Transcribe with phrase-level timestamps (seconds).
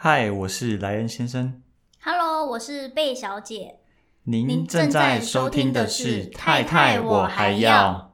[0.00, 1.60] 嗨，我是莱恩先生。
[2.00, 3.80] Hello，我是贝小姐。
[4.22, 8.07] 您正在收听的是《太太我还要》。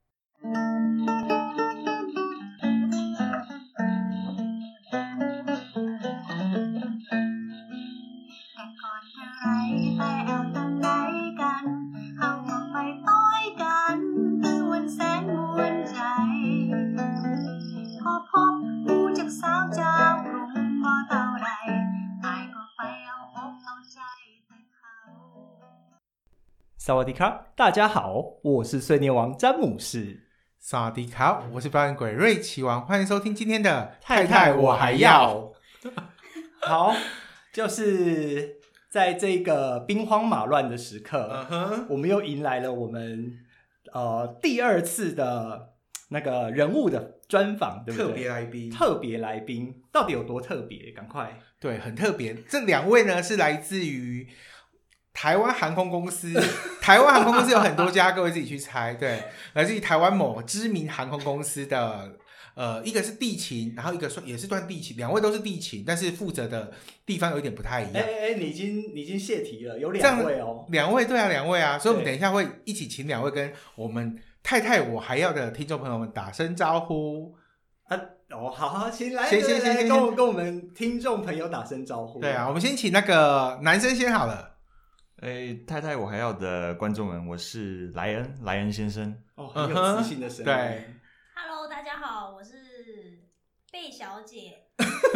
[26.87, 30.29] 萨瓦迪卡，大家好，我是碎念王詹姆士。
[30.59, 35.51] 萨瓦迪卡，我是表演鬼瑞奇王，欢迎收听今天的太太我还要。
[36.61, 36.95] 好，
[37.55, 38.57] 就是
[38.91, 41.87] 在这个兵荒马乱的时刻，uh -huh.
[41.89, 43.33] 我们又迎来了我们
[43.95, 45.71] 呃第二次的
[46.11, 48.09] 那个人物的专访，对不对？
[48.09, 50.93] 特别来宾，特别来宾到底有多特别？
[50.93, 52.35] 赶快，对，很特别。
[52.47, 54.29] 这两位呢是来自于。
[55.15, 56.35] 台湾航空公司，
[56.83, 58.93] 台湾航空公司有很多家，各位自己去猜。
[58.95, 59.23] 对，
[59.55, 62.13] 来自于台湾某知名航空公司的，
[62.55, 66.73] 呃，一个是地勤，然后一个算也是算地勤，两位都是地勤，但是负责的
[67.07, 67.95] 地方有点不太一样。
[67.95, 77.35] 哎哎哎，你已经你已经泄题了，有两位哦，两位对啊，两位啊，所以我们等一下会一起请两位跟我们太太我还要的听众朋友们打声招呼
[77.85, 77.97] 啊。
[78.31, 82.19] 哦，好好，请来，先先先先跟我跟我们听众朋友打声招呼。
[82.19, 84.54] 对啊，我们先请那个男生先好了。
[85.21, 89.17] 哎、欸，太太，我还要的观众们，我是莱恩，莱恩先生。
[89.37, 90.45] 哦，很有自信的声音。
[90.45, 90.87] 对
[91.35, 92.53] ，Hello，大家好，我是
[93.71, 94.65] 贝小姐。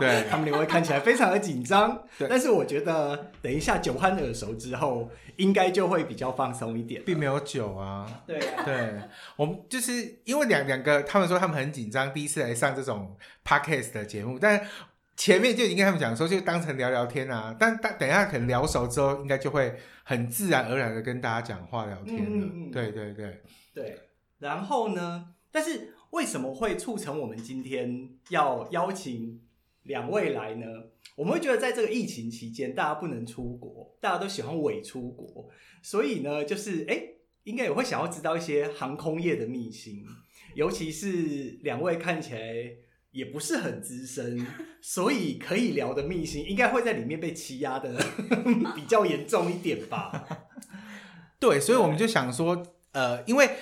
[0.00, 7.00] 对，他们两位看起来非常的紧张， 但是我觉得等一下酒酣耳熟之后，应该就会比较放松一点。
[7.06, 8.24] 并没有酒啊。
[8.26, 9.00] 对啊，对，
[9.36, 14.66] 我们就是因为两两个，他们说他们很紧张，第一次来上这种 podcast 的节目，但。
[15.16, 17.56] 前面就已经跟他们讲说，就当成聊聊天啊。
[17.58, 22.30] 但但等一下可能聊熟之后，应该就会很自然而然的跟大家讲话聊天了。
[22.30, 22.70] 嗯嗯嗯。
[22.70, 23.40] 对对对
[23.72, 23.98] 对。
[24.38, 25.32] 然后呢？
[25.50, 29.40] 但是为什么会促成我们今天要邀请
[29.84, 30.66] 两位来呢？
[31.14, 35.48] 我们会觉得在这个疫情期间，大家不能出国，大家都喜欢伪出国，
[35.82, 37.02] 所以呢，就是哎，
[37.44, 40.04] 应该也会想要知道一些航空业的秘辛，
[40.54, 42.40] 尤其是两位看起来。
[43.16, 44.46] 也不是很资深，
[44.82, 47.96] 所以可以聊的秘辛应该会在里面被欺压的
[48.76, 50.26] 比较严重一点吧。
[51.40, 52.62] 对，所以我们就想说，
[52.92, 53.56] 呃，因为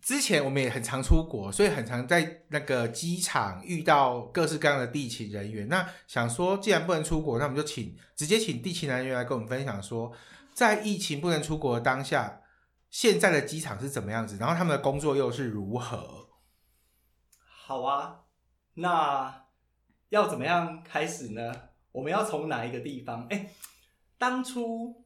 [0.00, 5.68] 之前我们也很常出国，所以很常在那个机场遇到各式各样的地勤人员。
[5.68, 10.12] 那想说，既然不能出国，那我们就请直接请地勤人员来跟我们分享说，
[10.54, 12.42] 在疫情不能出国的当下，
[12.90, 16.28] 现在的机场是怎么样子，然后他们的工作又是如何？
[17.40, 18.20] 好啊。
[18.78, 19.46] 那
[20.08, 21.52] 要怎么样开始呢？
[21.92, 23.26] 我们要从哪一个地方？
[23.28, 23.50] 哎，
[24.16, 25.04] 当初，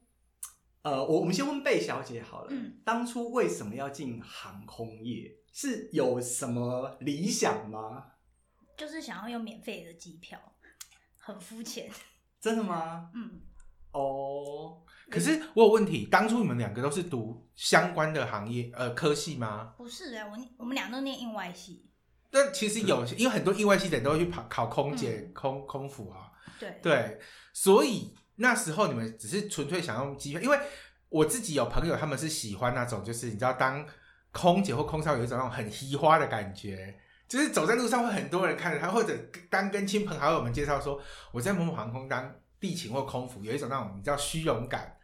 [0.83, 2.47] 呃，我我们先问贝小姐好了。
[2.51, 5.31] 嗯，当初为什么要进航空业？
[5.51, 8.05] 是有什么理想吗？
[8.77, 10.39] 就是想要有免费的机票，
[11.17, 11.89] 很肤浅。
[12.39, 13.09] 真的吗？
[13.13, 13.41] 嗯。
[13.91, 19.73] 哦，可是我有问题，当初你们两个都是读相关的行业呃科系吗？
[19.77, 21.89] 不是哎，我我们俩都念应外系。
[22.33, 26.31] 但其实有，因为很多意外系的人都会去考考空姐、嗯、空空服啊。
[26.59, 27.19] 对对，
[27.53, 30.57] 所以那时候你们只是纯粹想用机票，因为
[31.09, 33.85] 我自己有朋友，他们是喜欢那种，就是你知道，当
[34.31, 39.15] 空姐或空少有一种那种很嘻花的感觉，就是走在路上会很多人看着他，或者
[39.51, 40.99] 当跟亲朋好友们介绍说
[41.31, 44.97] 我在某某航空当地勤或空服，有一种那种你知道虚荣感。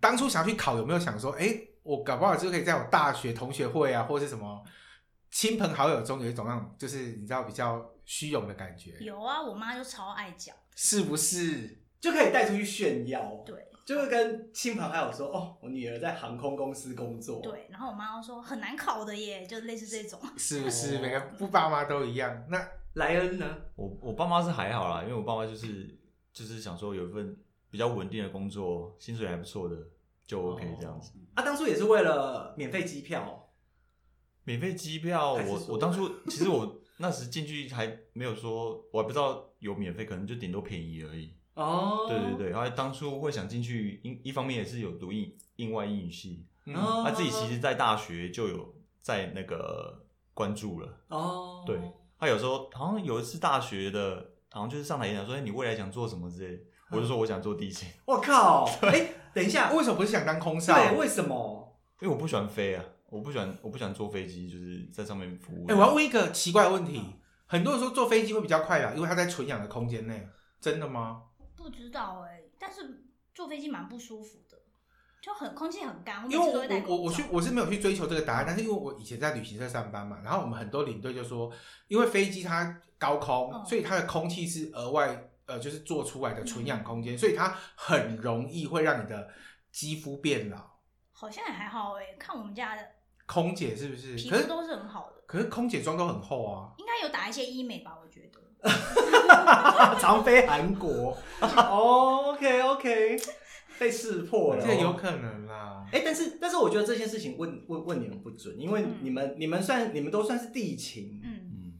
[0.00, 4.62] 当初想要去考，有没有想说，哎，我搞不好就可以在我大学同学会啊，或者是什么？
[5.32, 8.98] 亲朋好友中有一种那种，就是你知道比较虚荣的感觉。
[9.00, 13.42] 有啊，我妈就超爱讲，是不是就可以带出去炫耀？
[13.46, 20.20] 对，就会跟亲朋好友说：“哦，我女儿在航空公司工作。”对，然后我妈说很难考的耶，就类似这种。
[20.36, 22.44] 是不是每个不爸妈都一样？
[22.50, 23.56] 那莱恩呢？
[23.74, 25.98] 我我爸妈是还好啦，因为我爸妈就是
[26.30, 27.34] 就是想说有一份
[27.70, 29.76] 比较稳定的工作，薪水还不错的，
[30.26, 31.12] 就 OK 这样子。
[31.16, 33.41] 哦、啊，当初也是为了免费机票。
[34.44, 41.34] 免费机票，我我当初其实我 那时进去还没有说，我还不知道有免费，可能就顶多便宜而已。
[41.54, 50.88] 哦，对对对，然后当初会想进去，一一方面也是有读英英外英语系，他、自己其实在大学就有在那个关注了。
[51.08, 51.78] 哦，对，
[52.18, 57.88] 他有时候好像有一次大学的，好像就是上台演讲说，哎，你未来想做什么之类的，我就说我想做地勤。
[58.06, 60.74] 我靠， 哎，等一下，为什么不是想当空少？
[60.74, 61.78] 对，为什么？
[62.00, 62.84] 因为我不喜欢飞啊。
[63.12, 65.66] 我不喜欢，我不喜欢坐飞机，就是在上面服务。
[65.68, 67.00] 哎、欸，我要问一个奇怪的问题：
[67.46, 70.26] 很多人说坐飞机会比较快啊，因为它在纯氧的空间内。
[70.60, 71.24] 真的吗？
[71.56, 73.04] 不知道哎、欸，但是
[73.34, 74.56] 坐飞机蛮不舒服的，
[75.20, 76.24] 就很空气很干。
[76.30, 81.52] 因为我我我我去我是没有去追求这个答案，但是因为我以前在旅行社上班嘛，然后我们很多领队就说，
[81.88, 89.28] 因为飞机它高空，嗯、所以它的空气是额外呃就是做出来的纯氧空间，嗯、所以它很容易会让你的
[89.72, 90.78] 肌肤变老。
[91.10, 92.82] 好像也还好哎、欸，看我们家的
[93.32, 95.22] 空姐是不是皮肤都是很好的？
[95.26, 97.96] 可是空姐妆都很厚啊，应该有打一些医美吧？
[98.02, 98.40] 我觉得。
[99.98, 103.16] 常飞韩国，OK OK，
[103.78, 105.86] 被识破了，这有可能啦。
[105.90, 111.72] 哎、欸，但是但是我觉得这件事情问问问你们不准，因为你们、嗯、你们算你们都算是地勤，嗯嗯，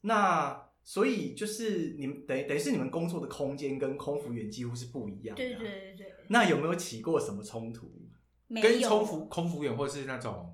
[0.00, 6.14] 那所以就是你们等于等于是你们工作的空间跟空服员几乎是不一样的，对对对对。
[6.28, 7.86] 那有没有起过什么冲突？
[8.48, 10.52] 没有跟空服空服员或是那种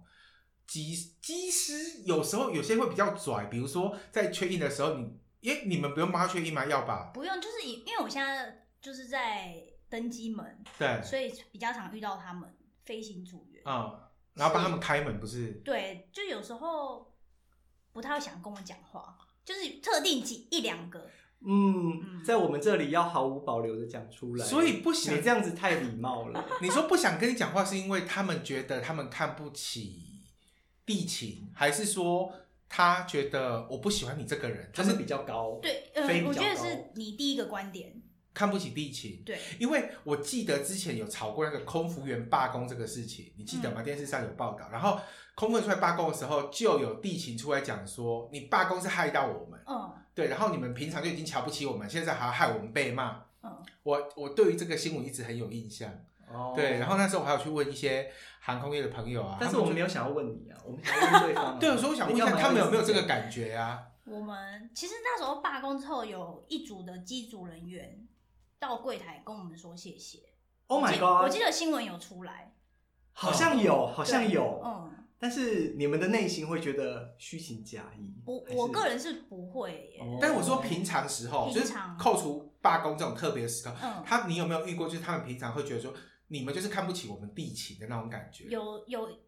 [0.67, 5.19] 机机师，有时候有些会比较拽，比如说在 check in 的时候你。
[5.43, 6.67] 哎，你们不用帮他确认吗？
[6.67, 7.13] 要吧？
[7.15, 12.53] 不用，就是因因为我现在就是在登机门，对，所以比较常遇到他们
[12.85, 14.01] 飞行组员啊、嗯，
[14.35, 15.53] 然后帮他们开门，不是？
[15.65, 17.15] 对，就有时候
[17.93, 21.09] 不太会想跟我讲话，就是特定几一两个，
[21.47, 26.45] 嗯，在我们这里要毫无保留的讲出来，所以不想你这样子太礼貌了。
[26.61, 30.16] 你说不想跟你讲话，是因为他们觉得他们看不起
[30.87, 32.33] 地勤，还是说？
[32.69, 38.03] 他觉得我不喜欢你这个人，他是比较高，对，呃，我觉得是你第一个观点，
[38.35, 43.83] 看不起地勤，对，因为我记得之前有吵过那个空服员罢工这个事情，你记得吗？
[43.83, 44.99] 嗯、电视上有报道，然后
[45.37, 55.89] 空服员出来罢工的时候，就有地勤出来讲说，你罢工是害到我们，嗯，对，然后你们平常就已经瞧不起我们，现在还要害我们被骂，嗯，我我对于这个新闻一直很有印象，
[56.33, 58.11] 哦，对，然后那时候我还有去问一些。
[58.39, 61.57] 航空业的朋友啊，但是我们没有想要问你啊，我们想要问对方、啊。
[61.59, 63.83] 对，所以我想问一下，他们有没有这个感觉啊？
[64.05, 68.07] 我们其实那时候罢工之后，有一组的机组人员
[68.61, 70.21] 到柜台跟我们说谢谢。
[70.69, 71.25] Oh my god！
[71.25, 72.55] 我记得新闻有出来，
[73.15, 74.93] 好像有，好像有，嗯。
[75.19, 78.15] 但是你们的内心会觉得虚情假意？
[78.25, 80.01] 我我个人是不会耶。
[80.01, 84.87] 哦、但是我说平常时候，就是扣除罢工这种特别的时刻，嗯，他你有没有遇过？
[84.87, 85.93] 就是他们平常会觉得说。
[86.29, 88.45] 你们就是看不起我们地勤的那种感觉。
[88.45, 89.19] 有有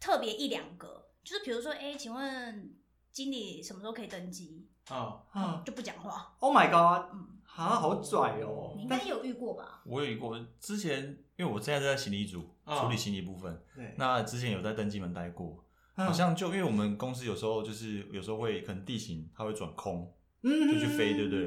[0.00, 2.74] 特别一两个，就是比如说，哎、欸，请问
[3.12, 4.66] 经理什么时候可以登机？
[4.88, 6.34] 啊啊，就不讲话。
[6.40, 7.10] Oh my god！
[7.12, 8.74] 嗯，啊，好拽哦。
[8.76, 9.82] 你应该有遇过吧？
[9.84, 15.64] 我有遇过，之前因为我现在在行李组、哦、处理行李部分，对，那之前有在登机门待过，
[15.96, 20.12] 嗯、好像就因为我们公司有时候就是有时候会可能地勤它会转空，
[20.42, 21.46] 嗯，就去飞，对不对？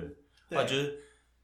[0.49, 1.00] 对，我觉得。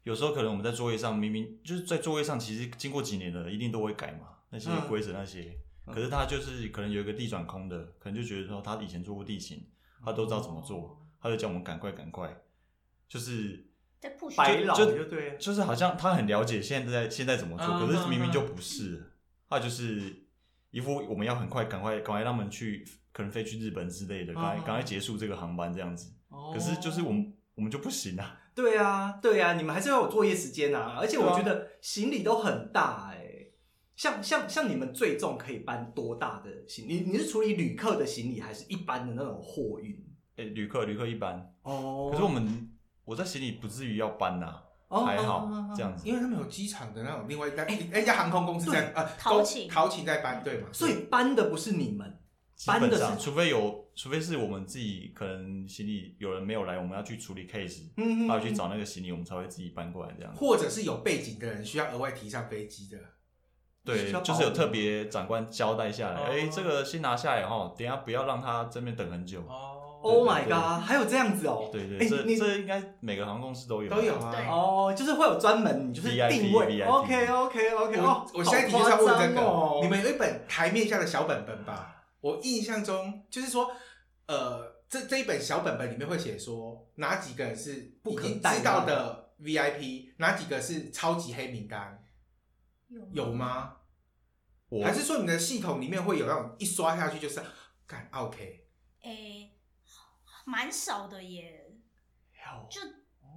[0.08, 5.54] 有时候可能我们在座位上，明明就是在座位上，其实经过几年了，一定都会改嘛，那些规则那些。
[5.86, 9.68] 嗯、可是他就是可能有一个地转空的，可能就觉得说他以前做过地形，
[10.06, 12.34] 他都知道怎么做，哦、他就叫我们赶快赶快，
[13.10, 13.68] 就是
[14.00, 19.12] 在不白老就，就对，就是好像他很了解现在现在怎么做，嗯、可是明明就不是，嗯、
[19.50, 20.26] 他就是
[20.72, 26.14] 一副我们要很快赶快赶快让他们去，可能飞去日本之类的，赶快赶快结束这个航班这样子。
[26.30, 28.40] 哦、可是就是我们我们就不行啊。
[28.56, 30.96] 对啊，对啊，你们还是要有作业时间啊！
[31.00, 33.54] 而且我觉得行李都很大哎、欸，
[33.96, 37.02] 像像像你们最重可以搬多大的行李？
[37.02, 39.94] 你你是处理旅客的行李，还是一般的那种货运？
[40.38, 42.10] 哎、欸，旅客旅客一般哦。
[42.12, 42.72] 可是我们
[43.04, 52.20] 我在行李不至于要搬呐、啊，哦、还好、哦、这样子，因为他们有机场的那种另外一家哎一家航空公司在呃陶勤陶勤在搬对嘛，所以搬的不是你们。
[52.66, 60.32] 搬的是，除非有，除非是我们自己可能行李有人没有来，我们要去处理 case，嗯，然后去找那个行李，我们才会自己搬过来这样。
[60.36, 63.00] 或者是有背景的人需要额外提上飞机的，
[63.84, 69.40] 对，就是有特别长官交代下来，哎，这个先拿下来哈，等下不要让他这边等很久。
[69.42, 71.68] 哦，Oh my god，还有这样子哦？
[71.74, 74.36] 对对，这这应该每个航空公司都有，都有啊。
[74.48, 76.84] 哦，就是会有专门，就是定位。
[76.84, 81.96] OK OK OK，哦，我现在的确要问这个，你们有一本台面下的小本本吧？
[82.20, 83.70] 我印象中就是说，
[84.28, 92.04] 呃，这这一本小本本里面会写说哪几个人是不可知道的 VIP，哪几个是超级黑名单，
[92.88, 93.12] 有吗？
[93.14, 93.78] 有吗？
[94.70, 97.42] 我还是说你的系统里面会有那种一刷下去就是
[97.86, 98.68] 干 OK？
[99.02, 99.52] 诶、欸，
[100.46, 101.76] 蛮少的耶，
[102.70, 102.82] 就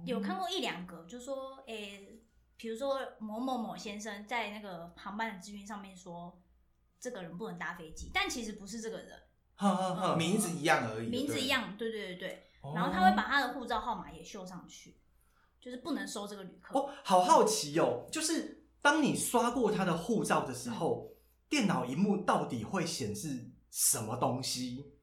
[0.05, 2.21] 有看过一两个，就说诶，
[2.57, 6.37] 比、欸、如说某某某先生在那个航班的资讯上面说。
[7.03, 9.19] 这个人不能搭飞机，但其实不是这个人，
[9.69, 11.07] 呵呵呵，名字一样而已。
[11.07, 12.47] 名字一样，对对对对。
[12.73, 14.97] 然后他会把他的护照号码也秀上去，
[15.59, 16.79] 就是不能收这个旅客。
[16.79, 21.11] 哦，好好奇哦，就是当你刷过他的护照的时候，
[21.47, 24.93] 电脑荧幕到底会显示什么东西？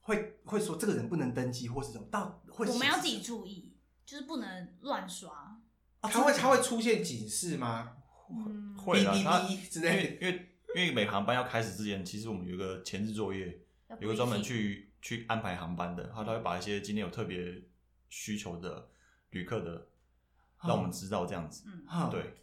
[0.00, 2.08] 会会说这个人不能登机，或是怎么？
[2.10, 5.60] 到会我们要自己注意，就是不能乱刷。
[6.02, 7.96] 他会他会出现警示吗？
[8.30, 13.60] 嗯，会啦，它哔哔哔之因类为因为因为每航班要开始之前，其实我们有一个前置作业，
[13.98, 17.62] 有个专门去去安排航班的，然后他会把一些今天有特别
[18.08, 18.90] 需求的
[19.30, 19.88] 旅客的，
[20.64, 21.64] 让我们知道这样子。
[21.66, 22.36] 嗯，对。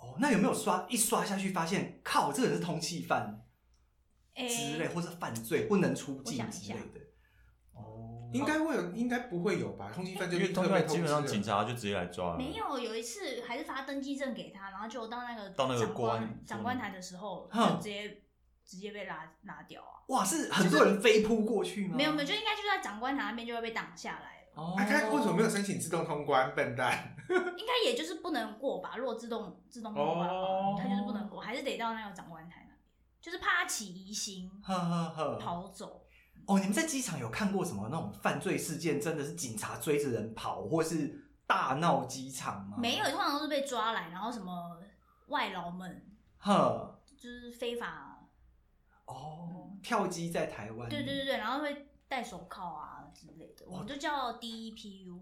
[0.00, 3.44] 哦，那有没有刷一刷下去发现，靠，这个人是通缉犯
[4.36, 7.00] 之类，欸、或者犯罪不能出境想之类的？
[7.72, 9.90] 哦，应该会有，应该不会有吧？
[9.92, 12.38] 通缉犯就因为通缉犯基本上警察就直接来抓了。
[12.38, 18.22] 没有，有一次还是发登记证给他，然后就到那个到那个长官关长官台的时候，就直接
[18.68, 20.04] 直接被拉拉掉啊。
[20.08, 21.96] 哇，是很多人飞扑过去吗？
[21.96, 24.62] 没有没有，就应该就在长官台那边就会被挡下来了。
[24.62, 26.54] 哦，啊，他为什么没有申请自动通关？
[26.54, 27.16] 笨蛋！
[27.28, 28.96] 应该也就是不能过吧？
[28.96, 32.76] 如果自动自动通关的哦话，他就是不能过，还是得到那个长官台那边，
[33.22, 36.04] 就是怕他起疑心呵呵呵，跑走。
[36.46, 39.00] 哦，你们在机场有看过什么那种犯罪事件？
[39.00, 42.78] 真的是警察追着人跑，或是大闹机场吗？
[42.78, 44.78] 没有，通常都是被抓来，然后什么
[45.26, 46.02] 外劳们
[46.38, 48.07] 呵，就是非法，
[49.08, 55.18] 哦，跳机在台湾，对对对对，然后会戴手铐啊之类的，我们就叫 DEPU。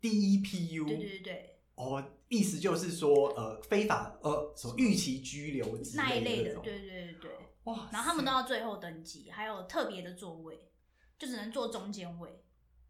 [0.00, 7.30] ，DEPU，对对对对，哦，意思就是说，呃，非法呃什么预期拘留之那一类的，对对对对。
[7.64, 10.70] 哇，然后他们都要最后登记，还有特别的座位，
[11.18, 12.42] 就只能坐中间位，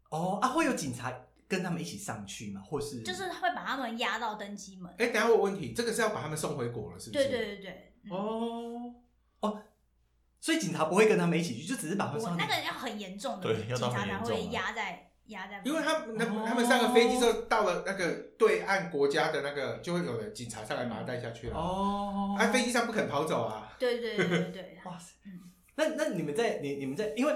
[0.09, 1.13] 哦啊，会有警察
[1.47, 2.61] 跟他们一起上去吗？
[2.61, 3.01] 或是？
[3.01, 4.89] 就是会把他们押到登机门。
[4.97, 7.23] 哎，等下我有问题，这个是要把他们送回国了，是不是？
[7.23, 8.95] 对对对对，嗯。
[9.41, 9.61] 哦，
[10.41, 12.35] 所以警察不会跟他们一起去，就只是把他们我。
[12.37, 21.55] 那个要很严重的对要到警察才会很严重啊压在压在，因为他们他们哦他们上个飞机之后，到了那个对岸国家的那个，就会有人警察上来把他带下去了。
[21.55, 23.71] 哦，啊，飞机上不肯跑走啊。
[23.77, 27.33] 对对对对对， 哇塞嗯，那那你们在你你们在，因为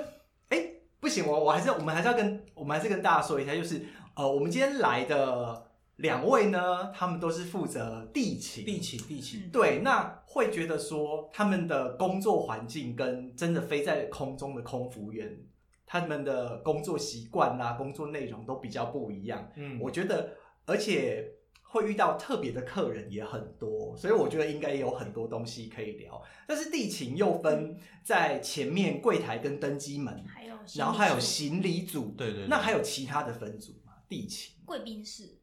[0.50, 0.68] 哎
[1.00, 3.86] 不行，我我还是我们还是要跟我们还是跟大家说一下，就是
[4.16, 5.64] 呃，我们今天来的
[5.98, 9.50] 两位呢，他们都是负责地勤，地勤地勤，嗯。
[9.52, 15.40] 对，那会觉得说他们的工作环境跟真的飞在空中的空服员，
[15.86, 19.50] 他们的工作习惯啦、工作内容都比较不一样。
[19.56, 20.36] 嗯，我觉得，
[20.66, 26.22] 而且会遇到特别的客人也很多，所以我觉得应该有很多东西可以聊。
[26.46, 32.48] 但是地勤又分在前面柜台跟登机门，还有然后还有行行李组，对对对。
[32.48, 33.94] 那还有其他的分组吗？
[34.10, 34.56] 地勤。
[34.66, 35.35] 贵宾室，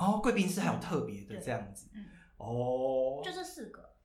[0.00, 2.06] 哦，贵宾室还有特别的这样子，嗯，
[2.38, 3.96] 哦，就这四个，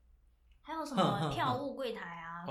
[0.61, 2.45] 还有什么票务柜台啊，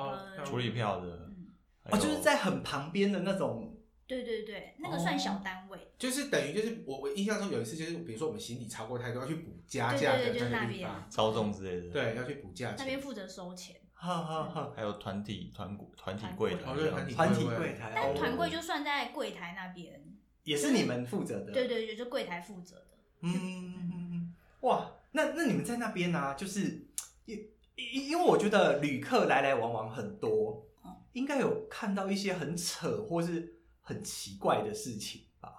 [0.45, 1.49] 处理票的，嗯，
[1.91, 12.77] 哦，就是在很旁边的那种，对对对，那个算小单位，就是等于就是我我印象中有一次就是比如说我们行李超过太多要去补加价的对对对就是那那边个地方，操纵之类的，，对，要去补价钱。
[12.79, 20.03] 那边负责收钱，哈哈哈，还有团体团团体柜哦对团体柜台，但团柜哦就算在柜台那边，
[20.45, 22.94] 也是你们负责的，对对对，就柜台负责的，
[23.25, 26.35] 嗯，哇，那那你们在那边呢、啊？
[26.35, 26.87] 就是
[27.25, 27.39] 因
[27.77, 30.67] 因因为我觉得旅客来来往往很多，
[31.13, 35.51] 应该有看到一些很扯或是很奇怪的事情吧？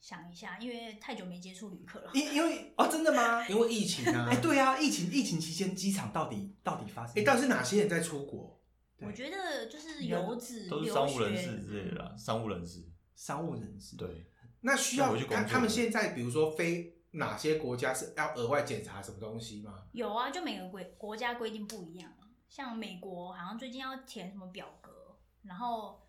[0.00, 3.46] 想一下，因为太久没接触旅客了，因因为哦，真的吗？
[3.48, 7.20] 因为疫情啊哎、，对啊，疫情疫情期间机场到底到底发生？
[7.20, 8.58] 哎，到底是哪些人在出国？
[9.02, 12.84] 我觉得就是游子都是商务人士之类的啦，商务人士，
[13.14, 14.26] 商务人士，对，
[14.60, 19.84] 那需要他他们现在比如说飞哪些国家是要额外检查什么东西吗？
[19.92, 22.12] 有啊，就每个规国家规定不一样。
[22.48, 26.08] 像美国好像最近要填什么表格，然后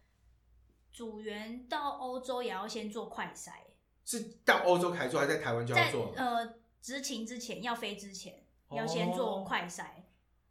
[0.91, 3.51] 组员到欧洲也要先做快筛，
[4.03, 6.13] 是到欧洲开做，还是在台湾就要在做？
[6.17, 9.85] 呃执勤之前要飞之前要先做快筛，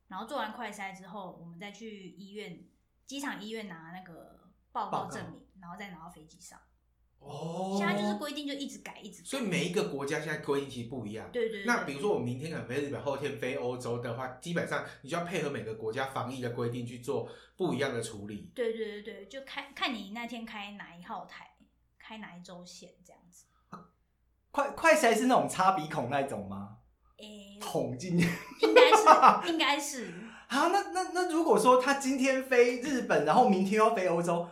[0.06, 2.64] 然后做完快筛之后，我们再去医院
[3.04, 6.58] 机场医院拿那个报告证明，然后再拿到飞机上。
[7.20, 9.28] 哦，现在就是规定就一直改，一直改。
[9.28, 11.30] 所以每一个国家现在规定其实不一样。
[11.30, 11.66] 对对对。
[11.66, 18.50] 那比如说我明天可能飞日本，后天飞欧洲的话，基本上你就要配合每个国家防疫的规定去做不一样的处理。
[18.54, 21.50] 对对对对，就开看你那天开哪一号台，
[21.98, 23.44] 开哪一周线这样子。
[24.50, 26.78] 快快筛是那种插鼻孔那种吗？
[27.18, 28.26] 诶，捅进去
[28.62, 30.06] 应该是，应该是。
[30.48, 30.66] 啊？
[30.68, 34.48] 那那那如果说他今天飞日本，然后明天要飞欧洲，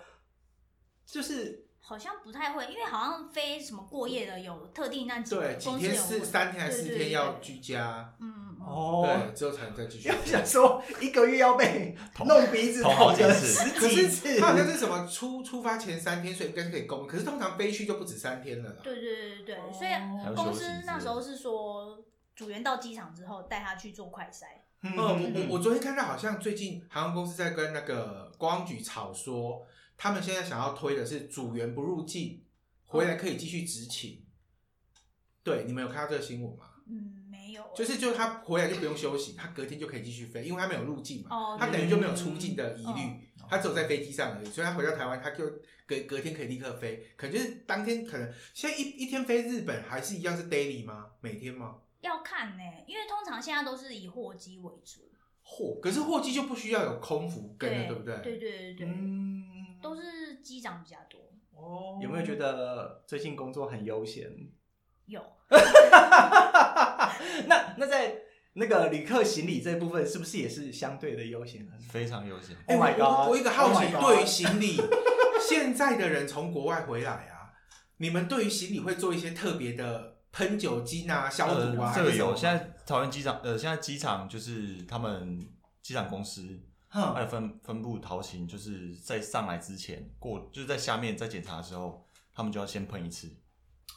[1.04, 8.44] 就是好像不太会，因为好像飞什么过夜的有特定那几个对，几天是三天还是四天要居家，嗯。
[8.60, 10.14] 哦，对，之后才能再继续 要。
[10.26, 18.76] 想说一个月要被弄鼻子捅好几次十可是几次，它好像是什么出出发前三天，所以应该是可以公，可是通常飞去就不止三天了啦。
[18.84, 21.98] 对对对对对，哦所以公司那时候是说，
[22.36, 24.44] 组员到机场之后带他去做快筛。
[24.82, 29.66] 嗯嗯，我我我昨天看到好像最近航空公司在跟那个公安局吵说，
[29.98, 32.44] 他们现在想要推的是组员不入境，
[32.86, 34.24] 回来可以继续执勤。
[35.42, 36.70] 对，你们有看到这个新闻吗？
[36.86, 37.64] 嗯，没有。
[37.74, 45.44] 就是，就是他回来就不用休息，他隔天就可以继续飞，因为他没有入境嘛，哦、他等于就没有出境的疑虑，嗯、他只有在飞机上而已，所以他回到台湾，他就
[45.84, 51.06] 隔隔天可以立刻飞，可能就是当天可能现在一一天飞日本还是一样是 daily 吗？
[51.20, 51.78] 每天吗？
[52.00, 55.10] 要看呢、欸，因为通常现在都是以货机为主。
[55.42, 58.16] 货，可是货机就不需要有空服跟了，对，对不对？
[58.18, 61.20] 对对对对，嗯，都是机长比较多。
[61.54, 64.30] 哦，有没有觉得最近工作很悠闲？
[65.06, 65.20] 有。
[67.46, 68.16] 那那在
[68.52, 71.66] 那个旅客行李这部分，是不是也是相对的悠闲？
[71.88, 72.56] 非常悠闲。
[72.66, 73.02] Oh my god！
[73.02, 74.76] 我，我一个好奇，oh、对于行李，
[75.40, 77.52] 现在的人从国外回来啊，
[77.96, 80.16] 你们对于行李会做一些特别的？
[80.30, 82.36] 喷酒精啊，消毒啊，呃、这个有。
[82.36, 85.40] 现在桃园机场，呃，现在机场就是他们
[85.82, 93.28] 机场公司，还有分分布桃型，就是在上来之前过，就是在下面在检查的时候，他们就要先喷一次。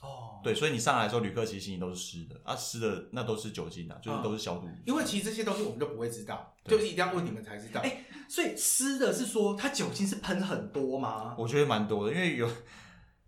[0.02, 4.68] 哦，对，所以你上来的时候，旅客其实行李都是湿的，啊，湿的那都是酒精的，就是都是消毒。
[4.86, 7.82] 因为其实这些东西我们都不会知道，就是一定要问你们才知道。
[7.82, 11.36] 哎，所以湿的是说它酒精是喷很多吗？
[11.38, 12.50] 我觉得蛮多的，因为有。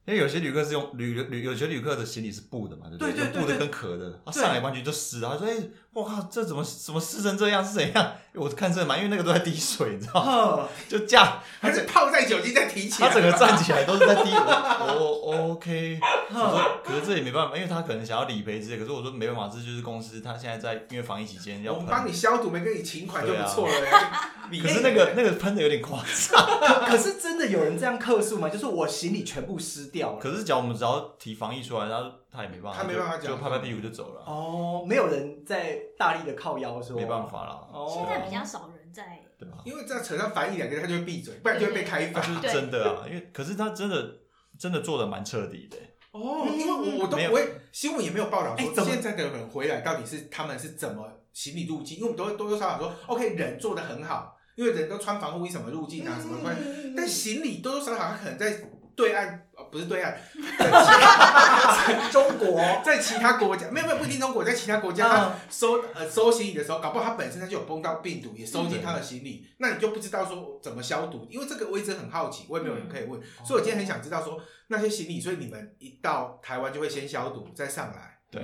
[0.06, 3.14] 因为有些旅客是用旅旅，有些旅客的行李是布的嘛，对不对？
[3.14, 5.30] 对对对对，布的跟壳的，他上来完全就湿了。
[5.30, 7.64] 他说：“哎、欸，我靠，这怎么怎么湿成这样？
[7.64, 10.68] 是怎样？” 我看这蛮，因为那个都在滴水，你知道吗？
[10.90, 13.08] 就这样，还是泡在酒精再提起来。
[13.08, 14.32] 他整个站起来都是在滴。
[14.34, 16.00] 哦，OK。
[16.34, 18.78] 我说，可是这也没办法，因为他可能想要理赔之类。
[18.80, 21.74] 可是我说没办法，这就是公司他现在在因为防疫期间要。
[21.74, 23.74] 我们帮你消毒，没给你请款就不错了。
[23.92, 26.86] 啊、可是那个那个喷的有点夸张。
[26.90, 28.50] 可是真的有人这样客诉吗？
[28.50, 30.20] 就是我行李全部湿掉了。
[30.20, 34.24] 可是，只要我们只要提防疫出来，他他也没办法，他没办法讲，就拍拍屁股就走了。
[34.26, 37.70] 哦，没有人在大力的靠腰说，没办法了。
[37.72, 39.60] 哦，现在比较少人在，对吧？
[39.64, 42.20] 因为这样扯上防疫两个，他就会闭嘴，不然就会被开罚。
[42.20, 44.16] 是真的啊，因为可是他真的
[44.58, 45.78] 真的做的蛮彻底的。
[46.10, 56.58] 哦，因为我我都不会，新闻也没有报道说现在的人回来到底是他们是怎么行李入境，因为我们都会多多少少说，OK，人做的很好，因为人都穿防护衣什么入境啊什么关，
[56.98, 58.60] 但行李多多少少他可能在
[58.96, 59.43] 对岸。
[59.72, 60.16] 不是对岸，
[60.60, 78.20] 在 中国，在其他国家没有没有不一定中国，在其他国家他收呃收行李的时候，搞不好他本身他就有碰到病毒，也收进他的行李，嗯、那你就不知道说怎么消毒，因为这个我一直很好奇，我也没有人可以问，嗯、所以我今天很想知道说那些行李，所以你们一到台湾就会先消毒再上来。
[78.30, 78.42] 对，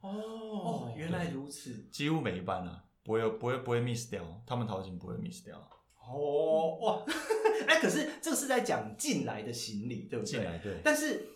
[0.00, 0.10] 哦。
[0.54, 5.56] 哦，原来如此，几乎每一班啊，不会不会不会 miss 掉，他们淘金不会 miss 掉。
[6.08, 7.02] 哦哇，
[7.66, 10.30] 哎，可是这个是在讲进来的行李，对不对？
[10.30, 10.74] 进来对。
[10.84, 11.26] 但是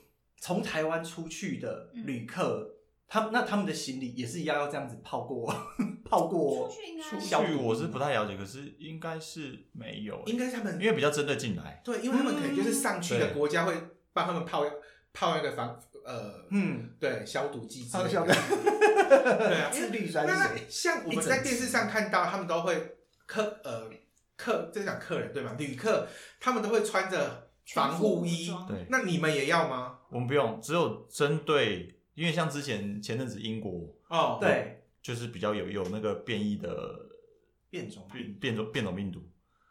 [0.41, 2.75] 从台湾出去的旅客，
[3.09, 5.53] 他们那他们的行李也是一样要这样子泡过，
[6.05, 6.71] 泡过。
[7.09, 11.81] 出去我是不太了解，可是应该是没有，应该是他们因为比较针对进来。
[11.85, 13.75] 对，因为他们可能就是上去的国家会
[14.13, 14.65] 帮他们泡
[15.13, 18.11] 泡那个防呃嗯对消毒剂之类的。
[18.11, 20.67] 对啊， 是氯酸水。
[20.69, 23.91] 像我们在电视上看到，他们都会客呃。
[24.39, 25.55] 客，这是讲客人对吗？
[25.59, 26.07] 旅客
[26.41, 29.99] 他们都会穿着防护衣，对，那你们也要吗？
[30.09, 36.71] 我们不用，只有针对，因为像之前前阵子英国哦，对，就是比较有有那个变异的
[37.69, 39.21] 变种变变种变种病毒，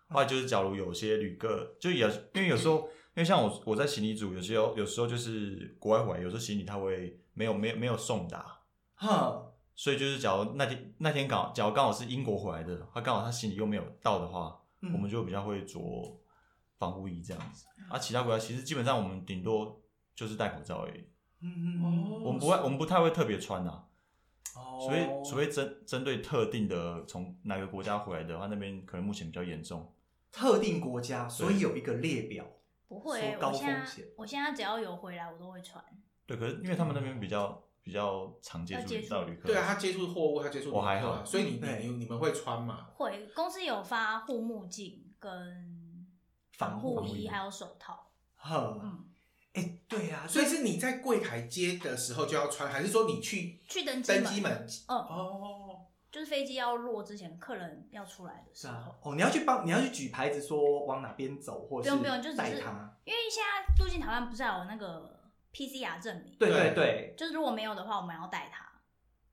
[0.09, 2.81] 后来就是假如有些旅客就也因为有时候，
[3.15, 8.59] 因为像我我在行李组，有些有时候就是国外回来，有时候行李他会没有没有没有送达，
[8.95, 9.46] 哈。
[9.79, 15.79] 所以就是，假如那天那天刚好，假如刚好是英国回来的，他刚好他行李又没有到的话，嗯、我们就比较会着
[16.79, 17.67] 防护衣这样子。
[17.87, 19.79] 啊，其他国家其实基本上我们顶多
[20.15, 21.07] 就是戴口罩而已。
[21.41, 22.23] 嗯嗯嗯。
[22.23, 23.85] 我们不会，我们不太会特别穿呐、啊。
[24.55, 24.79] 哦。
[24.81, 29.93] 所以除非针针对特定的从哪个国家回来的话，那边可能目前比较严重。
[30.31, 32.43] 特定国家，所以有一个列表。
[32.87, 33.85] 不会，我现在
[34.15, 35.85] 我现在只要有回来，我都会穿。
[36.25, 37.61] 对，可是因为他们那边比较。
[37.87, 42.89] 比较常接触到旅客，对啊，他接触货物，他接触我还好，所以你你你们会穿吗？
[42.95, 46.05] 会，公司有发护目镜跟
[46.51, 48.11] 防护衣，还有手套。
[48.43, 49.05] 嗯，
[49.53, 54.67] 哎，对啊，所以是你在柜台接的时候就要穿，还是说你去去登登机门？
[54.89, 58.93] 嗯哦，就是飞机要落之前，客人要出来的时候。
[59.01, 62.57] 哦，你要去帮，你要去举牌子说往哪边走，或者不用不用，就只是
[63.05, 65.15] 因为现在入境台湾不是还有那个。
[65.57, 68.63] PCR 证明，对对对，就是如果没有的话，我们要带他。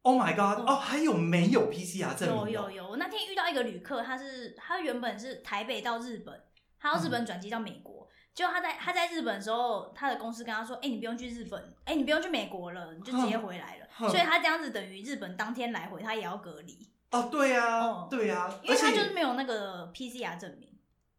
[0.01, 0.67] Oh my god！
[0.67, 2.37] 哦，还有没有 PCR 证明？
[2.39, 6.43] 有有有，我那天遇到一个旅客，他是他原本是台北到日本，
[6.79, 16.91] 他到日本转机到美国，结果他在他在日本的时候，他的公司跟他说：“哎，你不用去日本，哎，你不用去美国了，你就直接回来了。”所以他这样子等于日本当天来回，他也要隔离。
[17.11, 20.71] 哦，对呀，对呀，因为他就是没有那个 PCR 证明。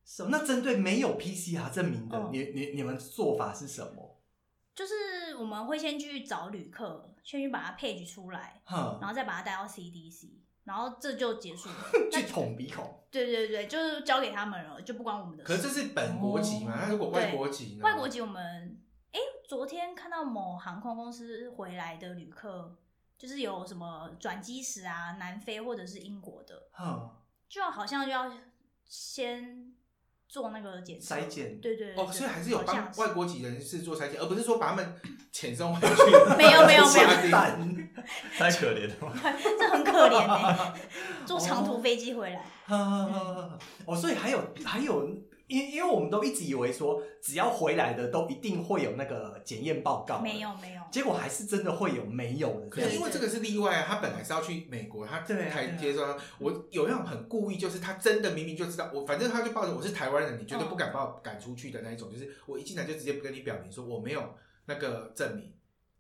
[0.04, 0.30] 什么？
[0.32, 4.15] 那针对没有 PCR 证明的，你你你们做法是什么？
[4.76, 10.32] 就是我们会先去找旅客，先去把它 page 出来，哼然后再把它带到 CDC，
[10.66, 11.76] 然后这就结束了。
[12.12, 13.00] 去捅鼻孔。
[13.10, 15.48] 对对对，就是交给他们了，就不关我们的事。
[15.48, 16.76] 可是这是本国籍嘛？
[16.76, 17.84] 那、哦、如果外国籍呢？
[17.84, 18.78] 外国籍我们
[19.14, 22.76] 哎，昨天看到某航空公司回来的旅客，
[23.18, 27.10] 就是有什么转机时啊，南非或者是英国的，哼，
[27.48, 28.30] 就好像就要
[28.84, 29.65] 先。
[30.28, 34.96] 做那个检筛检，对对对，哦，所以还是有帮外国籍人士做筛检，而不是说把他们
[35.34, 35.96] 遣送回去。
[36.38, 37.08] 没有没有没有，
[38.38, 38.96] 太可怜了，
[39.60, 40.74] 这很可怜哎，
[41.26, 42.44] 坐长途飞机回来。
[42.68, 43.60] 哦，
[43.96, 45.10] 所以还有还有。
[45.48, 52.68] 因因为我们都一直以为说，只要回来的都一定会有那个检验报告，没有没有，结果还是真的会有没有的。
[52.68, 56.18] 可是因为这个是例外啊，他本来是要去美国，他才接受。
[56.40, 65.54] 我有那种很故意，就是他真的明明就知道我，反正他就抱着我是台湾人，你绝对不敢把我赶出去的那一种，就是我一进来就直接不跟你表明说我没有那个证明，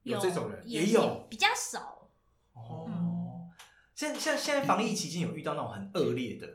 [0.03, 2.10] 有这种人也有，比较少。
[2.53, 2.89] 哦，
[3.93, 6.47] 像像现在防疫期间有遇到那种很恶劣的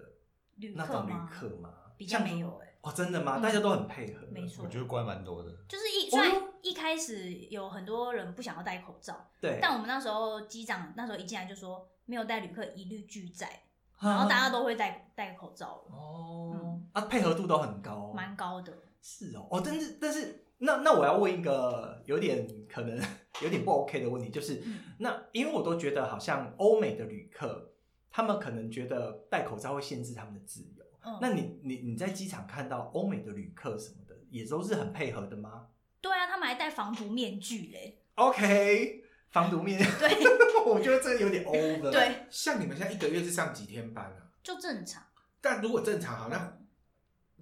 [0.74, 1.74] 那种旅客吗？
[1.96, 2.59] 比较没有哎。
[2.82, 3.38] 哦，真的吗？
[3.40, 4.64] 大家都很配合，没错。
[4.64, 5.50] 我觉得乖蛮多的。
[5.68, 9.58] 就是一虽然一开始有很多人不想要戴口罩，对。
[9.60, 13.64] 但我们那时候机长那时候一进来就说，没有带旅客一律拒载，
[14.00, 15.94] 然后大家都会戴戴口罩了。
[15.94, 18.72] 哦，啊，配合度都很高，蛮高的。
[19.02, 22.98] 是哦，哦，但是但是，那那我要问一个有点可能
[23.42, 24.62] 有点不 OK 的问题，就是
[24.98, 27.72] 那因为我都觉得好像欧美的旅客，
[28.10, 30.84] 他们可能觉得戴口罩会限制他们的自由。
[31.02, 35.68] 嗯、那你你你在机场看到欧美的旅客什么的，也都是很配合的吗？
[36.00, 38.02] 对啊，他们还戴防毒面具嘞。
[38.14, 39.84] OK，防毒面具。
[39.98, 40.10] 对，
[40.66, 41.90] 我觉得这有点 over。
[41.90, 44.32] 对，像你们现在一个月是上几天班啊？
[44.42, 45.02] 就正常。
[45.40, 46.58] 但如果正常好，那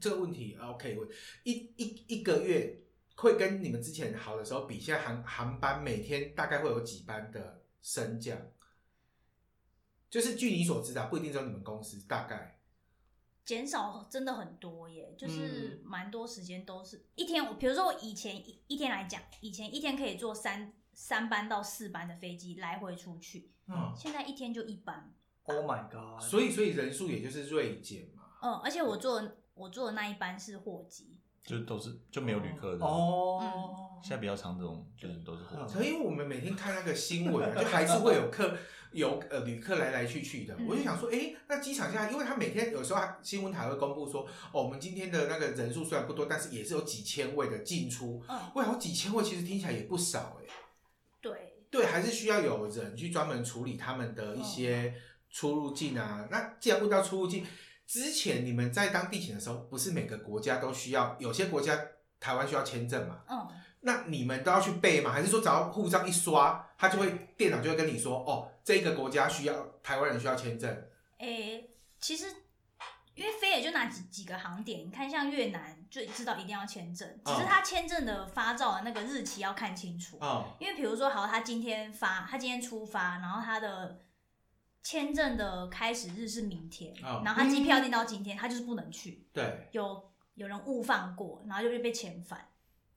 [0.00, 0.96] 这个问题 OK，
[1.42, 2.80] 一一一个月
[3.16, 8.36] 会跟你们之前好的时候比，现在航航班每天大概会有几班的升降？
[10.10, 12.57] 就是据你所知的，不一定只有你们公司，大概。
[13.48, 17.46] 减少真的很多耶，就是蛮多时间都是一天。
[17.46, 25.14] 我比如说我以前一一天来讲，以前一天可以坐三三班到四班的飞机来回出去，嗯，现在一天就一班。
[25.44, 26.20] Oh my god！
[26.20, 28.24] 所以所以人数也就是锐减嘛。
[28.42, 31.17] 嗯，而且我坐我坐的那一班是货机。
[31.48, 35.66] 就都是就没有旅客的哦，现在比较常这种就是都是货。
[35.66, 38.54] 可因为我们每天看那个新闻啊，就还是会有客
[38.92, 40.54] 有呃旅客来来去去的。
[40.68, 48.22] 我就想说，哎，那机场现在，因为他每天有时候新闻台会公布说，哦，我们今天的那个人数虽然不多，但是也是有几千位的进出。
[48.28, 50.52] 嗯，哇，有几千位其实听起来也不少哎。
[51.22, 54.92] 对对，还是需要有人去专门处理他们的一些
[55.30, 56.28] 出入境啊。
[56.30, 57.46] 那既然问到出入境。
[57.88, 61.16] 之前你们在当地勤的时候，不是每个国家都需要？
[61.18, 61.74] 有些国家
[62.20, 63.20] 台湾需要签证嘛？
[63.26, 63.48] 嗯。
[63.80, 65.10] 那你们都要去背吗？
[65.10, 70.70] 还是说只要护照一刷，他就会电脑就会跟你说，哦，这个国家需要台湾人需要签证？
[71.16, 72.26] 诶、欸，其实
[73.14, 80.18] 因为飞也就那几几个航点，你看像越南就知道一定要签证，只是他签证的发照的那个日期要看清楚。
[80.20, 80.44] 哦。
[80.60, 84.00] 因为比如说，好，他今天发，他今天出发，然后他的。
[84.82, 89.26] 签证的开始日是明天，oh, 然后他机票订到今天，嗯、他就是不能去。
[89.32, 92.48] 对，有有人误放过，然后就会被遣返。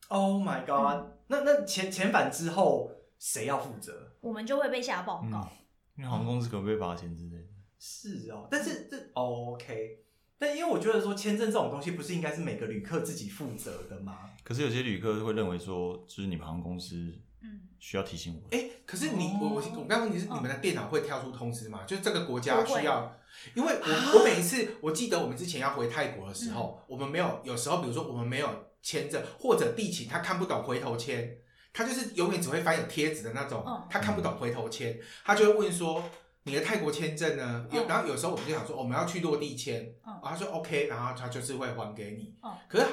[0.07, 4.13] Oh my god！、嗯、那那遣遣返之后谁要负责？
[4.21, 5.39] 我们就会被下报告。
[5.39, 5.49] 嗯、
[5.97, 7.47] 因为航空公司可能会被罚钱之类的。
[7.79, 10.05] 是哦，但是这、嗯 oh, OK。
[10.37, 14.31] 但因为我觉得说签证这种东西不是应该是每个旅客自己负责的吗？
[14.43, 17.13] 可是有些旅客会认为说，就是你们航空公司。
[17.43, 18.55] 嗯，需要提醒我。
[18.55, 21.79] 哎、欸，可是你、哦、我我我刚刚问题是你们的电脑会跳出通知吗？
[21.81, 23.17] 哦、就是这个国家需要，
[23.55, 28.47] 因为我我每一次我记得我们之前要回泰国的时候，嗯、我们没有有时候比如说我们没有
[28.83, 31.35] 签证或者地勤他看不懂回头签，
[31.73, 36.03] 他就是永远只会翻有贴纸的那种，他看不懂回头签，他就会问说
[36.43, 37.65] 你的泰国签证呢？
[37.71, 42.35] 有、嗯、然后有时候我们就想说我们要去落地签，嗯、然后他说 OK，然后他就是会还给你。
[42.43, 42.85] 嗯、可是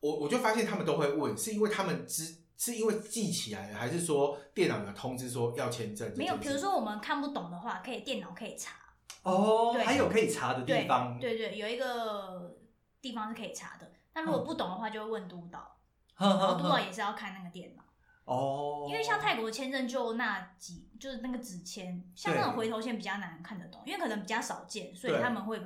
[0.00, 2.39] 我我就发现他们都会问，是因为他们知。
[2.60, 6.12] 是因为记起来了，还是说电脑有通知说要签证？
[6.14, 8.76] 没有，比如说我们看不懂的话，可以电脑可以查。
[9.22, 11.18] 哦，对还有可以查的地方。
[11.18, 12.58] 对对，对，有一个
[13.00, 13.90] 地方是可以查的。
[14.12, 15.78] 那如果不懂的话，就会问督导。
[16.16, 17.82] 呵呵呵，然后督导也是要看那个电脑。
[18.26, 18.86] 哦。
[18.90, 25.58] 因为像泰国签证就那几，就是那个纸签，像那种回头签比较难看得懂，因为可能比较少见，所以他们会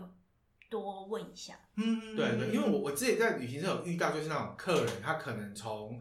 [0.71, 1.55] 多问一下。
[1.75, 6.01] 嗯，对对，因为我我自己在旅行社有遇到，就是那种客人，他可能从。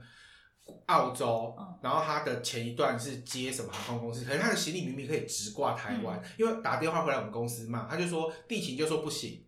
[0.88, 4.24] 澳洲，然后他的前一段是接什么航空公司？
[4.26, 9.43] 可是他的行李明明可以直挂台湾，嗯、因为打电话回来我们公司嘛，他就说地勤就说不行，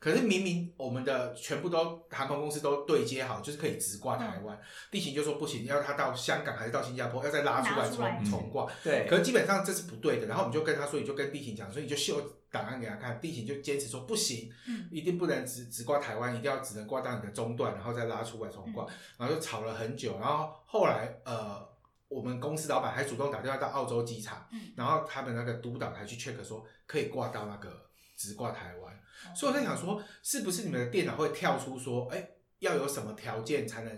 [0.00, 8.70] 可是明明我们的全部都航空公司都对接好，就是可以直挂台湾，嗯、地勤就说不行，要他到香港还是到新加坡，要再拉出来重重挂。
[8.84, 10.26] 对，可是基本上这是不对的。
[10.26, 18.84] 然后我们就跟他说，你就跟地勤讲，所以你就秀档案给他看，地勤就坚持说不行，嗯、一定不能只只挂台湾，一定要只能挂到你的中段，然后再拉出来重挂。
[18.84, 21.68] 嗯、然后就吵了很久，然后后来呃，
[22.08, 27.87] 我们公司老板还主动打电话到澳洲机场，嗯、然后他们那个督导还去 check 说可以挂到那个
[28.18, 29.00] 直挂台湾。
[29.34, 33.92] 所以我在想说，是不是你们的电脑会跳出说，哎、欸，要有什么条件才能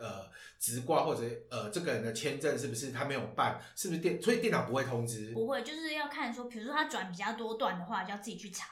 [0.00, 0.28] 呃
[0.58, 4.20] 直挂，或者呃这个人的签证是不是他没有办，是不是电？
[4.20, 8.66] 所以电脑不会通知，不会，就是要看说，比如说他转比较多段的话，就要自己去查。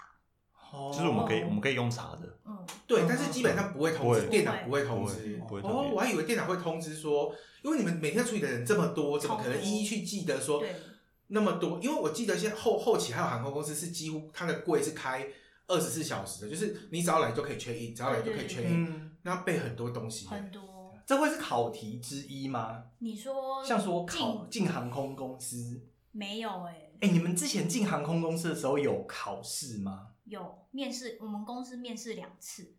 [0.73, 5.41] 哦，就是我们可以我们可以用查的，嗯，对，但是基本上不会通知，会电脑不会通知。
[5.63, 7.33] 哦，我还以为电脑会通知说，
[7.63, 10.63] 因为你们每天处理的人这么多，怎么可能一一去记得说
[11.29, 11.81] 那么多？
[11.81, 15.27] 因为我记得现在后后期还有航空公司是几乎它的柜是开。
[15.69, 20.95] 二十四小时的，就是你只要来就可以 check in，只要来就可以 check in，那要背很多东西，很多。
[21.05, 22.85] 这会是考题之一吗？
[23.01, 26.99] 你说像说考进航空公司没有哎、欸？
[27.01, 30.13] 哎、欸，你们之前进航空公司的时候有考试吗？
[30.23, 32.77] 有面试，我们公司面试两次，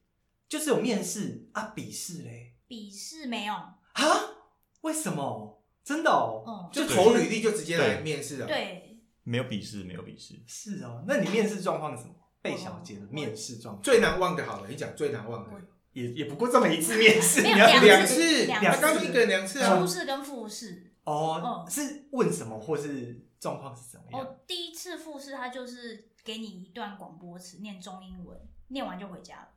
[0.48, 2.54] 就是有面试啊，笔试嘞？
[2.70, 3.76] 笔试没有啊？
[4.80, 5.57] 为什么？
[5.88, 8.46] 真的哦，嗯、就投履历就直接来面试了？
[8.46, 10.36] 对，没有笔试，没有笔试。
[10.46, 12.14] 是哦，那你面试状况是什么？
[12.42, 13.82] 贝小姐的面试状况。
[13.82, 15.52] 最难忘的，好了，你讲最难忘的，
[15.94, 20.94] 也也不过这么一次面试，没有两两次，两刚一个人两次啊，初试跟复试。
[21.06, 24.22] 哦，是问什么或是状况是怎么样？
[24.22, 29.57] 哦，第一次复试他就是给你一段广播词，念中英文，念完就回家了，哈，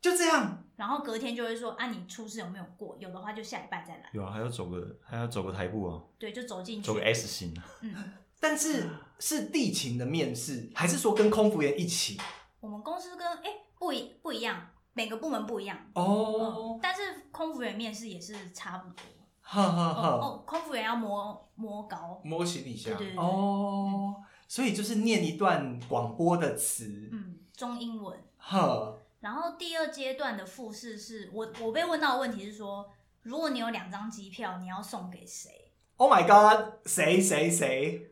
[0.00, 2.96] 就这样，然后隔天就会说啊，你初试有没有过？
[2.98, 4.10] 有的话就下礼拜再来。
[4.12, 7.94] 有啊，还要走个还要走个台步啊，对，就走进去，走个 S 型，嗯，
[8.40, 12.18] 但是是地勤的面试，还是说跟空服员一起？
[12.60, 16.76] 我们公司跟哎、欸、不一不一样，每个部门不一样哦、oh.
[16.76, 16.80] 嗯。
[16.82, 19.04] 但是空服员面试也是差不多。
[19.42, 20.08] 哈哈哈。
[20.08, 22.96] 哦，空服员要摸摸高，摸行李箱。
[22.96, 23.22] 对对对。
[23.22, 24.16] 哦，
[24.48, 28.18] 所以就是念一段广播的词，嗯，中英文。
[28.38, 28.94] 哈。
[29.20, 32.90] 然后第二阶段的复试是我我被问到的问题是说，
[33.22, 35.50] 如果你有两张机票，你要送给谁
[35.96, 38.10] ？Oh my god，谁谁谁？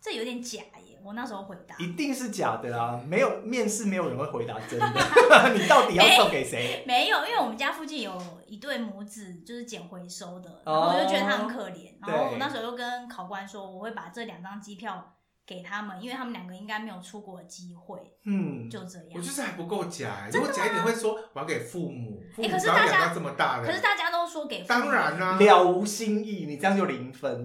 [0.00, 0.98] 这有点假耶。
[1.02, 3.02] 我那时候回答一定是假的啦！
[3.06, 4.86] 没有面试，没有人会回答真的。
[5.56, 6.84] 你到底要送给谁？
[6.88, 11.94] 没有，因为我们家附近有一对母子，就是捡回收的，然后我就觉得他很可怜。
[12.06, 15.16] 然后我那时候就跟考官说，我会把这两张机票
[15.50, 17.98] 给他们，因为他们两个应该没有出国的机会。
[18.24, 19.08] 嗯，就这样。
[19.16, 22.22] 我就是还不够假，如果假一点会说我要给父母。
[22.36, 24.68] 哎，可是大家这么大了，可是大家都说给父母。
[24.68, 27.44] 当然啦，了无新意，你这样就零分。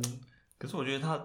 [0.59, 1.19] 可是我觉得他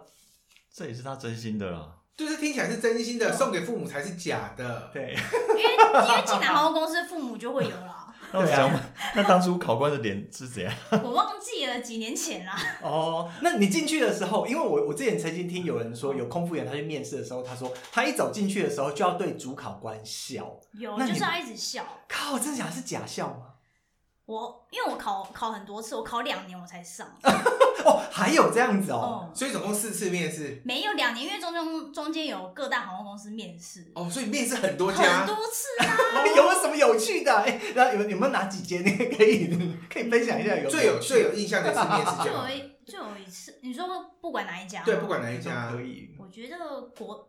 [0.73, 1.97] 这也是他真心的啦。
[2.17, 4.91] 就是听起来是真心的，送给父母才是假的。
[4.91, 8.00] 对，因为因为进来航空公司，父母就会有了。
[8.41, 8.81] 对啊，
[9.15, 10.73] 那当初考官的脸是怎样？
[11.03, 12.57] 我忘记了，几年前啦。
[12.83, 21.85] 哦，那你进去的时候，因为我我之前曾经听有人说，有空服员他去面试的时候，他说他一走进去的时候就要对主考官笑，有，就是要一直笑。
[22.09, 22.71] 靠，真的假的？
[22.71, 23.47] 是假笑吗？
[24.27, 27.09] 我因为我考考很多次，我考两年我才上。
[27.85, 30.61] 哦，还有这样子哦，嗯、所以总共四次面试。
[30.65, 33.91] 没有两年，因为中中中间有各大航空公司面试。
[33.95, 35.97] 哦，所以面试很多家，很多次啊。
[36.37, 37.35] 有没有什么有趣的？
[37.37, 38.85] 哎，那有有没有哪几间？
[38.85, 39.49] 你 可以
[39.93, 40.71] 可以分享一下有有。
[40.71, 43.87] 最有最有印象的是面试，就有一就有一次，你说
[44.21, 46.09] 不管哪一家，对，不管哪一家可以。
[46.19, 47.27] 我觉得国。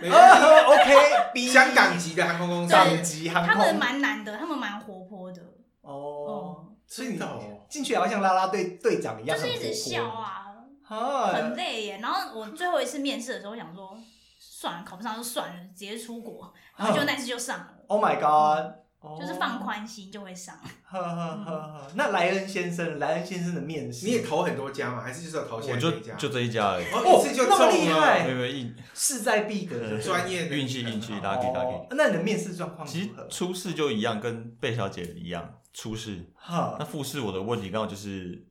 [0.00, 5.40] 没 OK，香港籍的航空公司，港籍航空，他们蛮难的，他们蛮活泼的。
[5.80, 6.67] 哦。
[6.88, 7.20] 所以你
[7.68, 11.98] 进去也要像拉拉队队长一样，就是一直笑啊，很累耶。
[12.00, 13.96] 然后我最后一次面试的时候，我想说
[14.38, 16.52] 算了，考不上就算了，直接出国。
[16.76, 17.68] 然后就那次就上了。
[17.88, 18.72] Oh my god！
[19.20, 20.56] 就是放宽心就会上。
[20.82, 21.86] 呵呵呵呵。
[21.94, 25.00] 那莱恩先生，莱恩先生的面试，你也投很多家吗？
[25.00, 26.14] 还是就是要投现在这一家？
[26.14, 26.84] 就这一家而已。
[26.86, 31.86] 哦，那么厉害，没有运，势在必得，专业运气运气，大家可以打给。
[31.90, 32.86] 那你的面试状况？
[32.86, 35.57] 其实初试就一样，跟贝小姐一样。
[35.72, 38.44] 初试，哈，那复试我的问题刚好就是，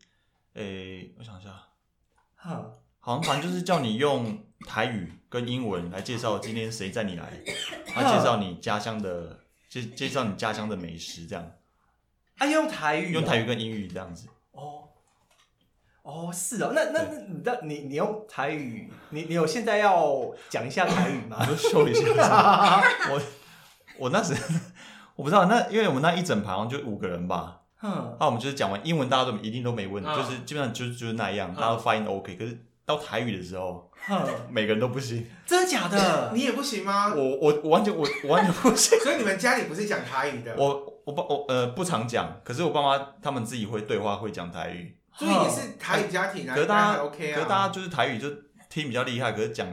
[0.54, 1.50] 诶、欸，我想一下，
[2.36, 7.32] 哈，好像反正就是叫你用台语跟英文来介绍今天谁载你来，
[7.96, 11.52] 来介绍你家乡的，介介绍你家乡的美食这样，
[12.38, 14.88] 啊，用台语，用台语跟英语这样子，哦，
[16.04, 21.38] 哦，是哦，那那那你的你你用台语，你你有现在要讲一下台语吗？
[21.42, 23.22] 我就秀一下，我
[24.00, 24.34] 我那时。
[25.18, 32.36] 我不知道，那因为我们那一整排好像就五个人吧，嗯，那我们就是讲完英文，大家都一定都没问题，就是基本上就是就是那样，大家都发音 OK。
[32.36, 35.28] 可是到台语的时候，哼，每个人都不行。
[35.46, 36.32] 真的假的？
[36.36, 37.14] 你也不行吗？
[37.14, 38.98] 我我我完全我我完全不行。
[39.00, 40.56] 所以你们家里不是讲台语的？
[40.56, 44.96] 我我爸我呃不常讲，可是我爸妈他们自己会对话，会讲台语。
[45.18, 47.36] 所以也是台语家庭啊，可是大家还 OK 啊。
[47.36, 48.30] 可是大家就是台语就
[48.70, 49.68] 听比较厉害，可是讲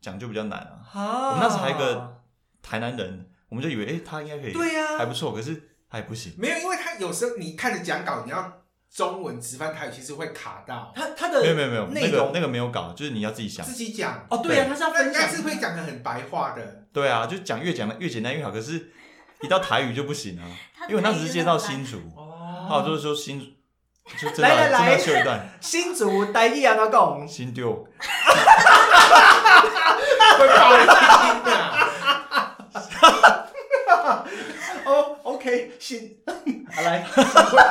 [0.00, 0.78] 讲就比较难啊。
[0.94, 2.22] 啊我们那时候还有一个
[2.62, 6.34] 台南人，我们就以为哎、欸、他应该可以，对呀还不错，可是他也不行。
[6.38, 8.62] 没有，因为他有时候你看着讲稿，你要
[8.94, 10.92] 中文直翻台语，其实会卡到。
[10.94, 13.72] 他他的没有没有没有，那内容个那个没有稿，就是你要自己想自。
[13.72, 16.84] 己讲哦，对呀，他是要那应该分享，是会讲的很白话的。
[16.92, 18.92] 对啊，就讲越讲的越简单越好，可是
[19.42, 20.44] 一到台语就不行啊。
[20.88, 23.46] 因为我那时是介绍新竹，哦就是说新竹，
[24.18, 27.26] 就真的来来来真的秀一段新竹台语安怎讲？
[27.26, 27.86] 新丢。
[30.38, 31.85] 会爆音啊！
[35.78, 36.16] 新，
[36.72, 37.22] 好来，会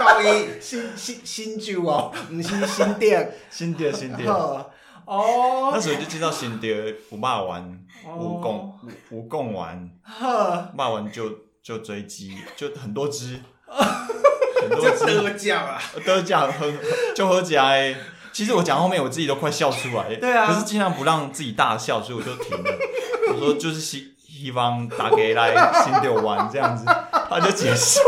[0.04, 0.48] 爆音。
[0.60, 4.28] 新新新旧哦，不是新店，新店新店。
[4.28, 4.72] 呵
[5.06, 8.80] 哦，那时候就介绍新店，有骂完，有哦贡
[9.12, 15.22] 有贡丸，呵，骂完就就追鸡，就很多只，很多这只。
[15.22, 15.80] 得奖啊！
[16.04, 16.76] 都讲很
[17.16, 17.96] 就喝起来。
[18.34, 22.78] 其实我讲后面我自己都快笑出来，对啊可是尽量不让自己大笑，所以我就停了。
[23.32, 24.15] 我说就是希
[24.46, 26.86] 希望大家来新店玩这样子，
[27.28, 28.00] 他就结束。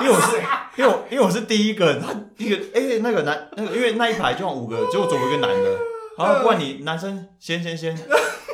[0.00, 0.36] 因为我是
[0.76, 5.78] 因为我因为我是第一个，他第一个哎、欸、那个男那个因为那一排就五个，结果走过一个男的，
[6.16, 7.98] 然后不然你男生先先先，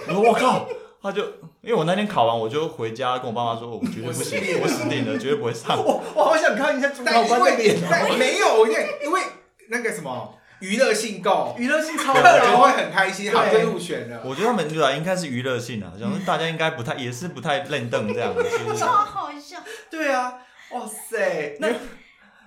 [0.09, 0.67] 我说我靠，
[1.03, 1.23] 他就
[1.61, 5.77] 因为我那天考完我就回家跟我爸妈说，我绝对不行，我我死定了，绝对不会上。
[5.77, 9.21] 我我好想看一下主考官的脸哦，没有，因为因为
[9.69, 14.23] 那个什么娱乐性够，娱乐性超客人会很开心，好对就入选了。
[14.25, 18.87] 我觉得他们对啊，应该是娱乐性啊， 想说大家应该不太，也是不太认凳这样子，是不是超？
[18.89, 19.59] 好笑。
[19.91, 20.35] 对啊，
[20.73, 21.69] 哇塞，那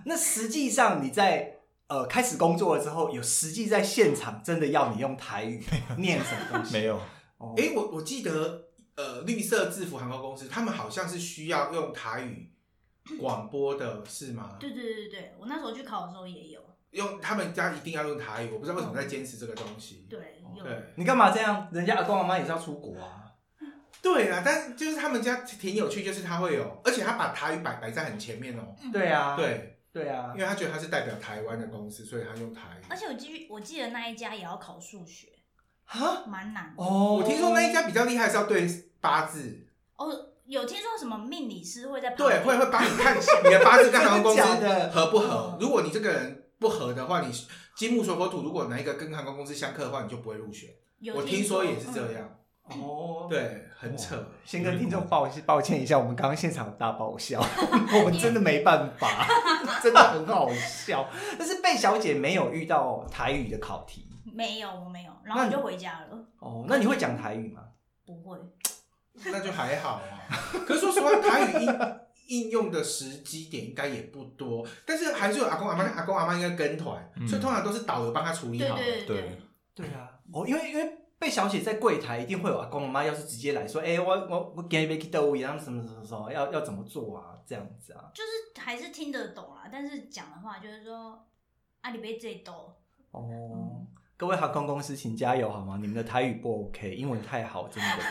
[0.06, 5.64] 那实际上你在呃开始工作了之后，有实际在现场真的要你用台语
[5.98, 6.74] 念什么东西？
[6.78, 7.00] 没有，
[7.38, 12.52] 哦，哎，我我记得呃，绿色制服航空公司，他们好像是需要用台语
[13.20, 14.58] 广播的，是吗？
[14.60, 16.61] 对对对对，我那时候去考的时候也有。
[16.92, 20.08] 用他们家一定要用台语，我不知道为什么在坚持这个东西。
[20.10, 20.20] 对，
[20.62, 21.68] 对你干嘛这样？
[21.72, 23.18] 人家阿公阿妈也是要出国啊。
[24.02, 28.76] 对啊，但就是他们家挺有趣，就是他会有，而且他把台语摆摆在很前面哦。
[28.92, 32.86] 对啊，对，对啊因，为他觉得他是代表台湾的公司，所以他用台语。
[32.90, 35.28] 而且我记我记得那一家也要考数学，
[35.86, 36.84] 哈蛮难的。
[36.84, 38.68] 哦，我听说那一家比较厉害是要对
[39.00, 40.10] 八字，哦，
[40.46, 45.58] 有听说什么命理师会在旁对，边会会帮你看你的八字跟航空公司 真的假的合不合嗯。
[45.62, 47.34] 如果你这个人不合的话，你
[47.76, 50.70] 金木水火土如果哪一个跟航空公司相克的话，你就不会入选。
[51.00, 54.24] 有我听说也是这样，哦，对，很扯。
[54.46, 57.42] 先跟听众抱抱歉一下，我们刚刚现场大爆笑，
[57.98, 59.26] 我们真的没办法，
[59.82, 61.10] 真的很好笑。
[61.40, 66.26] 但是贝小姐没有遇到台语的考题没有，我没有，然后我就回家了。
[66.38, 67.64] 哦，那你会讲台语吗？
[68.06, 68.38] 不会，
[69.26, 70.30] 那就还好啊。
[70.68, 71.66] 可是说实话，台语
[72.32, 78.78] 应应用的时机点应该也不多，但是还是有阿公阿妈，阿公阿妈应该跟团，嗯所以通常都是导游帮他处理好。
[78.78, 79.18] 对对对
[79.76, 87.38] 对对啊，哦，因为因为贝小姐在柜台一定会有阿公阿妈，要是直接来说，哎、我我我给你去豆一样什么什么什么，要要怎么做啊？
[87.46, 88.10] 这样子啊？
[88.14, 91.28] 就是还是听得懂啦，但是讲的话就是说，
[91.82, 92.76] 阿里贝最多，
[93.12, 93.86] 哦，
[94.18, 95.78] 各位航空公司请加油好吗？
[95.82, 98.04] 你们的台语不 OK，英文太好，真的。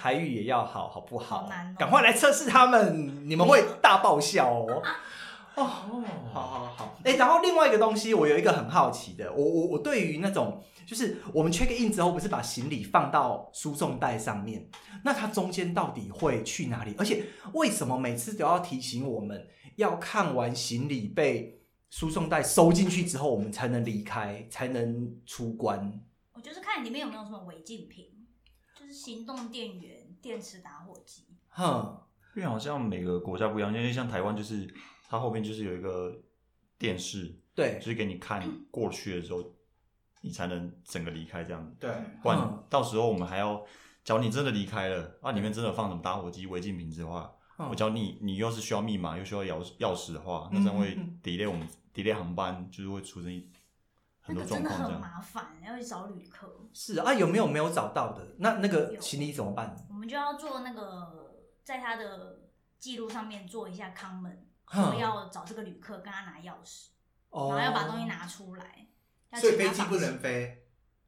[0.00, 1.42] 台语也要好，好不好？
[1.42, 4.82] 好难哦赶快来测试他们，你们会大爆笑哦。
[5.56, 6.98] 哦，哦，好好好。
[7.04, 14.66] 哎、然后另外一个东西，我有一个很好奇的，我我我对于那种就是我们 check in 之后，不是把行李放到输送带上面，
[15.04, 16.94] 那它中间到底会去哪里？
[16.96, 21.60] 而且为什么每次都要提醒我们要看完行李被
[21.90, 26.00] 输送带收进去之后，我们才能离开，才能出关？
[26.32, 28.06] 我就是看里面有没有什么违禁品，
[28.90, 31.22] 就是行动电源、电池打火机。
[31.50, 31.96] 哼，
[32.34, 34.68] 因为好像每个国家不一样，因为像台湾就是
[35.08, 36.20] 它后面就是有一个
[36.76, 37.78] 电视，对。
[37.78, 39.44] 就，是给你看过去的时候，
[40.22, 41.64] 你才能整个离开这样。
[41.64, 41.76] 子。
[41.78, 41.88] 对，
[42.20, 43.64] 不然嗯到时候我们还要，
[44.02, 53.40] 假如你真的离开了，啊，里面真的放什么打火机、违禁品之话，嗯我教你，你又是需要密码又需要钥钥匙的话，那这样会 delay 我们 delay 航班，就是会出现
[54.34, 55.00] 很多那个真的很状况这样。
[55.00, 58.36] 麻烦，要去找旅客，是啊，有没有没有找到的？
[58.38, 59.76] 那那个有行李怎么办？
[59.88, 64.38] 我们就要做那个在他的记录上面做一下 comment，
[64.72, 66.88] 说要找这个旅客，跟他拿钥匙，
[67.30, 68.86] 哦然后要把东西拿出来，
[69.30, 70.66] 要所以飞机不能飞。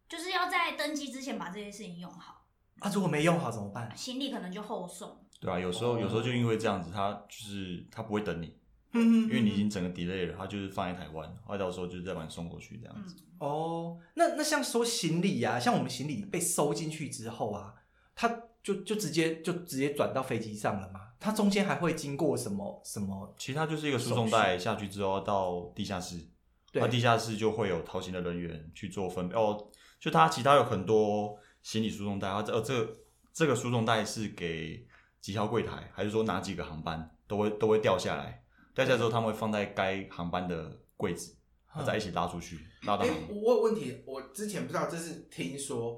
[0.09, 2.45] 就是要在登机之前把这些事情用好，
[2.81, 3.91] 啊，如果没用好怎么办？
[3.97, 5.25] 行李可能就后送。
[5.41, 8.61] 对啊，有时候、哦有时候就因为这样子，他就是他不会等你，
[8.93, 13.17] 嗯因为你已经整个 delay 了，他就是放在台湾，后来到时候就是再把你送过去这样子。
[13.19, 17.75] 嗯哦，那那像说行李啊，像我们行李被收进去之后啊，
[18.15, 18.29] 他
[18.63, 21.01] 就就直接就直接转到飞机上了吗？
[21.19, 23.35] 它中间还会经过什么什么？
[23.39, 26.19] 其实它就是一个输送带下去之后到地下室，
[26.71, 29.35] 对它地下室就会有逃行的人员去做分配。
[29.37, 29.69] 哦，
[29.99, 32.97] 就它其他有很多行李输送带，它这呃这个
[33.33, 34.87] 这个输送带是给
[35.21, 38.42] 几号柜台，还是说哪几个航班都会都会掉下来？
[38.75, 41.37] 掉下来之后，他们会放在该航班的柜子。
[41.87, 43.03] 再一起拉出去，拉到。
[43.03, 45.97] 哎、欸，我有问题，我之前不知道，这是听说，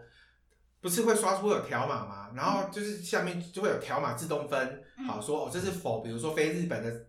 [0.81, 2.31] 不是会刷出有条码吗？
[2.33, 7.07] 然后就是下面就会有条码自动分，好说哦，这是否比如说飞日本的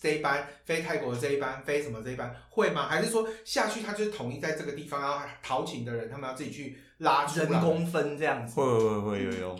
[0.00, 2.86] 这一班，飞泰国的这一班，飞什么这一班会吗？
[2.86, 8.54] 还是说下去他就是统一在这个地方，然后逃勤的人他们要自己去拉出人工分这样子？
[8.54, 9.58] 会会会有有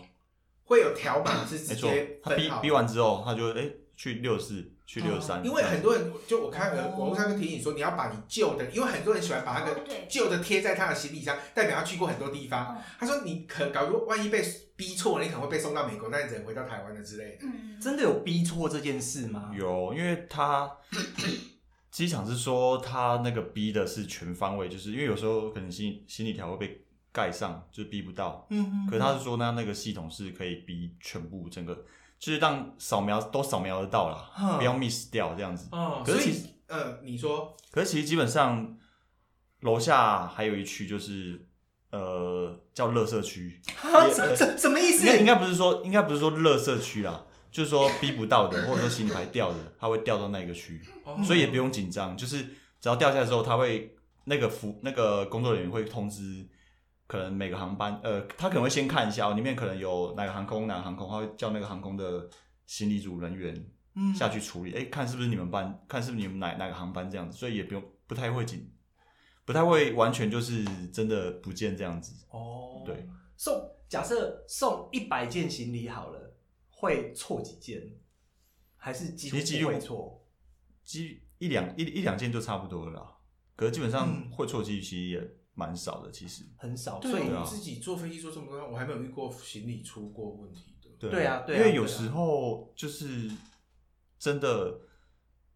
[0.62, 4.71] 会有条码是直接他逼逼完之后，他就哎、欸、去六四。
[4.84, 12.76] 去六三、嗯，因为很多人就我看网络上就提醒说，你要把你旧的，因为很多人喜欢把那个旧的贴在他的行李箱，代表他去过很多地方。
[12.76, 14.44] 嗯、他说你可假如万一被
[14.76, 17.46] 逼错了，你可能会被送到美国，那你只能回到台湾的之类的。
[17.46, 19.50] 嗯，真的有逼错这件事吗？
[19.56, 20.70] 有，因为他
[21.90, 28.46] 机场是说他那个逼的是全方位，就是因为有时候可能行行李条会被盖上，就逼不到。
[28.50, 28.86] 嗯嗯。
[28.88, 31.84] 可是他是说呢那个系统是可以逼全部整个。
[32.22, 35.66] 就是让扫描都扫描得到了，嗯，不要 miss 掉这样子。
[35.72, 38.78] 哦，可是其实，呃，你说，可是其实基本上
[39.62, 41.44] 楼下还有一区，就是
[41.90, 43.60] 呃叫垃圾区。
[44.56, 45.04] 什么意思？
[45.04, 52.16] 应该应该不是说，应该不是说垃圾区啦，就是说逼不到的，或者说行李牌掉的，它会掉到那个区，嗯，所以也不用紧张。
[52.16, 52.40] 就是
[52.80, 53.96] 只要掉下来之后，他会
[54.26, 56.46] 那个服那个工作人员会通知。
[57.12, 62.26] 可能每个航班，呃，他可能会先看一下哦，里面可能有哪个航空，哪个航空，他会叫那个航空的
[62.66, 68.72] 行李组人员，嗯，下去处理，哎、嗯，看是不是你们班，看是不是你们哪哪个航班这样子，所以也不用不太会紧，
[69.44, 72.24] 不太会完全就是真的不见这样子。
[72.30, 73.06] 哦，对，
[73.36, 76.34] 送假设送一百件行李好了，
[76.70, 77.92] 会错几件？
[78.78, 80.26] 还是几乎不会错？
[80.82, 83.16] 几一两一一两件就差不多了啦，
[83.54, 85.36] 可是基本上会错几率其实也。
[85.54, 87.00] 蛮少的，其实很少。
[87.00, 90.90] 所以你自己坐飞机坐这么多，我还没有遇过行李出过问题的。
[90.98, 93.30] 对，对啊，对啊，因为有时候就是
[94.18, 94.80] 真的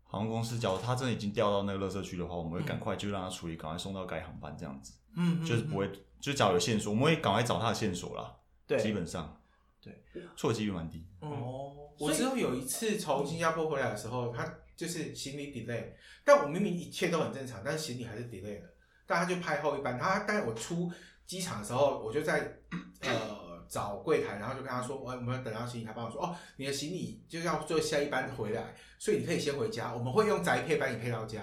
[0.05, 4.93] 航空公司，假如他真的已经掉到那个垃圾区的话，我们会赶快就让他处理，赶快送到该航班这样子。
[5.17, 5.91] 嗯，就是不会，
[6.21, 8.37] 就假如有线索，我们会赶快找他的线索啦。
[8.67, 9.41] 对，基本上，
[9.81, 10.03] 对，
[10.37, 11.07] 错几率蛮低。
[11.21, 15.93] 哦，我之后有一次从新加坡回来的时候，他就是行李 delay，
[16.25, 18.69] 但我明明一切都很正常，但是行李还是 delay 了。
[19.07, 20.91] 大家就拍后一班，他带我出
[21.25, 22.59] 机场的时候，我就在
[23.03, 31.41] 呃找柜台，然后就跟他说，我我们要等到行李，他帮我说，哦，你的行李就要坐下一班回来，所以你可以先回家，我们会用宅配帮你配到家。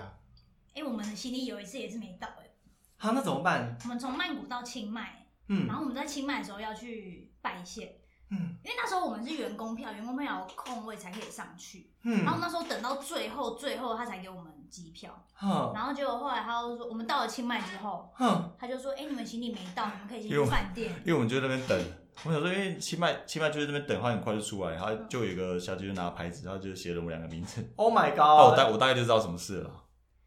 [0.69, 2.49] 哎、欸，我们的行李有一次也是没到、欸，哎，
[2.97, 3.77] 好，那怎么办？
[3.83, 7.93] 我们从曼谷到清迈，嗯，然后我们在清迈的时候要去拜县。
[8.33, 11.91] 嗯，因为那时候我们是员工票，员工票有空位才可以上去。
[12.03, 15.11] 嗯，然后那时候等到最后，最后他才给我们机票。
[15.41, 20.91] 嗯，然后结果后来他就说，我们到了清迈之后，嗯，他就说，哎、欸，你们行李没到，你们可以先去饭店。
[21.05, 21.79] 因为我们就在那边等，
[22.25, 27.63] 我想说，因为清迈清迈就在那边等，他很快就出来，他就有一个小姐就拿牌子，然后就写了我们两个名字。
[27.75, 28.17] Oh my god！
[28.17, 29.69] 那我大我大概就知道什么事了。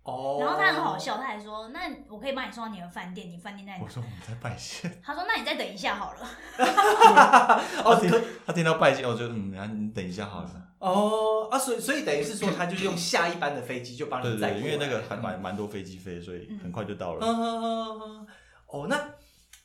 [0.07, 6.21] 哦、oh，然后他很好笑，他还说：“那我可以帮你送到你的饭店，你饭店在哪？”我说：“我们在拜县。”他说：“那你再等一下好了。
[7.85, 8.13] ”哦，听
[8.47, 10.63] 他听到拜县，我就嗯，你等一下好了。
[10.79, 14.53] 哦、oh, 啊，所以所以等于是说，他就是用下一班的飞机就帮你载。
[14.53, 17.27] 对，对对，因为那个还蛮蛮多飞机飞，所以很快就到了。
[17.27, 18.27] 嗯哦、
[18.67, 18.97] oh, 那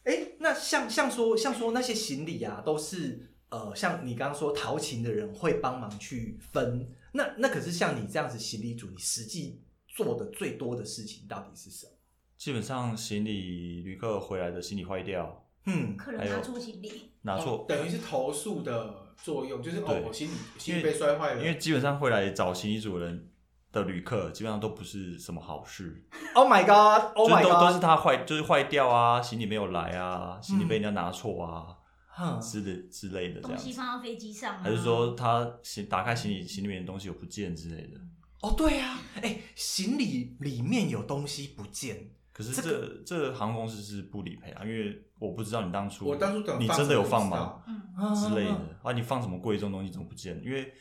[0.06, 6.89] 哎、欸，那像像说像说那些行李啊，都是呃，像你刚刚说淘琴的人会帮忙去分。
[7.12, 9.62] 那那可是像你这样子行李组，你实际。
[9.96, 11.92] 做的最多的事情到底是什么？
[12.38, 21.39] 基本上行李旅客回来的行李坏掉，嗯，客人拿错行李，拿错、哦，等于是投诉的作用，就是哦，我行李行李被摔坏了。
[21.39, 23.30] 因为基本上会来找行李主人
[23.72, 26.04] 的旅客，基本上都不是什么好事。
[26.34, 27.44] Oh my god！Oh my god！
[27.44, 31.78] 就是、都都是他坏，就是坏掉啊，行李没有来啊，行李被人家拿错啊，
[32.18, 33.56] 嗯、之类之类的这样。
[33.56, 38.00] 东西放到飞机上、啊，还是说他行打开行李行李里面的东西有不见之类的？
[38.42, 47.64] 哦，对呀、啊，哎，行李里面有东西不见，可是这这，个、这航空公司是不理赔啊，因为我不知道你当初我当初你真的有放吗？
[47.68, 50.42] 嗯，之类的啊，你放什么贵重东西怎么不见？
[50.44, 50.74] 因为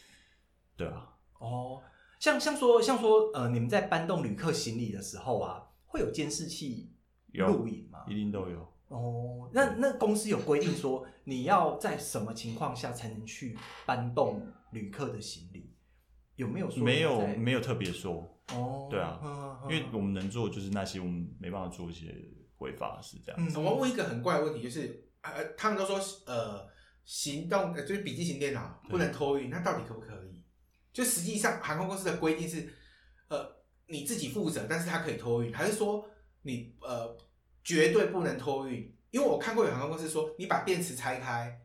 [0.74, 1.06] 对啊，
[1.38, 1.82] 哦，
[2.18, 6.92] 像像说像说呃，你们在搬动旅客行李的时候啊，会有监视器
[7.34, 7.98] 录影吗？
[8.08, 8.66] 一定都有。
[8.88, 13.56] 哦，那那公司有规定说你要在什么情况下才能去
[13.86, 15.69] 搬动旅客的行李？
[16.40, 19.20] 有没有说没有没有特别说哦，对啊，
[19.64, 22.14] 因为我们能做就是那些我们没办法做一些
[22.58, 23.58] 违法的事这样子。
[23.58, 26.66] 我问一个很怪的问题，就是呃，他们都说呃，
[27.04, 30.42] 行动呃就是笔记型电脑不能托运，那到底可不可以？
[30.94, 32.72] 就实际上航空公司的规定是
[33.28, 33.46] 呃
[33.86, 36.08] 你自己负责，但是它可以托运，还是说
[36.40, 37.14] 你呃
[37.62, 38.96] 绝对不能托运？
[39.10, 41.59] 因为我看过有航空公司说，你把电池拆开。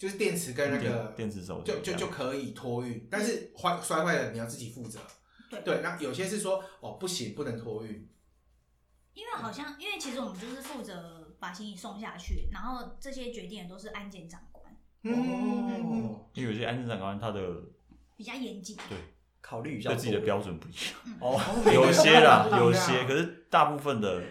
[0.00, 4.98] 就是电池跟那个电池手就就就可以托运，但是坏摔坏了你要自己负责。
[5.50, 8.08] 对对，那有些是说哦不行，不能托运。
[9.12, 14.74] 因为好像因为其实我们就是负责把行李送下去，然后这些决定的都是安检长官。
[15.02, 17.62] 哦，因为有些安检长官他的
[18.16, 18.96] 比较严谨，对，
[19.42, 21.18] 考虑一下对自己的标准不一样。
[21.20, 21.38] 哦，
[21.74, 24.22] 有些啦，有些，可是大部分的，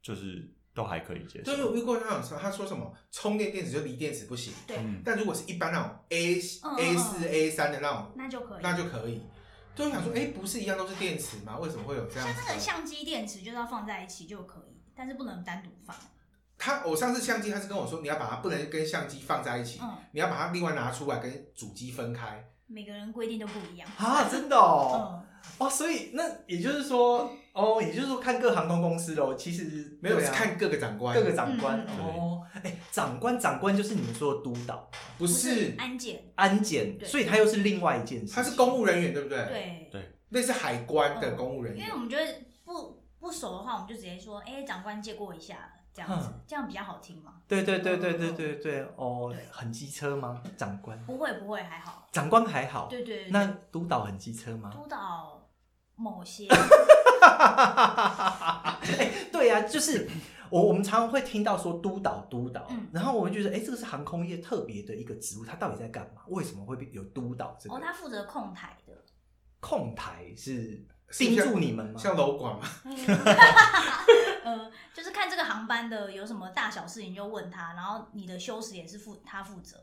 [0.00, 0.54] 就是。
[0.78, 1.56] 都还可以接受。
[1.56, 4.52] 对，我遇过那种说，他说什么充电电池就锂电池不行。
[4.64, 4.78] 对。
[5.04, 9.20] 但如果是一般那种 A A 四 A 三的那种，那就可以，那就可以。
[9.74, 11.58] 就想说，哎，不是一样都是电池吗？
[11.58, 12.28] 为什么会有这样？
[12.28, 15.96] 像那个相机电池就是要放在一起就可以，但是不能单独放。
[16.56, 19.80] 他，我上次相机他是跟我说，你要把它不能跟相机放在一起，
[20.12, 22.48] 你要把它另外拿出来跟主机分开。
[22.68, 23.88] 每个人规定都不一样。
[23.96, 25.24] 啊， 真的哦。
[25.58, 27.30] 哦，所以那也就是说。
[27.54, 34.88] 哦，也就是说看各航空公司喽，其实没有是看各个长官，各个长官哦，哎，长官长官就是你们说的督导，
[35.18, 35.74] 不是。
[35.76, 39.44] 安检，安检，所以他又是另外一件事，他是公务人员，对不对？
[39.46, 39.88] 对。
[39.90, 41.82] 对，那是海关的公务人员。
[41.82, 42.32] 因为我们觉得
[42.64, 47.34] 不不熟的话，我们就直接说，哎，长官借过一下，这样子，这样比较好听嘛。
[47.48, 50.40] 对对对对对对对，哦，很机车吗？
[50.56, 54.70] 长官不会不会，还好，长官还好，对对，那督导很机车吗？
[54.72, 55.48] 督导
[55.96, 56.46] 某些。
[58.98, 60.08] 哎，对呀、啊，就是
[60.50, 66.22] 我我们常常会听到说督导督导，嗯、然后我们觉得哎，这个是航空业特别的一个职务，他到底在干嘛？
[66.28, 67.74] 为什么会有督导这个？
[67.74, 68.92] 哦，他负责控台的。
[69.60, 70.86] 控台是
[71.18, 71.98] 盯住你们吗？
[71.98, 72.64] 像楼管吗？
[74.48, 79.76] 呃，就是看这个航班的有什么大小事情就问他，然后你的休息也是负他负责。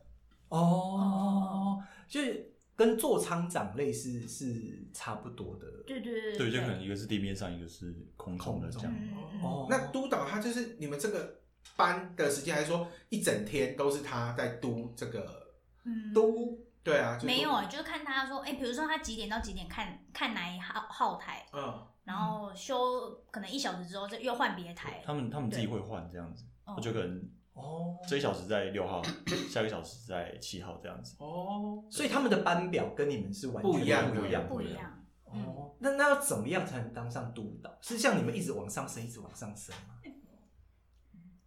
[0.49, 2.51] 哦，哦就是。
[2.77, 8.93] 跟座舱长类似是差不多的，对对对，对，就可能一个是地面上，一个是空中的这样。
[9.41, 11.39] 哦，那督导他就是你们这个
[11.77, 15.55] 班的时间，还是说一整天都是他在督这个？
[15.85, 25.01] 嗯，督，对啊，没有啊，就是看他说，哎，比如说他几点到几点看看哪一号号台，嗯，然后休可能一小时之后，再又换别台。
[25.05, 26.45] 他们他们自己会换这样子，
[26.77, 27.29] 我就可能。
[27.55, 29.01] 哦，这一小时在六号，
[29.49, 31.15] 下个小时在七号这样子。
[31.19, 35.05] 哦，所以他们的班表跟你们是完全不一样，不一样，不一样。
[35.23, 37.73] 哦，那那要怎么样才能当上督导？
[37.81, 39.95] 是像你们一直往上升，一直往上升吗？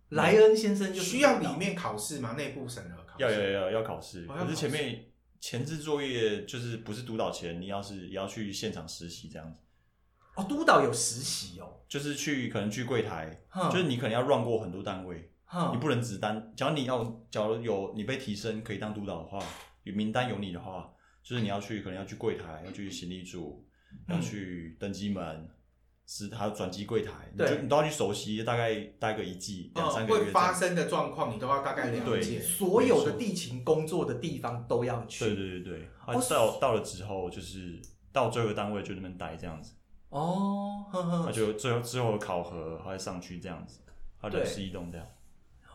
[0.08, 2.32] 莱恩先生就需要里面考试吗？
[2.32, 3.24] 内部审核考试？
[3.24, 4.26] 要要要要考试。
[4.26, 5.04] 可是前面
[5.40, 9.60] 前置作业就是不是督导前，你要是也要去现场实习这样子。
[10.38, 15.32] 哦，督导有实习哦，就是去可能去柜台，就是你可能要 run 过很多单位。
[15.72, 19.42] 你不能只单，假如你要，假如有你被提升可以当督导的话，
[19.82, 23.66] 有名单有你的话，就是你要去，可能要去柜台，要去行李组，
[24.10, 25.48] 要去登机门，
[26.06, 30.24] 是还有转机柜台，你对，你都要去熟悉，大概待个一季两三个月。
[30.26, 35.24] 会发生的状况你都要大概了解，所有的地勤工作的地方都要去。
[35.24, 35.88] 对对对对，
[36.28, 37.80] 到到了之后就是
[38.12, 39.72] 到这个单位就那边待这样子。
[40.10, 43.80] 哦，那就最后之后的考核还上去这样子，
[44.18, 45.06] 还有人事异动这样。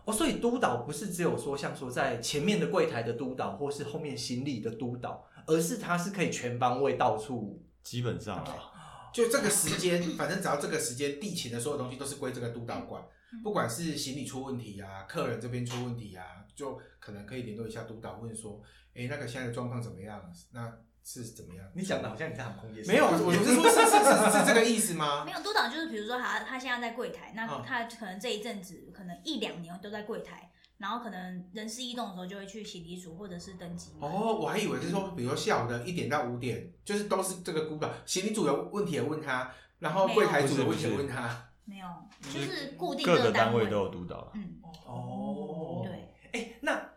[0.06, 8.56] 哦，所以督导不是只有说像说在前面的柜台的督导，或是后面行李的督导，而是他是可以全方位到处，基本上啊，
[9.14, 13.02] 就这个时间，反正只要这个时间地勤的所有东西都是归这个督导管，
[13.44, 18.62] 不管是行李出问题啊，客人这边出问题啊，就可能可以联络一下督导，问说，
[18.96, 20.22] 哎，那个现在的状况怎么样？
[20.52, 20.72] 那。
[21.06, 21.66] 是怎么样？
[21.74, 22.82] 你讲的好像你在航空业。
[22.88, 25.26] 没有，我是说，是是是是这个意思吗？
[25.26, 33.92] 没有，督导就是比如说他他现在在柜台，那他可能这一阵子可能一两年都在柜台，然后可能人事异动的时候就会去行李组或者是登机。
[34.00, 41.50] 哦，我还以为是说，比如说下午的一点到五点，就是都是这个督导，行李组有问题也问他，然后柜台组有问题也问他。
[41.66, 41.88] 没有，
[42.22, 44.32] 就是固定各个单位都有督导。
[44.36, 46.92] 嗯，哦，对，哎，那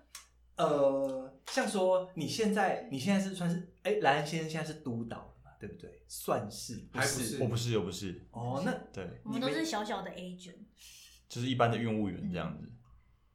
[0.58, 1.15] 呃。
[1.56, 6.02] 像说你现在，你现在是算是哎，莱恩先生现在是督导嘛，对不对？
[6.06, 7.42] 算是，还不是？
[7.42, 8.22] 我不是，又不是。
[8.30, 10.58] 哦，那对，我们都是小小的 agent，
[11.30, 12.70] 就是一般的运务员这样子。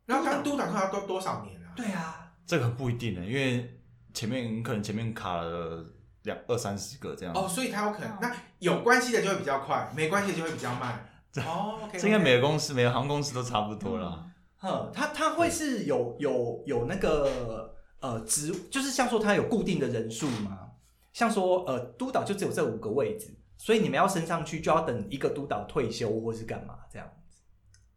[0.06, 1.74] 然后当督导他要多多少年啊？
[1.76, 3.82] 对啊，这个不一定的，因为
[4.14, 5.84] 前面可能前面卡了
[6.22, 7.34] 两二三十个这样。
[7.34, 11.10] 哦，所以他有可能那有关系的就会比较快，没关系的就会比较慢。
[11.44, 14.30] 哦，这应该每个公司每个航空公司都差不多了。
[14.58, 17.72] 哼，他他会是有有有那个。
[18.02, 20.72] 呃，职就是像说他有固定的人数吗？
[21.14, 27.38] 像说呃，督导就只有这五个位置，所以你们要升上去就要等一个督导退休或是干嘛这样子。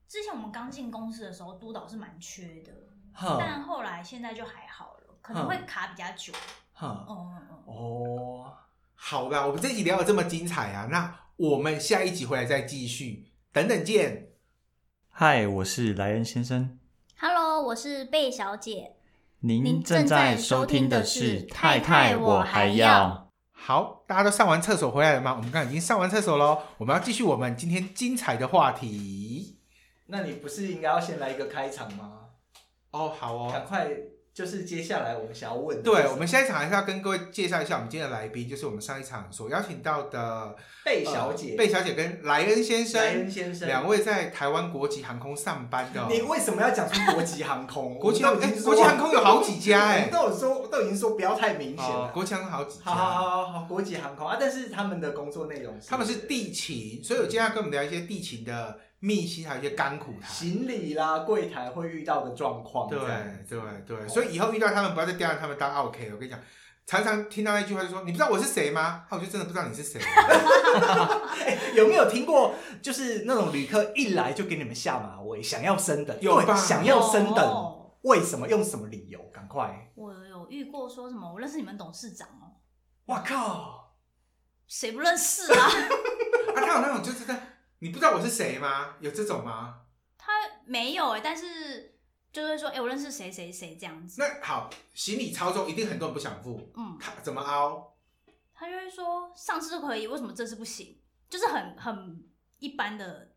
[0.07, 2.73] 之前我们刚进公司的时候，督导是蛮缺的，
[3.39, 6.33] 但后来现在就还好了，可能会卡比较久。
[6.73, 7.75] 哈，嗯嗯嗯。
[7.75, 8.53] 哦，
[8.95, 14.33] 好啦，我们这一集聊的这么精彩啊，那我们下一集回来再继续，等等见。
[15.09, 16.79] 嗨，我是莱恩先生。
[17.17, 18.97] Hello，我是贝小姐。
[19.47, 23.11] 您正在收听的是《太太我还要》。
[23.53, 25.35] 好，大家都上完厕所回来了吗？
[25.37, 29.59] 我们刚刚已经上完厕所喽，我们要继续我们今天精彩的话题。
[30.07, 32.21] 那你不是应该要先来一个开场吗？
[32.93, 33.87] 哦，好哦，赶快。
[34.35, 46.09] 就是接下来我们想要问的，对，我们下一场还是要跟各位介绍一下我们今天的来宾，就是我们上一场所邀请到的贝小姐、贝、呃、小姐跟莱恩先生，莱恩先生两位在台湾国际航空上班的。
[46.11, 47.97] 你为什么要讲出国际航空？
[48.01, 52.09] 国际航空，国际航空有好几家哎、欸，都有说，都已经说不要太明显了。
[52.09, 58.81] 哦、国际航空好几家，好好好好，国际航空啊，但是他们的工作内容是，他们是地勤，所以我今天要跟我们聊一些地勤的。
[59.05, 62.89] 秘辛还有一些甘苦谈，行李啦、柜台会遇到的状况。
[62.89, 62.99] 对
[63.47, 66.11] 对对，所以以后遇到他们，不要再刁难他们当 OK。
[66.15, 66.41] 我跟你讲，
[66.87, 70.01] 常常听到那句话就说：“你不知道我是谁吗？”那我就真的不知道你是谁。
[71.45, 72.55] 欸、有没有听过？
[72.81, 76.57] 就是那种旅客一来就给你们下马威，想要升等，有吧？
[76.57, 78.49] 想要升等，为什么？
[78.49, 79.21] 用什么理由？
[79.35, 79.91] 赶快！
[79.97, 81.31] 我有遇过说什么？
[81.31, 82.57] 我认识你们董事长哦。
[83.07, 83.97] 哇靠！
[84.67, 85.61] 谁不认识啊？
[86.57, 87.54] 啊，他有那种就是在。
[87.85, 88.97] 你不知道我是谁吗？
[89.01, 89.83] 有这种吗？
[90.17, 90.33] 他
[90.65, 91.99] 没有哎、欸，但是
[92.33, 94.23] 就会说，哎、欸，我认识谁谁谁这样子。
[94.23, 96.73] 那好，行李超重，一定很多人不想付。
[96.77, 97.95] 嗯，他怎么凹？
[98.55, 100.99] 他就会说，上次可以，为什么这次不行？
[101.29, 102.27] 就是很很
[102.59, 103.35] 一般的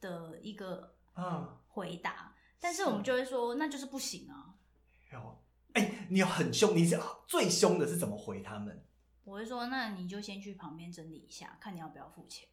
[0.00, 2.32] 的一个嗯回答。
[2.34, 4.54] 嗯、但是我们就会说，那就是不行啊。
[5.12, 5.42] 有，
[5.74, 8.86] 哎、欸，你有很凶，你是最凶的是怎么回他们？
[9.24, 12.48] 我会说，那你就先去旁边整理一下，看你要不要付钱。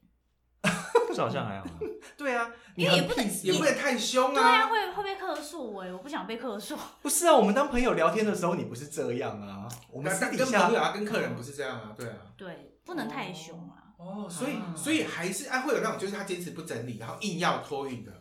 [1.13, 1.65] 这 好像还好，
[2.17, 6.77] 对啊，因为也不能也不能太凶啊，对啊，会会被克诉哎，我不想被克诉。
[7.01, 13.95] 不是啊，我们当朋友聊天的时候，你不是这样啊，我们私底下跟朋友跟客人不是这样啊，对啊，对，不能太凶啊。
[13.97, 18.11] 哦，所以所以还是哎会有那种就是他坚持不整理，然后硬要托运的，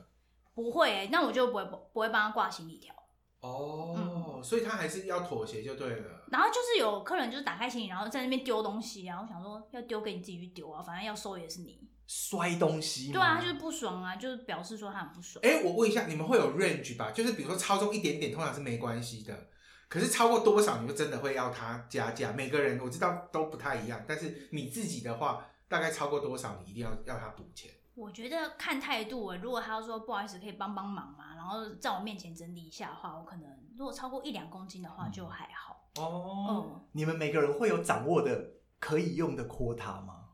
[0.54, 2.94] 不会哎，那我就不会不会帮他挂行李条。
[3.40, 6.24] 哦，所以他还是要妥协就对了。
[6.32, 11.78] 然后就是有客人就是打开行李，然后在那边丢东西啊，我想说要丢给你自己去丢啊，反正要收也是你。
[12.08, 13.12] 摔东西？
[13.12, 15.40] 对啊，他就是不爽啊，就是表示说他很不爽。
[15.44, 17.12] 哎、欸，我问一下，你们会有 range 吧？
[17.12, 19.48] 就是比如说超重一点点，通常是没关系的。
[19.88, 22.32] 可是超过多少，你就真的会要他加价？
[22.32, 27.70] 每个人我知道都不太一样，但是你自己的话，大概超过多少，你一定要要他补钱？
[27.94, 35.90] 我觉得看态度哎，如果他要说不好意思，可以帮帮忙嘛，然后在我面前整理一下的话，我可能如果超过一两公斤的话就还好。
[35.98, 40.28] 嗯、哦，嗯、你们每个人会有掌握的可以用的 quota 吗？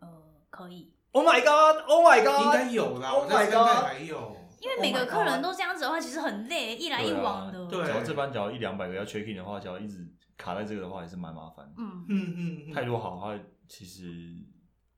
[0.00, 0.08] 呃，
[0.48, 0.95] 可以。
[1.16, 1.82] Oh my god!
[1.88, 2.44] Oh my god!
[2.44, 3.84] 应该有啦，，Oh my god！
[3.86, 4.36] 还有。
[4.60, 7.66] 因为每个客人都这样子的话，其实很累，一来一往的。
[7.68, 10.06] 对，只要这班只要一两百个要 check in 的话，只要一直
[10.36, 11.66] 卡在这个的话，也是蛮麻烦。
[11.78, 12.34] 嗯嗯
[12.68, 13.34] 嗯，太多好的话，
[13.66, 14.36] 其实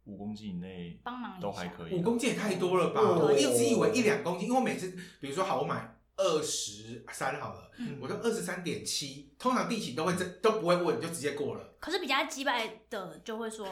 [0.07, 1.95] 五公斤以内帮忙都还可以。
[1.95, 3.01] 五公斤也太多了吧？
[3.01, 4.91] 我一直以为一两公斤，因为我每次
[5.21, 11.65] 比如说好，我买二十三好了，我说二十三点七，通常地勤都会这都不会问，就直接过了。
[11.81, 13.67] 可是比较机掰的就会说，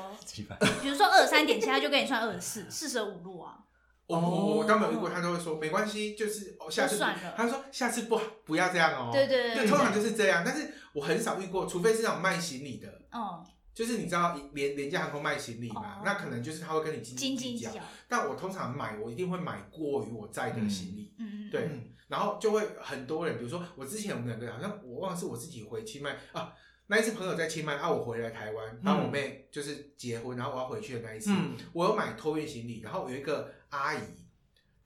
[0.81, 3.59] 比如说二十三点七，他就跟你算二十四，四舍五入啊。
[4.07, 7.05] 我我刚没有遇过，他都会说没关系，就是哦下次，
[7.37, 9.11] 他说下次不不要这样哦。
[9.13, 10.45] 对对对，通常就是这样。
[10.47, 13.45] 但是我很少遇过，除非是那种卖行李的，哦，
[13.77, 17.71] 就是你知道廉廉价航空卖行李嘛，那可能就是他会跟你斤斤计较。
[18.09, 21.69] 但我通常买，我一定会买过于我在的行李，嗯嗯，对，
[22.09, 26.51] 然后就会很多人，比如说我之前我们两个好像我忘了是我自己回清迈啊。
[26.87, 34.01] 那一次朋友在清迈，啊，我回来台湾帮我妹就是结婚，然后我要回去的那一次，嗯、我有买托运行李，然后有一个阿姨，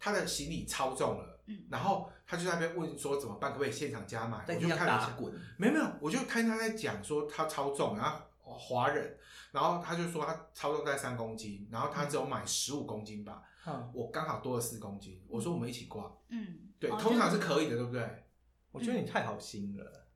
[0.00, 4.42] 她的行李超重了，嗯、然后她就在那边问说怎么办，可不可以现场加码？
[4.48, 5.16] 我就看了一下，
[5.56, 8.18] 没有没有，我就看她在讲说她超重，然后
[8.58, 9.16] 华人，
[9.52, 18.24] 然后他就说他超重在三公斤，然后他只有买十五公斤吧，嗯、我刚好多了四公斤，我说我们一起挂，嗯，对，哦、通常是可以的，对不对？
[18.70, 20.06] 我觉得你太好心了，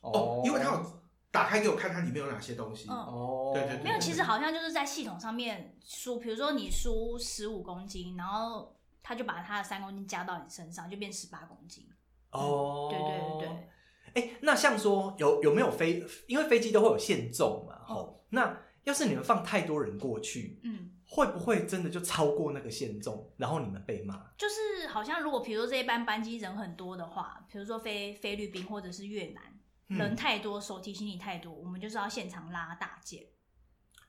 [0.00, 1.04] 哦，因为他有。
[1.34, 2.88] 打开给我看，它里面有哪些东西？
[2.88, 11.88] 哦，对对对，没有，其实好像就是在系统上面输，比如说你输十五公斤，然后他就把他的三公斤加到你身上，就变十八公斤。
[12.30, 13.68] 哦，对对对对。
[14.14, 16.04] 哎，那像说有有没有飞？
[16.26, 17.74] 因为飞机都会有限重嘛。
[17.88, 24.30] 哦，那要是你们放太多人过去，嗯，会不会真的就超过那个限重，然后你们被骂？
[24.38, 29.42] 就是好像如果比如说这一班班机人很多的话，比如说飞菲律宾或者是越南。
[29.86, 33.22] 人太多，手提行李太多，我们就是要现场拉大件。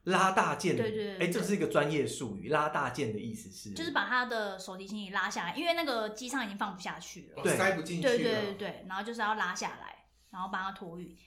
[0.06, 2.48] 拉大件，对对对，哎，这是一个专业术语。
[2.48, 8.02] 拉大件的意思是，就是把他的手提行李拉下来，因为那个机舱已经放不下去了，对，塞不进去。
[8.04, 9.95] 对对对对，然后就是要拉下来，
[10.36, 11.18] 然后帮他托运，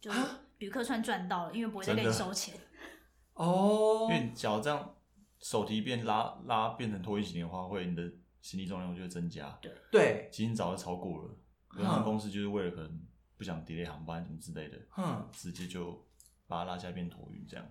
[0.00, 0.20] 就是
[0.58, 2.58] 旅客算赚到了，因为不会再给你收钱。
[3.34, 4.96] 哦，因为假如这样
[5.38, 8.02] 手提变拉拉变成托运行李的话，会你的
[8.40, 9.56] 行李重量就会增加。
[9.62, 13.00] 对对，其实早就超过了，航空公司就是为了可能
[13.36, 16.04] 不想 delay 航班什么之类的，嗯，直接就
[16.48, 17.64] 把它拉下来变托运这样。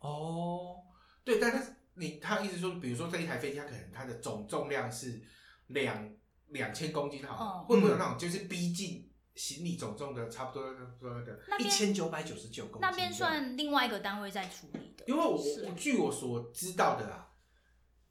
[0.00, 0.82] 哦，
[1.24, 5.22] 对，但是你他意思说，比如说这一台飞机，它可能它的总重量是
[5.68, 6.14] 两
[6.48, 9.09] 两千公斤，好，会不会有那种就是逼近
[9.40, 12.80] 行李总重的差不多差不多的一千九百九十九公斤？
[12.82, 15.04] 那边算另外一个单位在处理的。
[15.06, 17.32] 因为我我据我所知道的啊，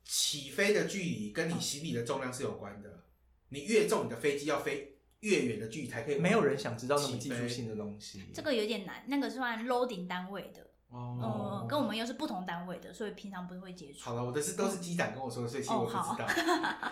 [0.04, 3.04] 起飞的距离跟你行李的重量是有关的，
[3.50, 6.18] 你越重，你的飞机要飞越远的距离才可以。
[6.18, 10.66] 没有人想知道那么技术性的东西，这个有点难，那个算 loading 单位的。
[10.92, 14.00] 哦、嗯，跟我们又是不同单位的，所以平常不会接触。
[14.02, 16.28] 好了，我的是都是机长跟我说的，所以其实我不知道。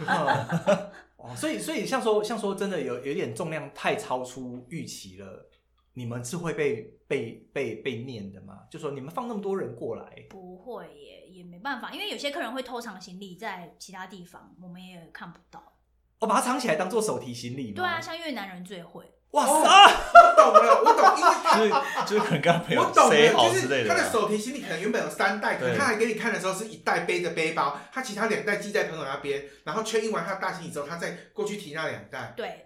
[1.17, 5.49] 哦，所以所以像说像说真的有有点重量太超出预期了，
[5.93, 8.59] 你们是会被被被被念的吗？
[8.69, 15.73] 就说你们放那么多人过来，不会耶，也没办法，因为有些客人会偷藏行李在其他地方，我们也看不到。
[16.19, 17.75] 我、哦、把它藏起来当做手提行李吗？
[17.75, 19.11] 对啊，像越南人最会。
[19.37, 19.93] 哇塞！
[20.13, 23.89] 我懂了，我懂，因为他 就是就是可能跟他朋友塞好之类的。
[23.89, 32.33] 他的手提行李可能原本有三袋，可能他还给你看的时候是一袋背着背包，他其他两袋寄在朋友那边，然后 check in 完他的大行李之后，他再过去提那两袋。
[32.35, 32.65] 对。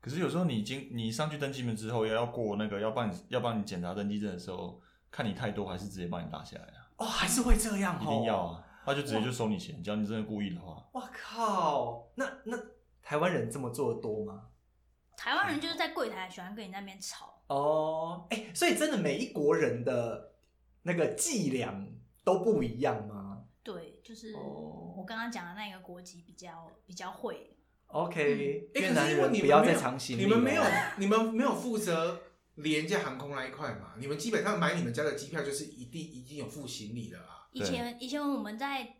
[0.00, 6.86] 可是有时候你经你上去登机门之后，要要过那个要帮你要帮你检查登机证的时候，看你太多，还是直接帮你打下来啊？
[6.98, 10.76] 哦，还是会这样、哦，一定要啊，他就直接就收你钱，只要你真的故意的话。
[10.92, 12.08] 哇靠！
[12.16, 12.56] 那那
[13.02, 14.42] 台湾人这么做的多吗？
[15.16, 20.32] 台湾人就是在柜台喜欢跟你那边吵哦，哎、欸，所以真的每一国人的
[20.82, 21.86] 那个伎俩
[22.24, 23.44] 都不一样吗？
[23.62, 27.56] 对，就是我刚刚讲的那个国籍比较比较会。
[27.86, 30.62] OK，嗯、越南人不要再藏行李，你们没有，
[30.96, 32.22] 你们没有负责
[32.54, 33.92] 廉价航空那一块嘛？
[33.98, 37.46] 你们基本上买你们家的机票就是一定已经有付行李了啊。
[37.52, 38.96] 以前以前我们在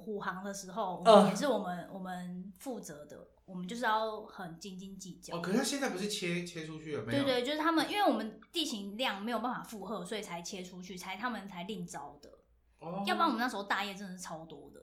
[0.00, 3.28] 虎航的时候，我们也是我们、呃、我们负责的。
[3.46, 5.40] 我们就是要很斤斤计较哦。
[5.40, 7.24] 可是他现在不是切切出去了没有？
[7.24, 12.30] 对对，就是他们，因为我们地勤量没有办法负荷，所以才切出去，才他们才另招的。
[12.78, 13.02] 哦。
[13.04, 14.80] 要不然我们那时候大夜真的是超多的。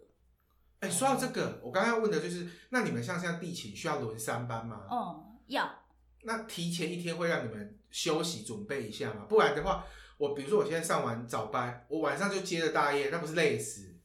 [0.81, 4.85] 哎、欸，说到这个，我刚刚要问的就是，那你们像现在地勤需要轮三班吗？
[4.89, 5.71] 哦，要。
[6.23, 9.27] 那提前一天会让你们休息准备一下吗？
[9.29, 9.85] 不然的话，
[10.17, 13.95] 我比如说我现在上完早班，我晚上就接着大夜，那不是累死？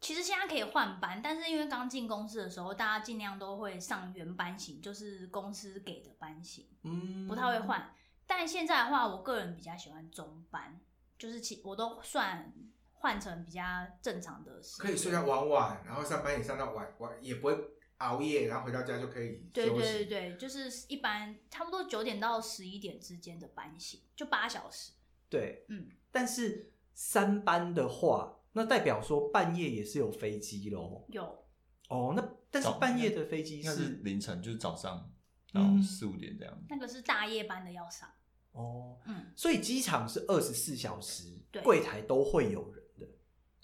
[0.00, 7.92] 其实现在可以换班，但是因为刚进公司的时候，大家尽量都会上原班型，就是公司给的班型，嗯，不太会换。
[8.24, 10.78] 但现在的话，我个人比较喜欢中班，
[11.18, 12.54] 就是其我都算
[12.92, 13.60] 换成比较
[14.00, 17.58] 正常的时间，可以睡到晚晚，然后上班也上到晚晚，也不会
[17.96, 19.48] 熬夜，然后回到家就可以。
[19.52, 24.92] 对对对对，就是一般差不多九点到十一点之间的班型，就八小时。
[25.28, 28.36] 对，嗯，但是三班的话。
[28.58, 31.04] 那代表说半夜也是有飞机喽？
[31.08, 31.24] 有
[31.88, 35.10] 哦，那但是半夜的飞机是，是凌晨，就是早上，
[35.52, 36.66] 然后四五点这样、嗯。
[36.68, 38.06] 那个是大夜班的要上
[38.52, 43.06] 哦，嗯，所以机场是二十四小时，对，柜台都会有人的，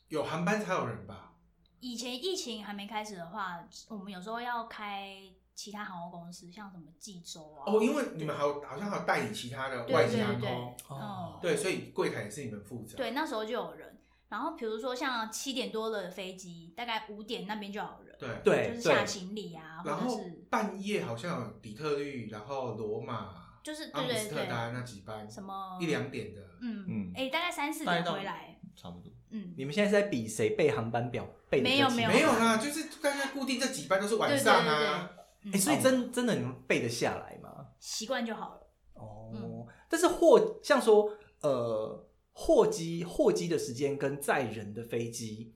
[0.09, 1.35] 有航班才有人吧？
[1.81, 5.19] 以前疫情还没开始的话，我们有时候要开
[5.55, 7.65] 其他航空公司，像什么济州啊。
[7.67, 12.97] 哦，因为你们还有好像还有代理其他的外籍航空，对对对对哦，对，所以柜台也是你们负责。
[12.97, 14.01] 对，那时候就有人。
[14.35, 23.33] 然后比如说像七点多的飞机，大概五点那边就有人，对对，就是下行李啊，或者是半夜好像有底特律，然后罗马，
[23.63, 29.13] 就是阿姆斯特丹那几班，什么一两点的，嗯嗯，哎，大概三四点回来，差不多。
[29.31, 31.69] 嗯，你们现在是在比谁背航班表背的？
[31.69, 35.11] 没有没有没有啦，就是大家固定这几班都是晚上啊，
[35.53, 37.69] 哎，所以真真的你们背得下来吗？
[37.79, 38.61] 习惯就好了。
[38.95, 41.09] 哦，但是或像说
[41.41, 42.04] 呃。
[42.35, 45.55] 货机货机的时间跟载人的飞机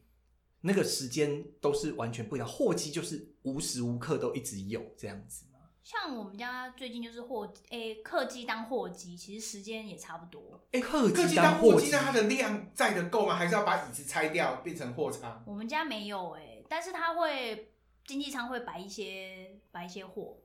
[0.62, 2.49] 那个时间都是完全不一样。
[2.49, 5.59] 货机就是无时无刻都一直有这样子吗？
[5.83, 10.62] 像我们家最近就是货诶客机当货机，其实时间也差不多。
[10.72, 13.35] 诶客机当货机，那它的量载的够吗？
[13.35, 15.43] 还是要把椅子拆掉变成货仓？
[15.47, 17.72] 我们家没有诶，但是它会
[18.07, 20.39] 经济舱会摆一些摆一些货。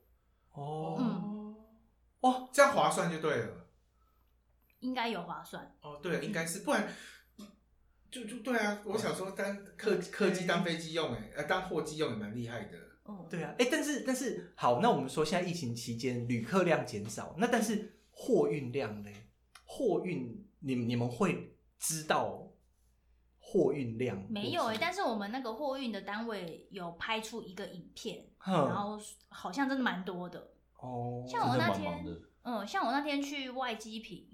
[0.53, 1.55] 哦，嗯，
[2.21, 3.62] 哦，这样划算就对了。
[4.83, 6.87] 应该有划算哦，对，应该是，不然
[8.11, 8.81] 就就对啊。
[8.85, 12.77] 我想说当客客机当飞机用，哎，呃，当货机用也蛮厉害的。
[13.03, 19.09] 哦，对啊，哎，但是但是好，那我们说现在疫情期间旅客量减少，那但是货运量呢？
[19.65, 22.51] 货运，你你们会知道
[23.39, 24.23] 货运量？
[24.29, 30.51] 没有哎、欸，但是我们那个货运的单位有拍出一个影片，然后好像真的蛮多的。
[30.79, 32.05] 哦，像我那天，
[32.43, 34.27] 嗯，像我那天去外机坪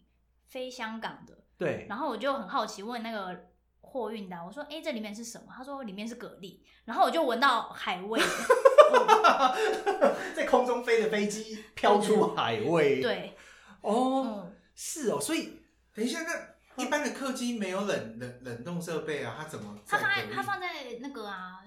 [0.49, 3.47] 飞香港的，对，然后我就很好奇问那个
[3.81, 8.19] 货运的，我说：“哎、欸，这里面是什么？”他说：“里面是蛤蜊。”然后我就闻到海味，
[10.35, 13.37] 在空中飞的飞机飘出海味。，对，
[13.81, 15.59] 哦，嗯，是哦，所以
[15.93, 20.67] 等一下，那一般的客机没有冷冷冷冻设备啊，它怎么它放在它放在
[20.99, 21.59] 那个啊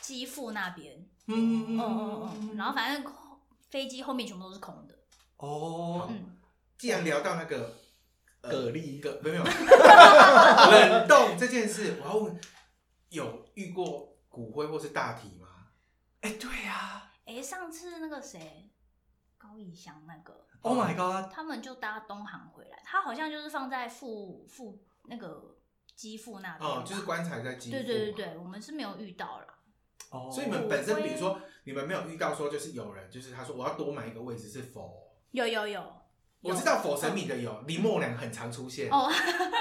[0.00, 1.76] 机腹那边，嗯。
[1.76, 3.04] 嗯嗯嗯，然后反正
[3.68, 4.94] 飞机后面全部都是空的，
[5.36, 6.36] 哦，嗯，
[6.78, 7.74] 既然聊到那个呃
[8.48, 9.02] 蛤蜊。
[9.02, 9.44] 蛤没有。
[10.70, 12.40] 冷冻这件事，我要问，
[13.10, 15.48] 有遇过骨灰或是大体吗？
[16.20, 18.70] 哎，对呀哎，上次那个谁
[19.38, 25.56] 高以翔那个，，Oh my god，他们就搭东航回来，他好像就是放在副副那个
[25.94, 27.86] 机腹那边，哦，就是棺材在机腹对嘛。
[27.86, 29.46] 对对对，我们是没有遇到啦。
[30.10, 35.12] 哦，所以你们本身，比如说你们没有遇到说，就是有人，就是他说我要多买一个位置是否？
[35.32, 35.96] 有有有，
[36.46, 38.90] 我知道否神明的有，林默娘很常出现。
[38.90, 39.10] 哦，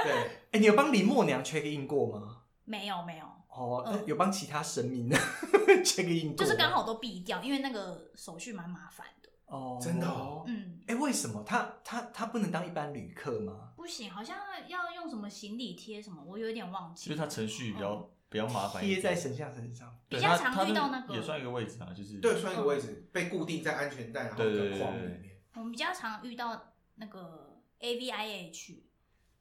[0.04, 0.14] 对，
[0.52, 2.44] 哎，你有帮林默娘 check in 过吗？
[2.64, 4.04] 没有没有，哦，嗯。
[4.06, 5.10] 有帮其他神明
[5.84, 9.30] check in 过，就是刚好都避掉，因为那个手续蛮麻烦的。
[9.46, 10.44] 哦，真的哦？
[10.48, 11.44] 嗯，哎，为什么？
[11.46, 13.70] 他他他不能当一般旅客吗？
[13.76, 17.10] 不行，好像要用什么行李贴什么，我有点忘记。
[17.10, 24.38] 就是他程序比较比较麻烦贴在神像身上，比较常遇到那个也算一个位置啊，就是对，算一个位置被固定在安全带，然后
[24.80, 25.38] 框里面。
[25.54, 28.80] 我们比较常遇到那个 AVIH，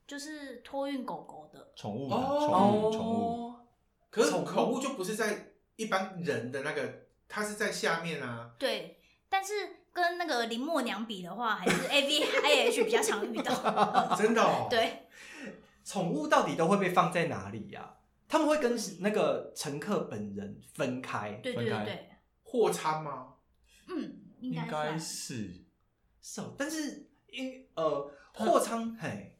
[0.06, 1.72] 就是托运狗狗的。
[1.76, 3.54] 宠物宠物宠物，
[4.10, 8.54] 可是宠物就不是在一般人的那个，它是在下面啊。
[8.58, 8.98] 对，
[9.28, 9.52] 但是
[9.92, 13.52] 跟那个林默娘比的话，还是 AVIH 比较常遇到。
[14.18, 14.66] 真的哦。
[14.70, 15.06] 对，
[15.84, 17.96] 宠物到底都会被放在哪里呀？
[18.26, 22.08] 他们会跟那个乘客本人分开，对对对对，
[22.42, 23.34] 货仓吗？
[23.88, 24.98] 嗯，应该。
[24.98, 25.62] 是，
[26.20, 29.36] 是哦，但是因呃货仓嘿，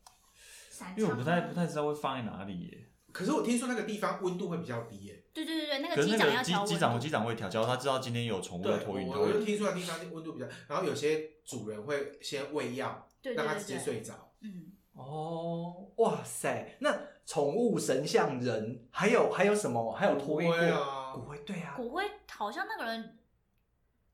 [0.97, 2.86] 因为我不太不太知道会放在哪里耶。
[3.12, 5.24] 可是我听说那个地方温度会比较低耶。
[5.32, 14.32] 对对对对，那可个机长是那个机机长机长会调教，他知道今天有宠物对，要托运，他我我就会听说那地方温度比较，然后有些主人会先喂药，对对让它直接对对，睡着。
[14.40, 19.92] 嗯，哦，哇塞，那宠物神像人还有还有什么？
[19.92, 20.57] 还有托运过？
[20.57, 20.68] 骨灰？
[20.70, 21.12] 啊。
[21.14, 23.16] 骨灰对啊，骨灰好像那个人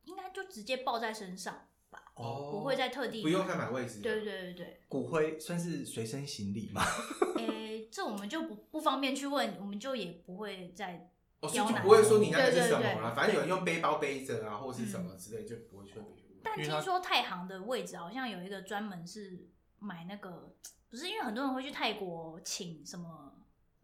[0.04, 4.00] 应该就直接抱在身上吧，哦不会再特地不用再买位置。
[4.00, 6.82] 对对对对骨灰算是随身行李吗？
[7.36, 7.46] 对，
[7.84, 11.10] 诶，这我们就不不方便去问，我们就也不会再
[11.40, 16.06] 哦，所以就刁难不会说你那个是对对对什么啦，反正有人用背包背着啊，或是什么之类，就不会去问。
[16.42, 19.46] 但听说太行的位置好像有一个专门是
[19.78, 20.54] 买那个，
[20.88, 23.34] 不是因为很多人会去泰国请什么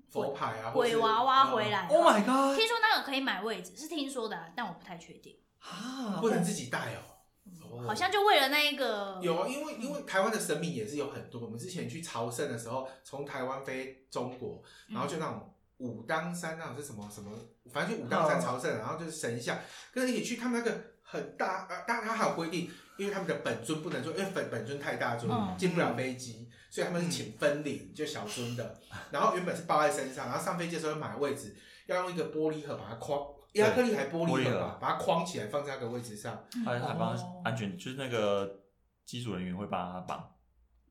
[0.09, 1.87] 佛牌啊，鬼娃娃回来。
[1.89, 2.57] Oh my god！
[2.57, 5.37] 听说那个可以买位置，是听说的啊，但我不太确定。
[5.59, 7.16] 啊，不能自己带哦。
[7.61, 11.41] 哦好像就为了那一个有啊，因为因为台湾的神明也是有很多。
[11.43, 17.31] 我们之前去朝圣的时候，从台湾飞中国，然后就那种武当山那种是什么什么，
[17.73, 19.59] 反正就武当山朝圣，然后就是神像
[19.93, 20.37] 跟着一起去。
[20.37, 28.81] 他们那个很大，呃，当然他还有规定，因为他们的本尊不能说，因为本本尊太大尊嗯进不了飞机，所以他们是请分灵，就小尊的。
[29.13, 31.55] 然后原本是包在身上，然后上飞机的时候买位置，
[31.87, 33.21] 要用一个玻璃盒把它框，
[33.57, 36.45] 亚克力还玻璃盒吧，把它框起来放在那个位置上。
[36.65, 38.63] 他还帮安全，就是那个
[39.05, 40.35] 机组人员会帮他绑，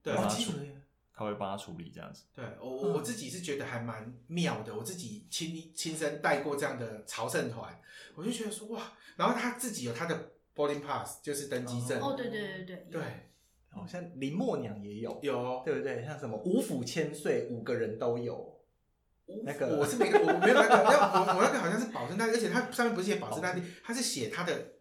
[0.02, 0.82] 对哇，帮他处基础人
[1.14, 2.24] 他会帮他处理这样子。
[2.34, 7.80] 对我我我自己是觉得还蛮妙的，我自己亲亲身带过这样的朝圣团，
[8.16, 13.02] 我就觉得说哇，然后他自己有他的 boarding pass，就是登机证，哦，对对对对对，
[13.70, 16.04] 好像林默娘也有，有哦对不对？
[16.04, 18.55] 像什么五府千岁，五个人都有。
[19.44, 24.74] 那个我是没个我没有那个，那我我那个好像是保证单，而且它上面不是写保证单，它是写他的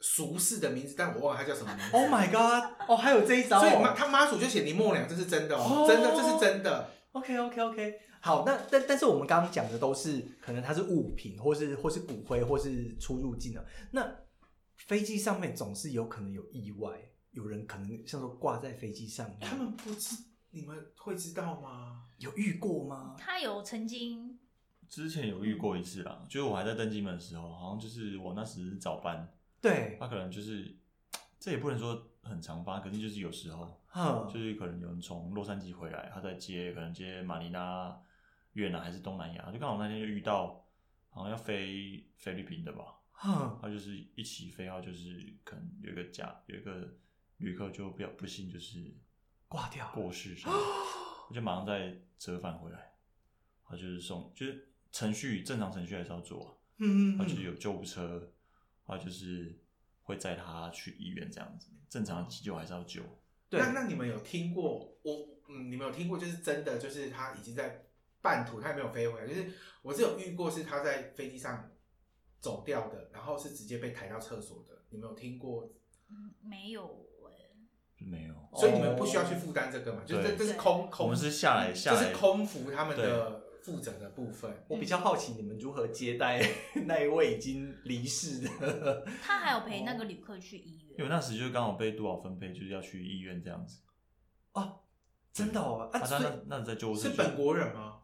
[0.00, 1.96] 俗世的名字，但我忘了他叫什么名字。
[1.96, 2.70] Oh my god！
[2.88, 3.80] 哦，还有这一招、所以哦。
[3.80, 6.90] 妈他妈祖就写林默娘，这是真的哦，哦真的，这是真的。
[7.12, 13.64] OK OK OK，好，那但但是我们刚刚讲的都是可能它是物品，或是或是骨灰，或是出入境的。
[13.90, 14.06] 那
[14.76, 16.90] 飞机上面总是有可能有意外，
[17.32, 20.14] 有人可能像说挂在飞机上面，他们不知
[20.50, 22.06] 你们会知道吗？
[22.18, 23.14] 有遇过吗？
[23.18, 24.38] 他有曾经
[24.88, 30.76] 之前有遇过一次啦，就是我还在登机门的时候，好像就是我那时早班，对，他可能就是
[31.38, 38.00] 这也不能说很常发，可是就是有时候，哼，就是可能有人从洛杉矶回来，他在接可能接马尼拉、
[38.54, 40.66] 越南还是东南亚，就刚好那天就遇到，
[41.10, 46.96] 好像要飞菲律宾的吧，哼，他就是一起飞，他就是可能有一个假有一个
[47.36, 48.92] 旅客就比较不幸就是
[49.48, 49.90] 挂掉。
[49.94, 50.36] 过世，
[51.28, 52.94] 我就马上再折返回来，
[53.64, 58.32] 他就是送，就是程序正常程序还是要做啊，嗯嗯他就是有救护车，
[58.86, 59.58] 他就是
[60.02, 63.02] 会载他去医院这样子，正常的急救还是要救。
[63.50, 67.86] 对，那那你们有听过我嗯，你们有听过就是真的就是他已经在
[68.20, 71.70] 半途，他也没有飞回来，就是我是有遇过是他在飞机上
[72.40, 75.72] 走掉的，然后是直接被抬到厕所的，你们有听过？
[76.10, 76.84] 嗯，没有。
[76.84, 77.07] 哎、
[77.98, 80.02] 没有，所以你们不需要去负担这个嘛？
[80.06, 84.50] 就是这这是空空，我们是下来下来，这是空服他们的负责的部分。
[84.68, 86.40] 我比较好奇你们如何接待
[86.86, 89.04] 那一位已经离世的。
[89.22, 93.80] 他还有陪那个旅客去医院，因为那时就刚好被督导分配，就是要去医院这样子。
[94.52, 94.80] 哦，
[95.32, 97.96] 真的哦，啊，啊他那那在救护车是本国人吗？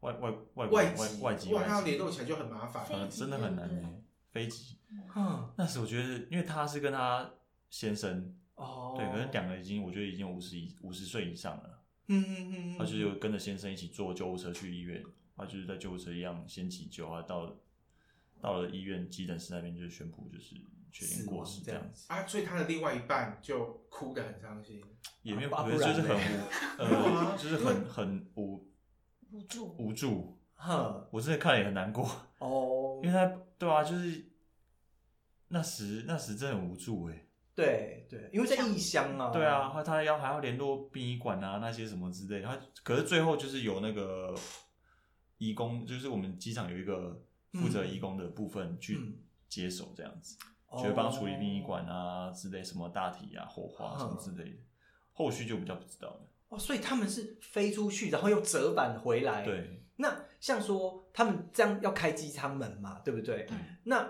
[0.00, 3.82] 外外外外外外籍，哇，他要联络起来就很麻烦，嗯，真的很难诶。
[4.30, 4.78] 飞机，
[5.16, 7.28] 嗯，那时我觉得，因为他是跟他
[7.68, 15.02] 先生，哦，对，可能两个已经，我觉得已经五十以五十岁以上了，嗯嗯嗯，他就是有跟着先生一起坐救护车去医院，
[15.36, 17.56] 他就是在救护车一样先急救啊，到
[18.40, 20.56] 到了医院急诊室那边就宣布就是
[20.90, 24.82] 确定过世这样子啊，所以他的另外一半就哭得很伤心，
[25.22, 26.48] 也没有， 啊、就是很无，
[26.78, 28.68] 呃，就是很很无
[29.30, 33.24] 无助无助，哼，我真的看了也很难过哦，因为他
[33.58, 34.24] 对啊，就是
[35.48, 37.26] 那时那时真的很无助哎，
[37.64, 44.32] 对对，因为在异乡啊，对啊，他他要还要联络殡仪馆啊那些什么之类，他可是最后就是有那个
[45.38, 47.20] 义工，就是我们机场有一个
[47.54, 48.96] 负责义工的部分去
[49.48, 50.38] 接手这样子，
[50.70, 54.58] 就会帮处理殡仪馆啊之类什么大体啊火化什么之类的，
[55.12, 56.20] 后续就比较不知道了。
[56.50, 59.44] 哦，所以他们是飞出去，然后又折返回来。
[59.44, 63.48] 对，那像说他们这样要开机舱门嘛，对不对？
[63.50, 64.08] 嗯、那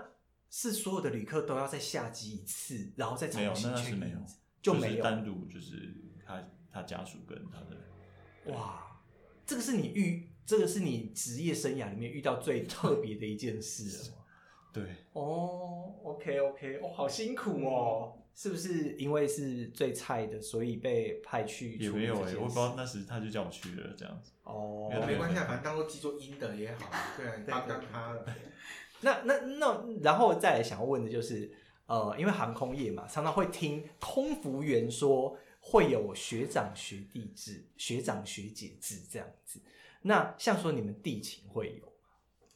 [0.49, 4.17] 是所有的旅客都要再下机一次，然后再重新没有，那是没有，
[4.61, 5.95] 就没有单独就是
[6.25, 8.53] 他他家属跟他的。
[8.53, 9.01] 哇，
[9.45, 14.15] 这个是你遇，这个是你职业生涯里面遇到最特 别的一件事了。
[14.73, 14.83] 对，
[15.13, 18.15] 哦，OK OK，哦，好辛苦哦。
[18.35, 21.75] 是不是因为是最菜的，所以被派去？
[21.75, 24.31] 也没有哎、欸，我不知道那时他就叫我去了这样子。
[24.43, 26.89] 哦，没关系啊，反正当做记作阴的也好。
[27.17, 28.25] 对啊，帮帮他了。
[29.01, 31.51] 那那那，然后再来想要问的就是，
[31.87, 39.59] 呃，因为航空业嘛，常常会听空服员说会有学长学弟制、学长学姐制这样子。
[40.01, 41.88] 那像说你们地勤会有？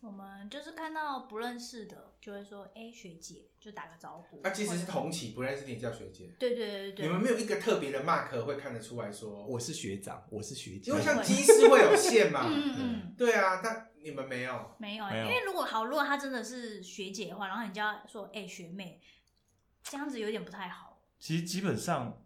[0.03, 6.29] 我们就是看到不认识的，就会说：“哎、欸，学姐，就打个招呼。”啊，即使是同期，不认识你叫学姐。
[6.37, 7.05] 对对对对。
[7.05, 10.91] 你们没有一个特别的 mark 会看得出来说我是学长，我是学姐。
[10.91, 12.41] 因为像机师会有线嘛。
[12.51, 13.15] 嗯嗯。
[13.17, 14.75] 对啊，但你们没有。
[14.77, 19.01] 没有，因为如果好，如果她真的是学姐的话，然后你就要说：“哎、欸，学妹。”
[19.83, 21.01] 这样子有点不太好。
[21.17, 22.25] 其实基本上，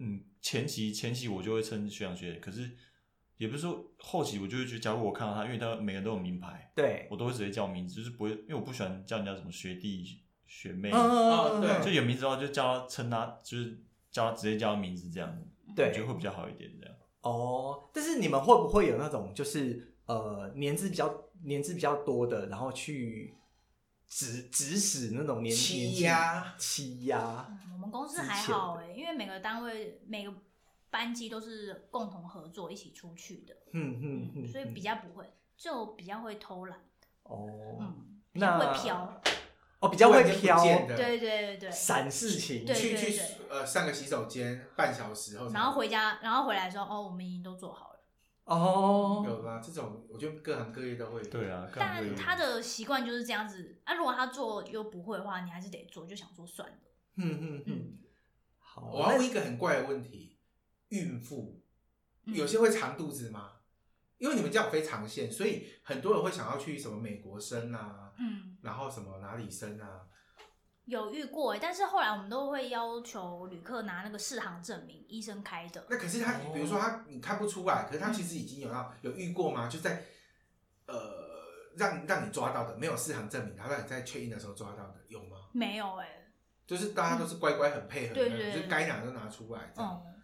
[0.00, 2.76] 嗯，前期前期我就会称学长学姐，可是。
[3.38, 10.04] 也不是说后期我就会觉得，假如我看到他，因为他每个人都有名牌，对我都会直接叫名字，就是不会，因为我不喜欢叫人家什么学弟
[10.46, 13.78] 学妹，啊、对，就有名字的话就叫他称他，就是
[14.10, 16.94] 叫他直接叫他名字这样子，对，我觉得会比较好一点这样。
[17.20, 21.12] 哦，但是你们会不会有那种就是呃年资比较
[21.44, 23.34] 年资比较多的，然后去
[24.08, 27.46] 指指使那种年欺压欺压？
[27.50, 30.32] 嗯，我们公司还好哎，因为每个单位每个。
[30.96, 36.78] 班机都是共同合作一起出去的，嗯嗯嗯，所以比较不会，就比较会偷懒
[37.24, 39.20] 哦，嗯，那会飘，
[39.80, 43.20] 哦，比较会飘，对对对对，闪事情，去去
[43.50, 48.00] 呃上个洗手间半小时后，然后回家，然后回来说哦，我们已经都做好了，
[48.46, 49.60] 哦，有吗？
[49.62, 56.76] 这种我觉得各行各业都会，对啊，但他的习惯就是这样子啊，如果他做又不会的话，你还是得做，就想说算了，
[57.16, 57.98] 嗯嗯嗯，
[58.58, 60.35] 好，我要问一个很怪的问题。
[60.88, 61.62] 孕妇
[62.24, 63.52] 有些会长肚子吗？
[64.18, 70.00] 因为你们这样飞长线，所以很多人会想要去什么美国生啊，嗯，然后什么哪里生啊？
[70.86, 75.84] 有遇过，但是后来我们都会要求旅客拿那个适航证明，医生开的。
[75.90, 79.68] 那可是他，比如说他你看不出来，可是他其实已经有要有遇过吗？
[79.68, 80.04] 就在
[80.86, 80.94] 呃
[81.76, 85.36] 让让你抓到的没有适航证明，然后让你在 check in 的时候抓到的有吗？
[85.52, 86.32] 没有哎、欸，
[86.66, 90.02] 就是大家都是乖乖很配合的，对对，就是该拿就拿出来这样。
[90.06, 90.15] 嗯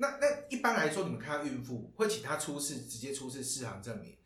[0.00, 4.16] 那那一般来说，你们看到孕妇会请她出示，直接出示适航证明？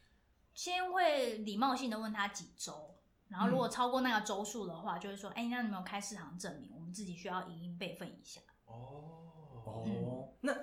[0.54, 2.94] 先会礼貌性的问她几周，
[3.28, 6.70] 然后如果超过那个周数的话，嗯、就会说：“哎、欸，那你有没有开适航证明？
[6.72, 9.32] 我们自己需要影音备份一下。”哦
[9.66, 10.56] 哦，那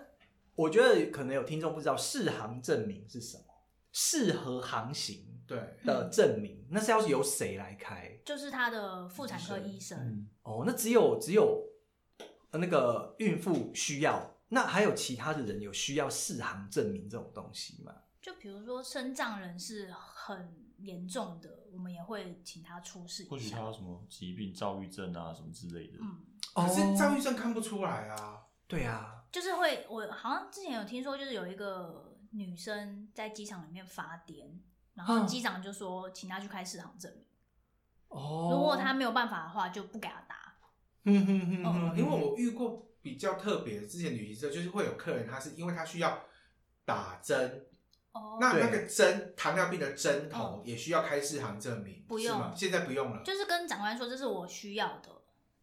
[0.55, 3.43] 我觉得可能有听众不知道适航证明是什么，
[3.91, 8.18] 适合航行对的证明，嗯、那是要由谁来开？
[8.24, 10.30] 就是他的妇产科医生。
[10.43, 11.68] 哦，那只有只有。
[12.53, 17.93] 那个孕妇需要，那还有其他的人有需要适航证明这种东西吗？
[18.22, 23.26] 就比如说身障人是很严重的，我们也会请他出示。
[23.30, 25.99] 或许他有什么疾病、躁郁症啊什么之类的。
[26.02, 26.20] 嗯，
[26.54, 28.41] 可是躁郁症看不出来啊。
[28.68, 34.60] 对啊，就是会，我好像之前有听说，就是有一个女生在机场里面发癫，
[34.93, 37.26] 然后机长就说请她去开适航证明。
[38.10, 40.36] 哦，如果她没有办法的话，就不给她打。
[41.04, 46.24] 嗯哼哼哼，因为我遇过比较特别，之前旅行社就是会有客人，他是因为他需要
[46.86, 47.68] 打针。
[48.14, 53.24] 哦，那那个针，糖尿病的针头也需要开适航证明，不用，现在不用了。
[53.24, 55.10] 就是跟长官说这是我需要的，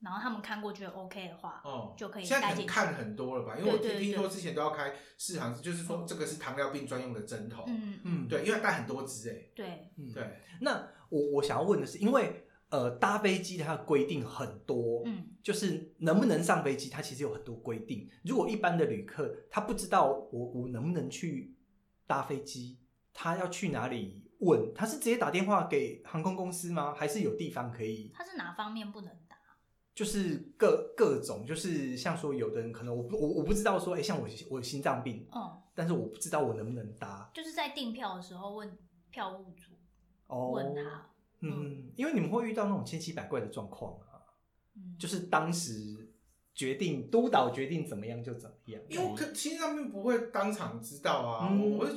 [0.00, 2.24] 然后他们看过觉得 OK 的话，哦，就可以。
[2.24, 3.54] 现在能看很多了吧？
[3.58, 7.64] 因为我听听说之前都要开适航，就是说这个是糖尿病专用的针头。
[7.66, 9.52] 嗯嗯，对，因为带很多支哎。
[9.54, 10.40] 对，对。
[10.62, 18.08] 那我我想要问的是，因为呃搭飞机它的规定很多，嗯，就是能不能上飞机，它其实有很多规定。
[18.24, 21.54] 如果一般的旅客他不知道我我能不能去。
[22.08, 22.78] 搭飞机，
[23.12, 24.72] 他要去哪里问？
[24.74, 26.94] 他是直接打电话给航空公司吗？
[26.94, 28.10] 还是有地方可以？
[28.14, 29.36] 他是哪方面不能打？
[29.94, 37.30] 就是各各种，就是像说有的人可能我我我不知道说，哎、欸，像我我有心脏病，嗯，但是我不知道我能不能搭。
[37.34, 38.78] 就是在订票的时候问
[39.10, 39.74] 票务组，
[40.28, 41.10] 哦，问他，
[41.40, 44.22] 嗯，嗯，因为你们会遇到那种千奇百怪的状况啊，
[44.76, 46.06] 嗯，就是当时。
[46.58, 51.50] 决定督导决定怎么样就怎么样，因为可心脏病不会当场知道啊。
[51.52, 51.92] 嗯、我会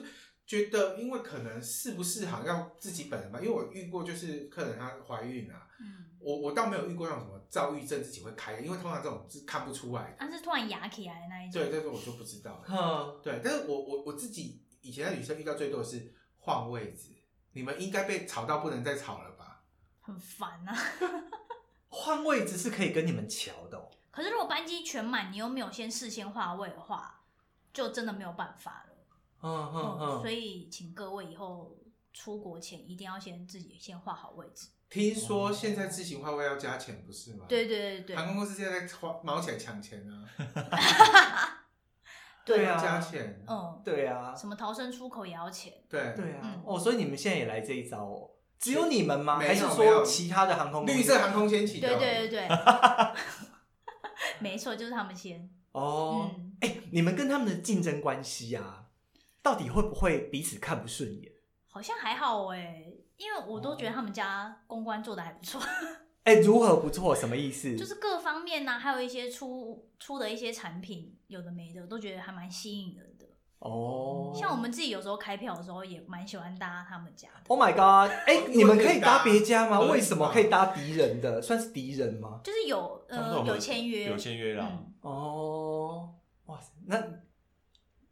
[0.46, 3.40] 觉得，因为可能适不适合要自己本人吧。
[3.40, 10.18] 因为我遇过，就是客人她怀孕啊，嗯、我我倒没有遇过那种什么躁郁症自己会开，因为通常这种是看不出来的。
[10.20, 11.60] 但、啊、是突然哑起来的那一种。
[11.60, 12.64] 对，这个我就不知道。
[12.70, 17.16] 嗯，对，但是我我我自己以前在旅社遇到最多的是换位置，
[17.54, 19.64] 你们应该被吵到不能再吵了吧？
[20.02, 20.76] 很烦啊！
[21.90, 23.92] 换位置是可以跟你们瞧的、哦。
[24.10, 27.22] 可是如果班机全满，你又没有先事先划位的话，
[27.72, 28.96] 就真的没有办法了。
[29.42, 30.22] 嗯嗯嗯。
[30.22, 31.78] 所以请各位以后
[32.14, 34.70] 出国前一定要先自己先画好位置。
[34.90, 37.46] 听说现在自行划位要加钱，不是吗？
[37.48, 38.16] 对对对对。
[38.16, 38.94] 航空公司现在在
[39.24, 40.28] 毛起来抢钱呢。
[42.46, 43.44] 对啊，加钱。
[43.48, 44.34] 嗯，对啊。
[44.36, 45.74] 什么逃生出口也要钱。
[45.90, 46.62] 对对啊。
[46.66, 48.30] 哦，所以你们现在也来这一招哦？
[48.60, 49.40] 只有你们吗？
[49.40, 50.94] 还是说其他的航空公司？
[50.94, 51.80] 绿色航空先起。
[51.80, 52.48] 对对对对。
[54.40, 56.30] 没错，就是他们先哦。
[56.60, 58.86] 哎、嗯欸，你们跟他们的竞争关系啊，
[59.42, 61.32] 到底会不会彼此看不顺眼？
[61.68, 62.86] 好像还好哎，
[63.18, 65.62] 因为我都觉得他们家公关做的还不错。
[66.24, 67.16] 哎、欸，如何不错？
[67.16, 67.76] 什么意思？
[67.76, 73.26] 就是各方面呢、啊，还有一些出出的一些产品，有的没的，都觉得还蛮吸引人的。
[73.60, 77.42] 哦，像我们自己有时候开票的时候，也蛮喜欢搭他们家的。
[77.48, 78.12] Oh my god！
[78.28, 79.80] 哎、欸，你们可以搭别家吗？
[79.80, 81.42] 为什么可以搭敌人的？
[81.42, 82.42] 算是敌人吗？
[82.44, 84.68] 就是有呃有签约，有签约啦。
[84.72, 86.16] 嗯、哦，
[86.46, 87.04] 哇塞，那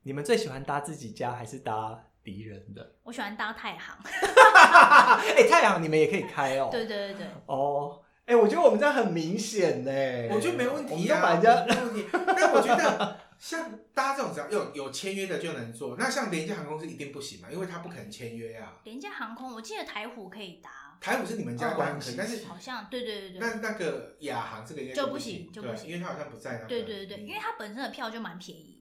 [0.03, 2.95] 你们最喜欢搭自己家还是搭敌人的？
[3.03, 3.95] 我喜欢搭太行。
[4.05, 6.69] 哎、欸，太行你们也可以开哦。
[6.71, 7.27] 对对对对。
[7.45, 9.91] 哦，哎、欸，我觉得我们这样很明显呢。
[10.31, 12.05] 我觉得没问题啊，我们家没问题。
[12.11, 13.19] 但我觉得。
[13.39, 18.75] 像搭这种只要有有签约的就能做，那像廉价航空是一定不行嘛，因为他不可能签约啊。
[18.83, 20.69] 廉价航空，我记得台虎可以搭。
[20.99, 23.39] 台虎是你们家关系，但是好像对对对对。
[23.39, 26.67] 那那个亚航这个应该就不行，就不行，因为他好像不在那。
[26.67, 28.78] 对对对对，因为他本身的票就蛮便宜。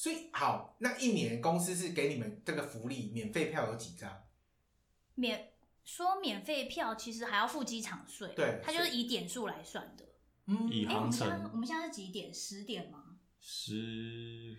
[0.00, 4.24] 所以好，那一年公司是给你们这个福利，免费票有几张？
[5.14, 5.52] 免
[5.84, 10.06] 说免费票，其实还要付机场税，对，它就是以点数来算的。
[10.46, 12.32] 嗯以航程，我们现在是几点？
[12.32, 13.18] 十点吗？
[13.40, 14.56] 十，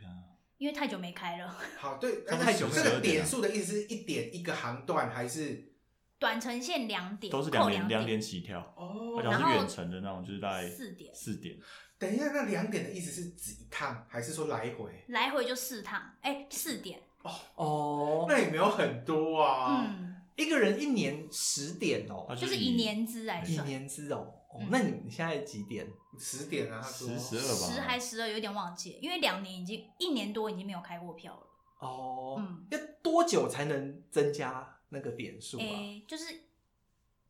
[0.60, 1.58] 因为太久没开了。
[1.76, 2.70] 好，对，太久。
[2.70, 5.74] 这个点数的意思是一点一个航段，还是
[6.20, 7.32] 短程线两点？
[7.32, 8.60] 都是两点，两点起跳。
[8.78, 11.16] 哦，然后是远程的那种，就是大概四点。
[11.16, 11.58] 四点。
[12.02, 15.06] 等一下，那两点的意思是指一趟，还是说来回？
[15.10, 17.00] 来回就四趟，哎，四点。
[17.22, 19.86] 哦哦，那也没有很多啊。
[19.88, 23.68] 嗯，一个人一年十点哦，就是以年资来算。
[23.68, 24.34] 以年资哦。
[24.52, 25.88] 哦，那你现在几点？
[26.18, 31.88] 十点啊，十十二吧，十还十二，有点忘记，因为两年已经一年多已经没有开过票了。
[31.88, 35.62] 哦，嗯，要多久才能增加那个点数啊？
[35.62, 36.26] 欸，就是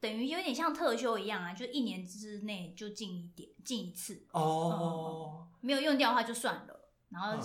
[0.01, 4.25] 等于有点像特休一样啊，就一年之内就进一点，进一次。
[4.31, 7.37] 哦，嗯，没有用掉的话就算了，然后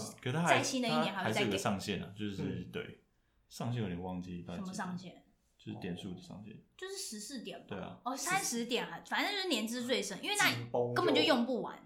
[0.48, 1.34] 在新的一年还会再给。
[1.34, 3.02] 还是有个上限啊，就是，嗯，对，
[3.50, 4.42] 上限有点忘记。
[4.42, 5.22] 什么上限？
[5.58, 7.66] 就是点数的上限，就是十四点吧。
[7.68, 11.78] 对啊，哦，三十点啊，反正就是年资最深，因为那根本就用不完。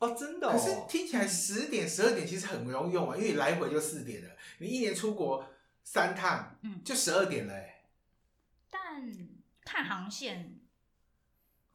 [0.00, 0.52] 哦，真的。
[0.52, 5.46] 可是听起来十点、十二点其实很容易用啊，因为来回就四点了，你一年出国
[5.84, 7.54] 三趟，嗯，就十二点了。
[8.68, 9.10] 但
[9.68, 10.58] 看航线，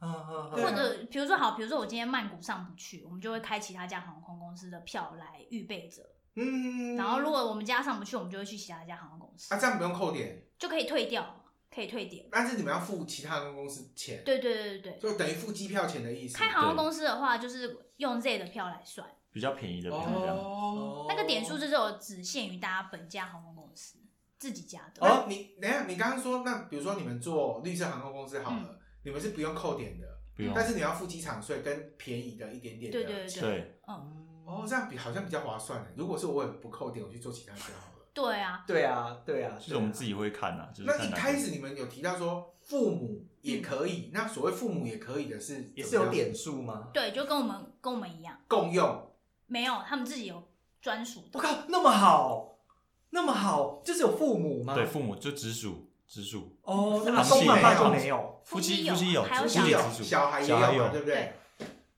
[0.00, 6.02] 或者比如说好，比如说我今天曼谷上不去，我们就会开其他家航空公司的票来预备着。
[6.34, 9.54] 嗯，然后如果我们家上不去，我们就会去其他家航空公司。
[9.54, 12.26] 啊，这样不用扣点，就可以退掉，可以退点。
[12.32, 14.24] 但是你们要付其他航空公司钱。
[14.24, 16.36] 对对对对对，就等于付机票钱的意思。
[16.36, 21.06] 开航空公司的话，就是用 Z 的票来算，比较便宜的票哦。
[21.08, 23.53] 那个点数就是有只限于大家本家航空公司
[24.38, 25.06] 自己家的。
[25.06, 30.06] 哦，你等下，你刚刚说那比如说你们做绿色航空公司好了，你们是不用扣点的，
[30.36, 32.92] 不用，但是你要付机场税跟便宜的一点点。
[32.92, 34.20] 对对对，嗯。
[34.46, 35.90] 哦，这样比好像比较划算。
[35.96, 38.04] 如果是我也不扣点，我去做其他就好了。
[38.12, 40.70] 对啊，对啊，对啊，就是我们自己会看啊。
[40.80, 46.90] 那一开始你们有提到说父母也可以，那所谓父母也可以的是也是有点数吗？
[46.92, 49.10] 对，就跟我们跟我们一样共用。
[49.46, 50.46] 没有，他们自己有
[50.82, 51.30] 专属的。
[51.32, 52.53] 我靠，那么好，
[53.14, 54.74] 那么好，就是有父母吗？
[54.74, 56.58] 对，父母就直属直属。
[56.62, 61.32] 哦，那公妈妈就没有，夫妻夫妻有，还有小孩也有，对不对？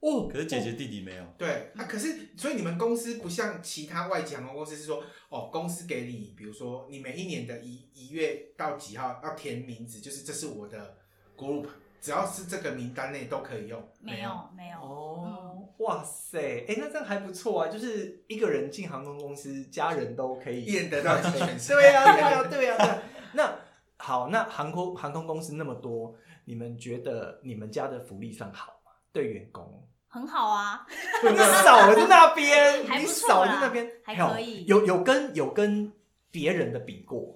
[0.00, 1.24] 哦，可是姐姐弟弟没有。
[1.38, 10.96] 对，啊可是所以你们公司不像其他外籍航空公司是说，哦，公司给你，比如说你每一年的一一月到几号要填名字，就是这是我的
[11.34, 11.66] group，
[12.00, 13.82] 只要是这个名单内都可以用。
[14.00, 14.78] 没有，没有。
[14.80, 21.76] 哦，哇塞，哎，那这样还不错啊，就是一个人进航空公司，家人都可以一人得到全胜。
[21.78, 23.02] 对 呀，对呀，对呀。
[23.32, 23.58] 那
[23.98, 26.14] 好，那航空航空公司那么多，
[26.44, 28.92] 你们觉得你们家的福利算好吗？
[29.12, 29.82] 对员工？
[30.08, 30.86] 很好啊，
[31.22, 34.64] 你少在那边， 你少在那边还可以。
[34.64, 35.92] 有有跟有跟
[36.30, 37.35] 别人的比过，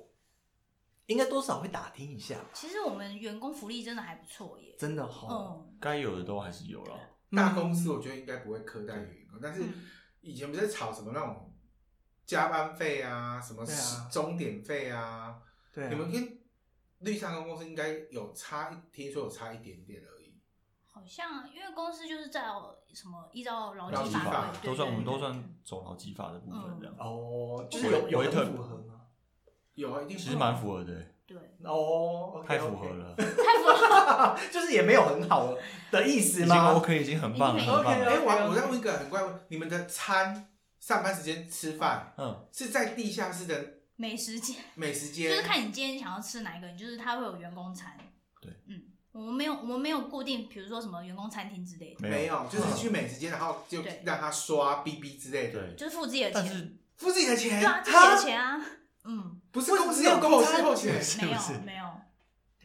[1.10, 2.36] 应该多少会打听一下。
[2.54, 5.26] 其实我们员工福利真的还不错耶，真的好。
[5.28, 6.96] 嗯，该有的都还是有了。
[7.32, 9.64] 大公司我觉得应该不会苛待员工，但是
[10.20, 11.52] 以前不是吵什么那种
[12.24, 13.66] 加班费啊，什么
[14.08, 15.36] 钟点费啊？
[15.74, 16.38] 对，你们跟
[17.00, 20.38] 绿色航空公司应该有差，听说有差一点点而已。
[20.86, 22.42] 好像因为公司就是在
[22.94, 26.94] 什么依照劳基法，都算我们都算走劳基法的部分这样。
[26.98, 28.89] 哦，就是有有很符合吗？
[29.74, 30.92] 有啊，一定其实蛮符合的。
[31.26, 35.54] 对，哦，太符合了，太符合， 就是也没有很好
[35.92, 36.56] 的意思吗？
[36.56, 37.88] 已经 OK，已经很棒了，OK，。
[37.88, 40.48] 哎，我我再问一个很怪问，你们的餐
[40.80, 47.96] 上班时间吃饭，嗯，是在地下室的美食街，美食街就是看你今天想要吃哪一个，就是它会有员工餐。
[48.40, 48.82] 对，嗯。
[49.12, 58.64] 我们没有，我们没有固定，比如说什么员工餐厅之类的，没有，就是去美食街，然后就让他刷 BB 之类的，对，就是付自己的钱，付自己的钱，对啊，自己的钱啊，
[59.04, 61.84] 嗯，不是公司有公司后钱，没有，没有。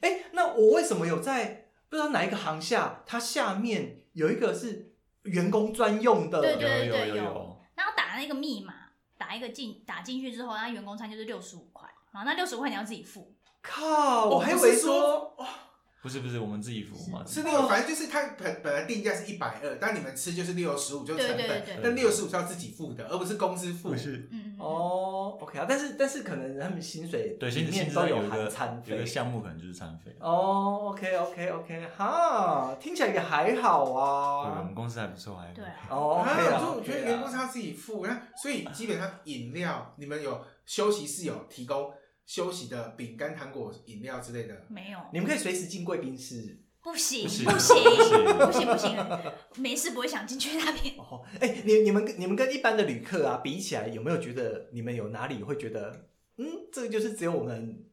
[0.01, 4.93] 哎，那我为什么有在不知道哪一个行下，它下面有一个是
[5.23, 7.61] 员工专用的，对对对有。
[7.75, 8.73] 然后打那个密码，
[9.17, 13.35] 打一个进打进去之后，那员工餐就是六十五块，然后那六十五块你要自己付。
[13.61, 15.35] 靠，我还以为说。
[16.05, 17.23] 不是不是，我们自己付嘛。
[17.25, 21.63] 是那个，反正就是它本本来定价是一百二，但你们吃就是六十五，就是成本。
[21.81, 23.97] 但六十五是要自己付的，而不是公司付。
[23.97, 24.29] 是，
[24.59, 30.15] 哦，OK 啊，但是但是可能他们薪水对里面都有含餐费，有个项目可能就是餐费。
[30.19, 34.51] 哦，OK OK OK，哈，听起来也还好啊。
[34.51, 35.65] 对，我们公司还不错，还对。
[35.89, 41.91] 哦，我觉得员工是要自己付，那所以基本上饮料你们有休息室有提供。
[42.25, 46.61] 休息的饼干、糖果、饮料之类的没有，你们可以随时进贵宾室。
[46.81, 50.95] 不行，不行，不行，不行，没事不会想进去那边。
[51.01, 56.07] 哦，哎，你你们你们跟一般的旅客啊比起来，有没有觉得你们有哪里会觉得，
[56.37, 57.83] 嗯，这个就是只有我们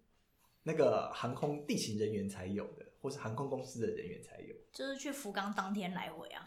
[0.65, 4.55] 那个航空地勤人员才有的，或是航空公司的人员才有？
[4.71, 6.47] 就是去福冈当天来回啊。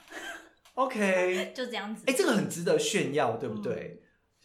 [0.76, 2.04] OK， 就这样子。
[2.06, 4.04] 哎，这个很值得炫耀，对不对？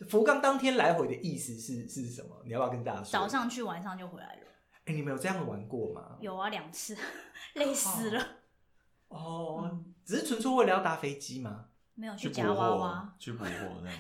[0.09, 2.43] 福冈当天来回的意思是是什么？
[2.45, 3.11] 你要不要跟大家说？
[3.11, 4.43] 早上去，晚上就回来了。
[4.87, 6.17] 哎，你们有这样玩过吗？
[6.21, 6.97] 有啊，两次，
[7.55, 8.27] 累死了。
[9.09, 11.67] 哦，只是纯粹为了要搭飞机吗？
[11.95, 13.51] 没有去夹娃娃，去补货，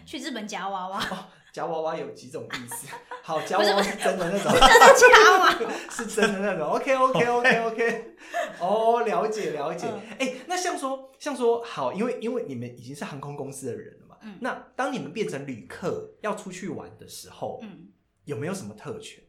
[0.06, 0.98] 去日本夹娃娃。
[0.98, 2.88] 哦，夹娃娃有几种意思？
[3.22, 6.66] 好，夹娃娃是真的那种，真的 夹娃，是真的那种。
[6.66, 8.16] OK OK OK OK。
[8.58, 9.86] 哦，了解了解。
[10.18, 14.09] 哎，那像说像说好，因为因为你们已经是航空公司的人了。
[14.20, 17.88] 嗯，那当你们变成旅客要出去玩的时候，嗯，
[18.24, 19.24] 有没有什么特权？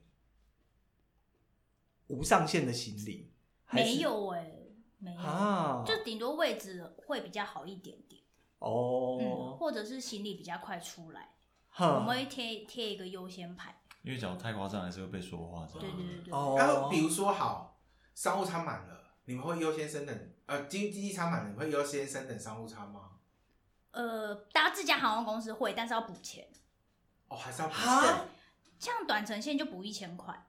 [2.07, 3.31] 无上限的行李？
[3.69, 8.21] 没有哎、欸，没有，啊、就顶多位置会比较好一点点。
[8.59, 11.35] 哦、嗯，或者是行李比较快出来，
[11.69, 11.95] 哈。
[11.95, 15.65] 我们会贴贴一个优先牌，因为假如太夸张还是会被说话。
[15.65, 17.81] 对对对对，然后比如说好，
[18.13, 23.10] 商务舱满了，你们会优先升等，呃，经经济舱满了，你们会优先升等商务舱吗？
[23.91, 26.47] 呃，搭自家航空公司会，但是要补钱。
[27.27, 28.27] 哦，还是要补钱。
[28.79, 30.47] 像短程线就补一千块。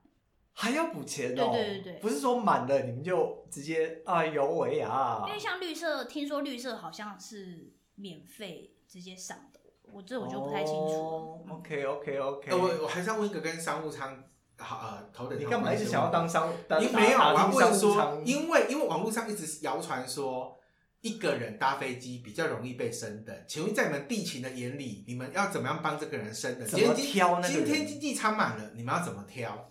[0.55, 1.51] 还要补钱哦？
[1.53, 5.25] 对对对对，不是说满了你们就直接哎呦喂啊！
[5.27, 9.61] 因为像绿色，听说绿色好像是免费直接上的，
[9.91, 10.93] 我这我就不太清楚。
[10.93, 14.23] 哦、OK OK OK，、呃、我我还是要问一个跟商务舱
[14.59, 16.53] 好呃头等，你干嘛一直想要当商务？
[16.81, 20.59] 因为没有，我要问说，因为因为网络上一直谣传说。
[21.03, 26.67] 一个人搭飞机比较容易被升等，请问在你们地勤的眼里，你们要怎么样帮这个人升等？
[26.67, 27.49] 怎么挑呢？
[27.49, 29.71] 今天经济舱满了，你们要怎么挑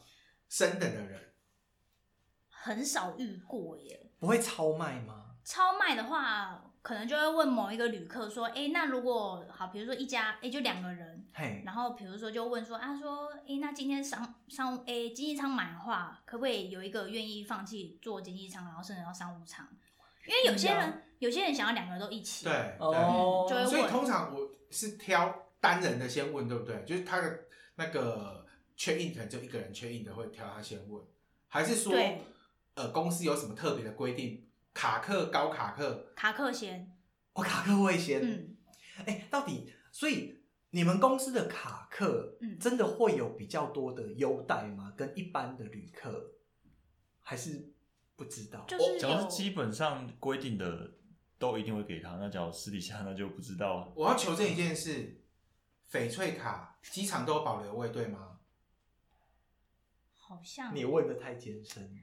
[0.49, 1.19] 升等的人？
[2.49, 4.11] 很少遇过耶。
[4.19, 5.37] 不会超卖吗？
[5.43, 19.65] 超卖的话，可能就会问某一个旅客说：“哎，那如果好，比如说一家，哎，就两个人，嘿，然后比如说就问说，啊，说，哎，那今天商商务，哎，经济舱满的话，可不可以有一个愿意放弃做经济舱，然后升到商务舱？
[20.27, 26.83] 因为有些人。”有些人想要两个人都一起，对，哦、嗯，所以通常我是挑单人的先问，对不对？
[26.83, 27.41] 就是他的
[27.75, 28.43] 那个
[28.75, 30.99] check in 可能就一个人 check in 的会挑他先问，
[31.47, 31.93] 还是说，
[32.73, 34.47] 呃，公司有什么特别的规定？
[34.73, 36.91] 卡客高卡客，卡客先，
[37.33, 38.57] 我，卡客会先，嗯，
[39.05, 40.39] 哎、欸，到底，所以
[40.71, 44.91] 你们公司的卡客，嗯，真的会有比较多的优待吗？
[44.97, 46.31] 跟一般的旅客，
[47.21, 47.69] 还是
[48.21, 48.63] 不知道？
[48.67, 50.91] 就是，假如是基本上规定的。
[51.41, 53.91] 都一定会给他，那假如私底下那就不知道了。
[53.95, 55.19] 我要求证一件事，
[55.91, 58.37] 翡翠卡机场都有保留位，对吗？
[60.13, 61.97] 好像你问的太艰深，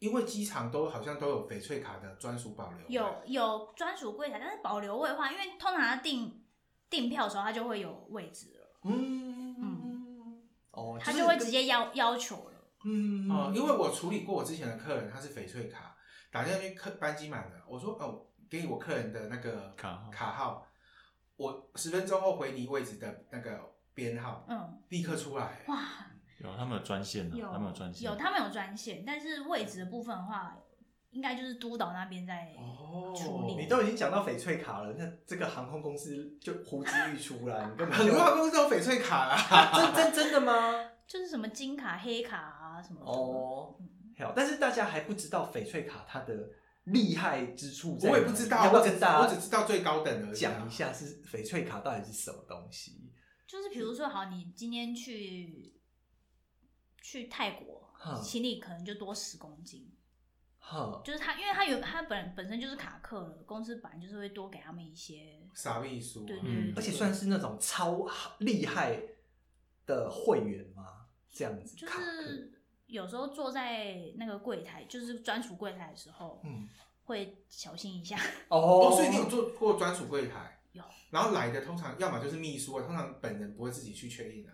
[0.00, 2.84] 因为机场都好像都有翡翠卡的专属保留位。
[2.88, 6.44] 有有专属柜台，但是保留位的话，因为通常他订
[6.90, 8.78] 订票的时候，他就会有位置了。
[8.82, 10.42] 嗯嗯
[10.72, 12.57] 哦，他就会直接要要求了。
[12.84, 15.96] 嗯哦，因为我处理过我之前的客人，他是翡翠卡，
[16.30, 18.24] 打电话去客班机满了，我说哦。
[18.50, 20.66] 给我客人的那个卡号，卡号，
[21.36, 23.60] 我十分钟后回你位置的那个
[23.92, 25.60] 编号，嗯，立刻出来。
[25.66, 25.78] 哇，
[26.38, 30.56] 有他们有专线的，有他们有专线，有他们有专线，但是位置的部分的话，
[31.10, 32.54] 应该就是督导那边在
[33.14, 33.52] 处理。
[33.52, 40.72] 哦，你都已经讲到翡翠卡了，那这个航空公司就呼之欲出来，你很多航空公司有翡翠卡啊， 真真真的吗？
[41.06, 43.06] 就是什么金卡、黑卡啊什么的。
[43.10, 43.74] 哦，
[44.18, 46.50] 好，但是大家还不知道翡翠卡它的。
[46.84, 48.64] 厉害之处，我也不知道。
[48.64, 53.12] 要不要跟大家，我只知道最高等的讲一下是翡翠卡到底是什么东西。
[53.46, 55.78] 就是比如说，好，你今天去
[57.02, 57.92] 去泰国，
[58.22, 59.92] 行李可能就多十公斤。
[60.58, 68.98] 哈，就是他，因为他有他本本身就是卡客了，公司本来就是会多给他们一些啥秘书，对对对，而且算是那种超厉害
[69.84, 71.08] 的会员吗？
[71.30, 72.54] 这样子，就是。
[72.88, 76.68] 有时候坐在那个柜台，就是专属柜台的时候，嗯，
[77.04, 78.18] 会小心一下。
[78.48, 80.60] 哦，所以你有坐过专属柜台？
[80.72, 80.82] 有。
[81.10, 84.52] 然后来的通常要么就是秘书啊，通常本人不会自己去确认的。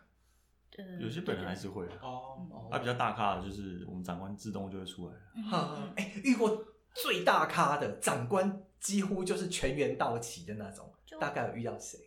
[1.01, 1.87] 有些本人还是会。
[2.03, 2.69] 哦。
[2.71, 5.15] 他比较大咖的，就是我们长官自动就会出来。
[5.49, 10.93] 哈，哎，遇过最大咖的长官，几乎就是全员到齐的那种。
[11.21, 12.01] 大概有遇到谁？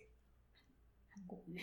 [1.10, 1.62] 韩国瑜。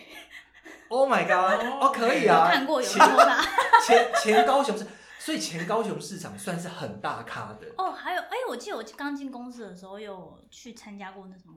[0.89, 1.65] Oh my god！
[1.81, 2.47] 哦，可以啊。
[2.47, 3.41] 看过有看过他。
[3.81, 4.85] 前前高雄市，
[5.19, 7.67] 所以前高雄市场算是很大咖的。
[7.77, 11.55] 哦，还有，哎，我记得我刚进公司的时候有去参加过那什么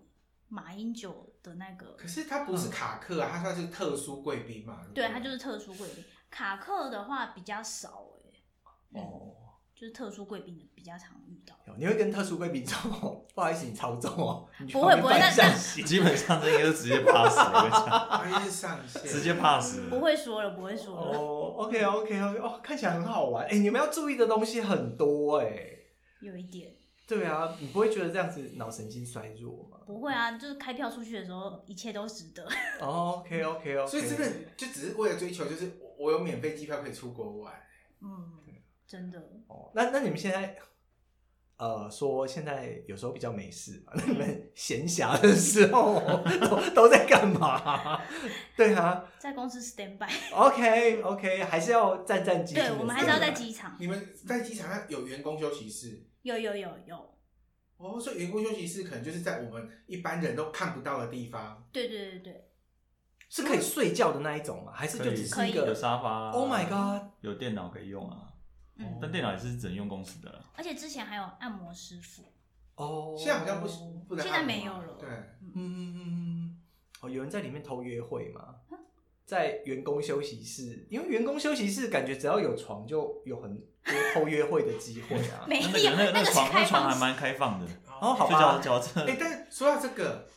[0.48, 1.94] 马英九的那个。
[1.98, 4.80] 可是他不是卡克啊，他算是特殊贵宾嘛。
[4.94, 6.04] 对，他就是特殊贵宾。
[6.30, 8.06] 卡克的话比较少，
[8.94, 9.00] 哎。
[9.00, 9.34] 哦。
[9.74, 11.56] 就是特殊贵宾的比较常遇到。
[11.76, 14.48] 你会跟特殊贵宾说， 不好意思，你超重哦。
[14.72, 18.22] 不会不会，那那基本上这应该是直接 pass 了。
[18.24, 19.80] 直接上线，直接 pass。
[19.90, 21.18] 不会说了，不会说了。
[21.18, 23.44] 哦，OK OK OK，哦，看起来很好玩。
[23.46, 25.50] 哎，你们要注意的东西很多哎。
[26.20, 26.70] 有一点。
[27.08, 29.78] 对啊，你不会觉得这样子脑神经衰弱吗？
[29.84, 32.46] 不会啊，就是开票出去的时候，一切都值得。
[32.80, 33.90] 哦，OK OK OK。
[33.90, 37.52] 所以真的就只是为了追求，就是我有免费机票可以出国玩。
[38.00, 38.38] 嗯。
[38.88, 40.56] 真的哦，那那你们现在，
[41.58, 46.00] 呃，说现在有时候比较没事嘛，那你们闲暇的时候
[46.40, 48.00] 都都在干嘛？
[48.56, 50.08] 对啊，在公司 stand by。
[50.32, 52.54] OK OK，还是要战战兢兢。
[52.54, 53.76] 对，我们还是要在机场。
[53.78, 56.02] 你们在机场有员工休息室？
[56.22, 57.14] 有有有有。
[57.76, 61.62] 哦，所以员工休息室可能就是在我们一般人都看不到的地方。
[61.70, 62.48] 对对对对，
[63.28, 64.72] 是可以睡觉的那一种吗？
[64.74, 68.27] 还是就只是一个有沙发？Oh my god，有电脑可以用啊。
[68.78, 72.32] 嗯、但电脑也是只能用公司的了，而且之前还有按摩师傅
[72.76, 73.78] 哦，现在好像不是，
[74.08, 74.94] 不能现在没有了。
[74.98, 75.08] 对，
[75.40, 76.60] 嗯嗯嗯
[77.00, 78.54] 哦，有人在里面偷约会吗？
[79.26, 85.44] 在员工休息室，因为员工休息室感觉只要有床就有很多偷约会的机会啊。
[85.50, 87.66] 没有，那个那个床那床还蛮开放的。
[88.00, 88.58] 哦，好吧。
[88.96, 90.30] 哎、欸，但说到这个，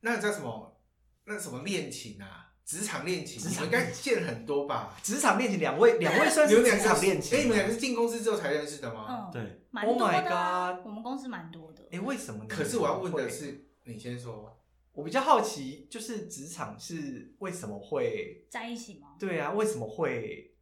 [0.00, 0.80] 那个叫什么？
[1.24, 2.51] 那什么恋情啊？
[2.64, 4.96] 职场恋情，职场你们应该见很多吧？
[5.02, 7.38] 职场恋情，两位 两位算是职你们两场恋情。
[7.38, 9.06] 哎，你们两个是进公司之后才认识的吗？
[9.08, 11.86] 嗯，对，蛮多 Oh my God 我们公司蛮多的。
[11.90, 14.58] 哎，为什么你们可是我要问的会，是，你先说。
[14.94, 18.46] 我比较好奇，就是职场是为什么会？
[18.50, 19.16] 在一起吗？
[19.18, 20.54] 对啊，为什么会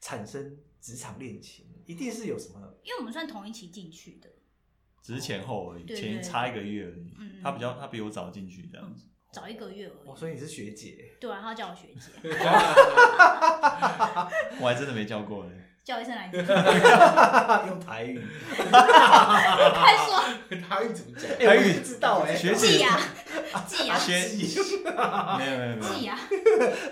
[0.00, 1.66] 产生职场恋情？
[1.84, 2.58] 一定是有什么？
[2.82, 4.30] 因为我们算同一期进去的，
[5.02, 7.14] 只是前后而已，前差一个月而已。
[7.18, 9.04] 嗯他比较他比我早进去这样子。
[9.32, 10.08] 早一个月而已。
[10.10, 12.10] 哦，所以你是学姐，对啊，他叫我学姐，
[14.60, 15.50] 我还真的没叫过呢。
[15.82, 16.30] 叫一声来。
[17.66, 18.24] 用台语。
[18.56, 20.20] 快说，
[20.68, 21.28] 台语怎么讲？
[21.38, 23.00] 台语不知道哎，学记呀，
[23.66, 26.16] 记呀，先没有没有没有记，呀。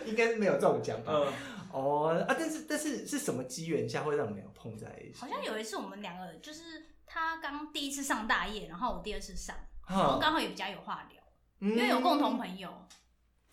[0.07, 1.12] 应该是没有这种讲法。
[1.12, 1.33] 嗯，
[1.71, 5.21] 哦啊，但是但是是什么机缘下会让你们俩碰在一起？
[5.21, 9.55] 好像有一次我们两个就是他刚第一次上大夜，然后我第二次上，
[9.89, 11.20] 然后，刚好也比较有话聊，
[11.61, 12.70] 因因为有共同朋友。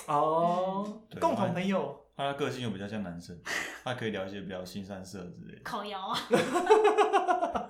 [0.07, 2.03] 哦，对共同朋友。
[2.15, 3.39] 他的个性又比较像男生，
[3.83, 5.61] 他可以聊一些比较新三色之类的。
[5.63, 6.19] 烤窑啊，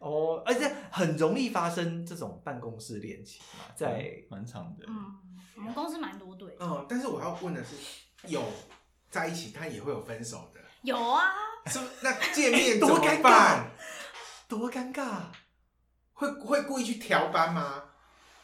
[0.00, 5.16] 哦，而且很容易发生这种办公室恋情嘛，在蛮长的，嗯，
[5.56, 7.74] 我们公司蛮多对，嗯，但是我要问的是，
[8.28, 8.42] 有
[9.08, 11.32] 在一起，他也会有分手的，有啊，
[11.64, 13.70] 是不是那见面怎 么多尴尬办？
[14.46, 15.20] 多尴尬。
[16.12, 17.85] 会会故意去调班吗？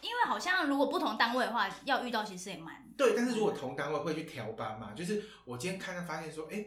[0.02, 4.92] 因为好像如果不同单位的话，要遇到其实也蛮对，但是如果同单位会去调班嘛？
[4.92, 6.62] 就是我今天看到发现说，哎，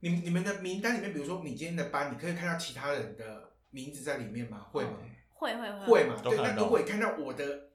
[0.00, 4.66] 你你们的名单里面，比如说你今天的班，你可以看到其他人的名字在里面吗？
[4.70, 4.90] 会吗？
[5.32, 6.20] 会会会会嘛？
[6.22, 7.70] 对，那如果你看到我的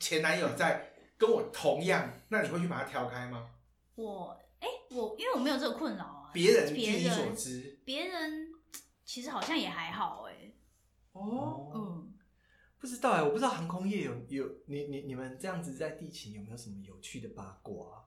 [0.00, 3.50] 前男友在跟我同样，那你会去把他调开吗？
[3.96, 8.48] 我哎、我因为我没有这个困扰啊，别人据你所人知，别人
[9.04, 10.52] 其实好像也还好哎、
[11.12, 11.91] 哦，嗯，
[12.82, 18.02] 不知道哎，我不知道航空业有有你你你们这样子在地勤有没有什么有趣的八卦啊？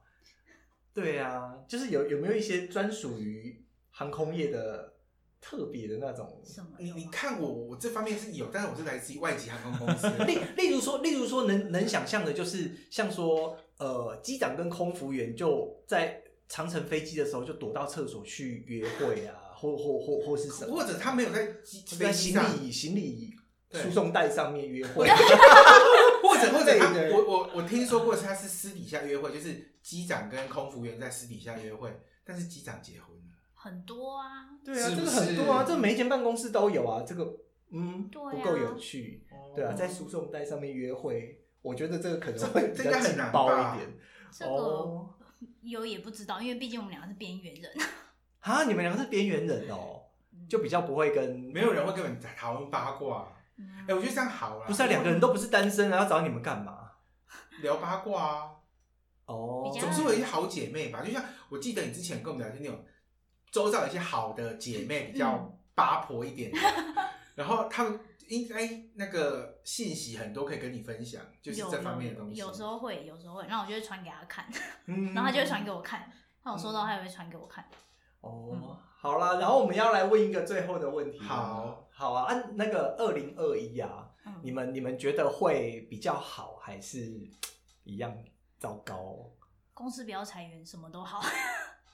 [0.92, 4.92] 对啊，就是有有没有一些专属于航空业的
[5.40, 6.42] 特别的那种？
[6.44, 10.24] 什么你你看我，我这方面是有，但是我是来自于外籍航空公司的。
[10.28, 23.36] 例例如说，例如说能能想象的，就是像说，呃，机长跟空服员就在长程飞机的时候就躲到厕所去约会啊，或或或或是什么，或者他没有在机在行飞机上，李行李对
[23.72, 25.06] 输送带上面约会，
[26.22, 26.72] 或者或者
[27.12, 33.22] 我我我听说过他是私底下约会，就是机长跟空服员在私底下约会，但是机长结婚了。
[33.54, 37.36] 很多啊，对啊，这个很多啊，是这每一间办公室都有啊，这个
[37.70, 38.30] 嗯对啊。
[38.30, 43.98] 不够有趣，对啊，在输送带上面约会，我觉得这个可能会比较紧包一点。
[44.30, 45.10] 这个哦，
[45.62, 47.72] 有也不知道，因为毕竟我们两个是边缘人，
[48.40, 50.02] 啊，你们两个是边缘人哦，
[50.48, 53.32] 就比较不会跟没有人会跟你讨论八卦。
[53.58, 54.64] 哎、嗯我觉得这样好啦。
[54.66, 56.90] 不是啊，两个人都不是单身，然后找你们干嘛？
[57.62, 58.50] 聊八卦啊，
[59.26, 61.02] 哦总是有一些好姐妹吧。
[61.02, 62.84] 就像我记得你之前跟我们聊天那种，
[63.50, 66.58] 周遭有一些好的姐妹比较八婆一点的，
[67.34, 72.36] 然后她们应该那个信息很多可以跟你分享，就是有这方面的东西。
[72.38, 74.46] 有有时候会，有时候会，然后我就会传给她看，
[74.86, 76.10] 嗯然后她就会传给我看，
[76.42, 77.64] 那我收到她也会传给我看。
[78.20, 81.20] 哦，好啦，然后我们要来问一个最后的问题。
[81.20, 87.26] 好，好啊，按那个二零二一啊，嗯你们你们觉得会比较好，还是
[87.84, 88.14] 一样
[88.58, 89.30] 糟糕？
[89.72, 91.22] 公司不要裁员，什么都好。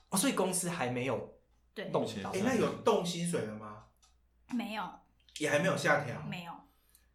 [0.09, 1.39] 哦，所以公司还没有
[1.73, 2.41] 对，动到哎、。
[2.43, 3.85] 那有动薪水了吗？
[4.49, 4.83] 没有
[5.37, 6.21] 也还没有下调。
[6.23, 6.53] 没有，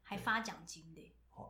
[0.02, 0.87] 还发奖金的。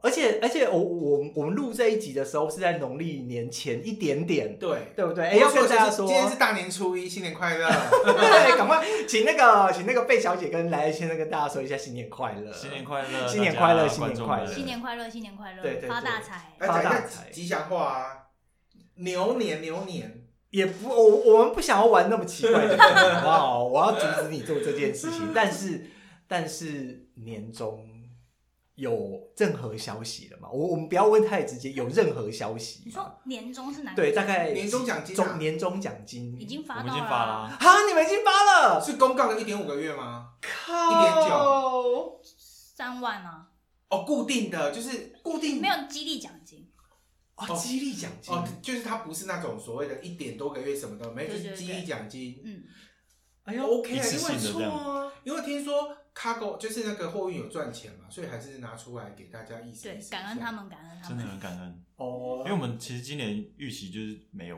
[0.00, 5.26] 而且而且我我我们录这一集的时候是在农历年前一点点，对，对不对？
[5.26, 7.68] 哎，要跟大家说，今天是大年初一，新年快乐！
[8.04, 16.52] 对，赶快请那个请那个贝小姐跟来先生跟大家说一下新年快乐，新年快乐，新年快乐新年快乐新年快乐，新年快乐，对对对发大财。
[16.58, 18.04] 发大财吉祥话啊，
[18.96, 23.64] 牛年牛年，也不，我我们不想要玩那么奇怪的梗，好不好？
[23.64, 25.30] 我要阻止你做这件事情。
[25.34, 25.86] 但是，
[26.26, 27.87] 但是年终
[28.78, 30.48] 有任何消息了吗？
[30.50, 32.92] 我我们不要问太直接，有任何消息你？
[32.92, 33.92] 说年终是哪？
[33.92, 40.30] 对，大概年终奖金年终奖金已经我们已发到了经发了、啊，哈，你们已经发了，是公告的一点五个月吗？
[40.40, 43.48] 靠，一点九三万啊，
[43.88, 46.70] 哦，固定的就是固定没有激励奖金。
[47.34, 52.40] 哦，激励奖金哦，就是它不是那种所谓的一点多个月什么的没有，就是激励奖金。
[52.44, 52.62] 嗯，
[53.42, 60.10] 哎呦 OK 啊，一次因为性的这样啊，因为听说 cargo 就是那个货运有赚钱嘛，所以还是拿出来给大家意思对意，思。
[60.10, 60.50] 感恩他。
[60.50, 61.32] 们，感恩他真的们。
[61.32, 64.56] 很感恩，哦因为我们其实今年预期就是没有，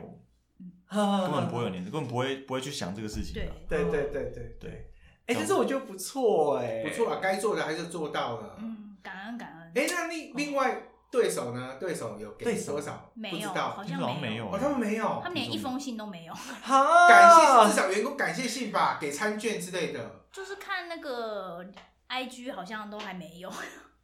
[0.89, 3.51] 根根本不会有年， 根本不会不会去想这个事情的。
[3.69, 4.91] 对对对对对对对，
[5.27, 8.57] 哎，可是我觉得不错哎，不错啊，该做的还是做到了。
[8.59, 9.71] 嗯，感恩感恩。
[9.75, 10.81] 哎，那另另外
[11.11, 11.75] 对手呢？
[11.77, 13.11] 对手有给多少？
[13.13, 14.47] 没有，不知道，好像没有。
[14.49, 16.33] 哦，他们没有，他们连一封信都没有。
[16.33, 20.21] 哈，感谢至少员工感谢信吧，给餐券之类的。
[20.31, 21.65] 就是看那个
[22.07, 23.51] IG 好像都还没有。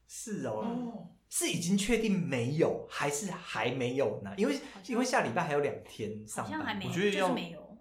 [0.08, 4.32] 是哦，哦是已经确定没有，还是还没有呢？
[4.38, 7.78] 因为因为下礼拜还有两天上班，好像还没有，我觉得要、就是、没有。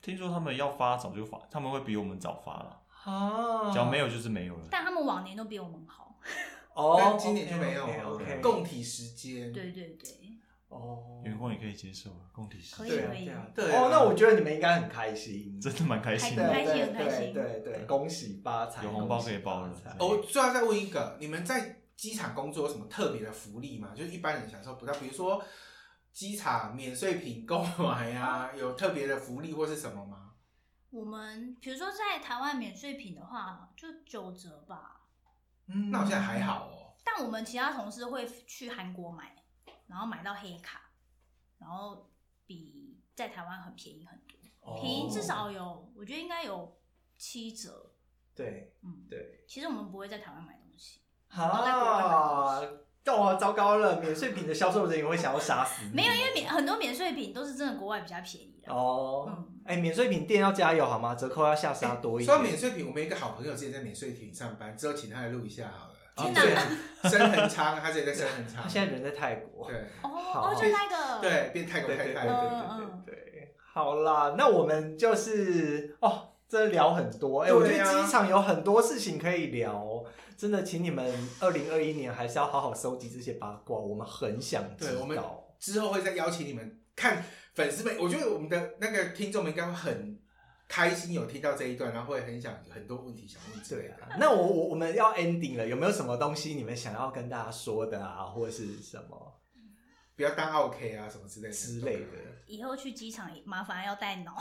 [0.00, 2.80] 听说他们要发早就发，他们会比我们早发了。
[3.04, 4.62] 啊，只要没有就是没有了。
[4.70, 6.18] 但他们往年都比我们好。
[6.74, 8.40] 哦，但今年就没有 okay, okay.
[8.40, 9.52] 共体时间。
[9.52, 10.10] 对对对。
[10.68, 12.86] 哦，员工也可以接受啊共体时间。
[12.86, 13.30] 可以可以。
[13.52, 16.44] 对哦，那我觉得你们应该很开心，真的蛮开心的。
[16.44, 17.34] 很开心，很开心。
[17.34, 19.76] 对对，恭喜发财，有红包可以包了。
[19.98, 23.92] 我最后再问一个，你们在机场工作有什么特别的福利吗？
[23.96, 25.42] 就是一般人享受不到，比如说
[26.12, 30.30] 机场免税品购买呀， 有特别的福利或是什么吗？
[30.90, 34.89] 我们比如说在台湾免税品的话，就九折吧。
[35.72, 36.94] 嗯，那我现在还好哦。
[37.04, 39.36] 但我们其他同事会去韩国买，
[39.86, 40.90] 然后买到黑卡，
[41.58, 42.10] 然后
[42.46, 46.80] 比在台湾很便宜很多，哦、便宜至少有，我觉得应该有
[47.16, 47.92] 七折。
[48.34, 49.44] 对，嗯，对。
[49.48, 52.60] 其实我们不会在台湾买东西，啊。
[53.06, 53.98] 哦，糟糕了！
[54.00, 55.94] 免税品的销售人员会想要杀死你。
[55.94, 58.72] 没有，因为免很多免税品都是真的国外比较便宜的。
[58.72, 59.28] 哦，
[59.64, 61.14] 哎、嗯欸，免税品店要加油好吗？
[61.14, 62.26] 折扣要下杀多一点。
[62.26, 65.94] 说到免税品，我们一个好朋友之前在免税品上班，之后请他来录一下好了。
[66.16, 67.08] 天哪！
[67.08, 69.66] 深恒昌，他之前在深恒昌，他现在人在泰国。
[69.66, 72.12] 对，哦哦，就那个，对，变泰国太太。
[72.12, 73.54] 对对对对对对。
[73.72, 77.42] 好啦，那我们就是哦，真的聊很多。
[77.42, 80.04] 哎、欸，我觉得机场有很多事情可以聊。
[80.40, 84.92] 真的，请你们二零二一年还是要好好收集这些八卦，我们很想知道。
[84.92, 85.18] 对，我们
[85.58, 87.22] 之后会再邀请你们看
[87.52, 87.94] 粉丝们。
[88.00, 90.18] 我觉得我们的那个听众们应该会很
[90.66, 93.94] 开心，有听到这一段，然后会很想很多问题想问之类的。
[93.96, 99.40] 对啊，那我我我们要 ending 了，有没有什么东西你们想要跟大家说的啊，或者是什么？
[100.16, 102.06] 不要当 OK 啊，什么之类的之类的。
[102.46, 104.38] 以后去机场麻烦要带脑，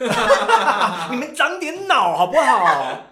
[1.12, 3.06] 你们长点脑好不好？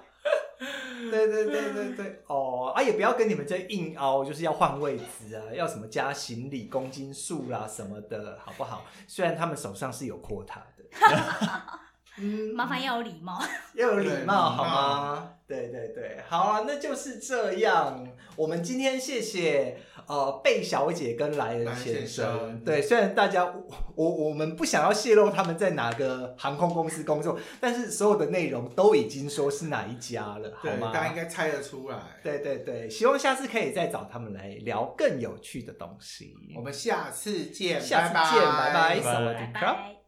[1.09, 8.85] 对对对对对，哦啊，也不要跟你们这硬凹，就是要换位置啊，要什么加行李公斤数啦什么的，好不好？
[9.07, 10.85] 虽然他们手上是有 quota 的，
[12.19, 13.41] 嗯，麻烦要有礼貌，
[13.75, 15.35] 要有礼貌好吗？
[15.47, 18.07] 对对对，好啊，那就是这样。
[18.37, 19.81] 我们今天谢谢
[20.11, 22.61] 呃贝小姐跟莱恩先生。
[22.65, 23.63] 对，虽然大家我
[23.95, 30.91] 我，我们不想要泄露他们在哪个航空公司工作，但是所有的内容都已经说是哪一家了，好吗？
[30.93, 31.97] 大家应该猜得出来。
[32.25, 36.35] 对对对，希望下次可以再找他们来聊更有趣的东西。
[36.57, 40.00] 我们下次见，下次见，拜拜，拜拜。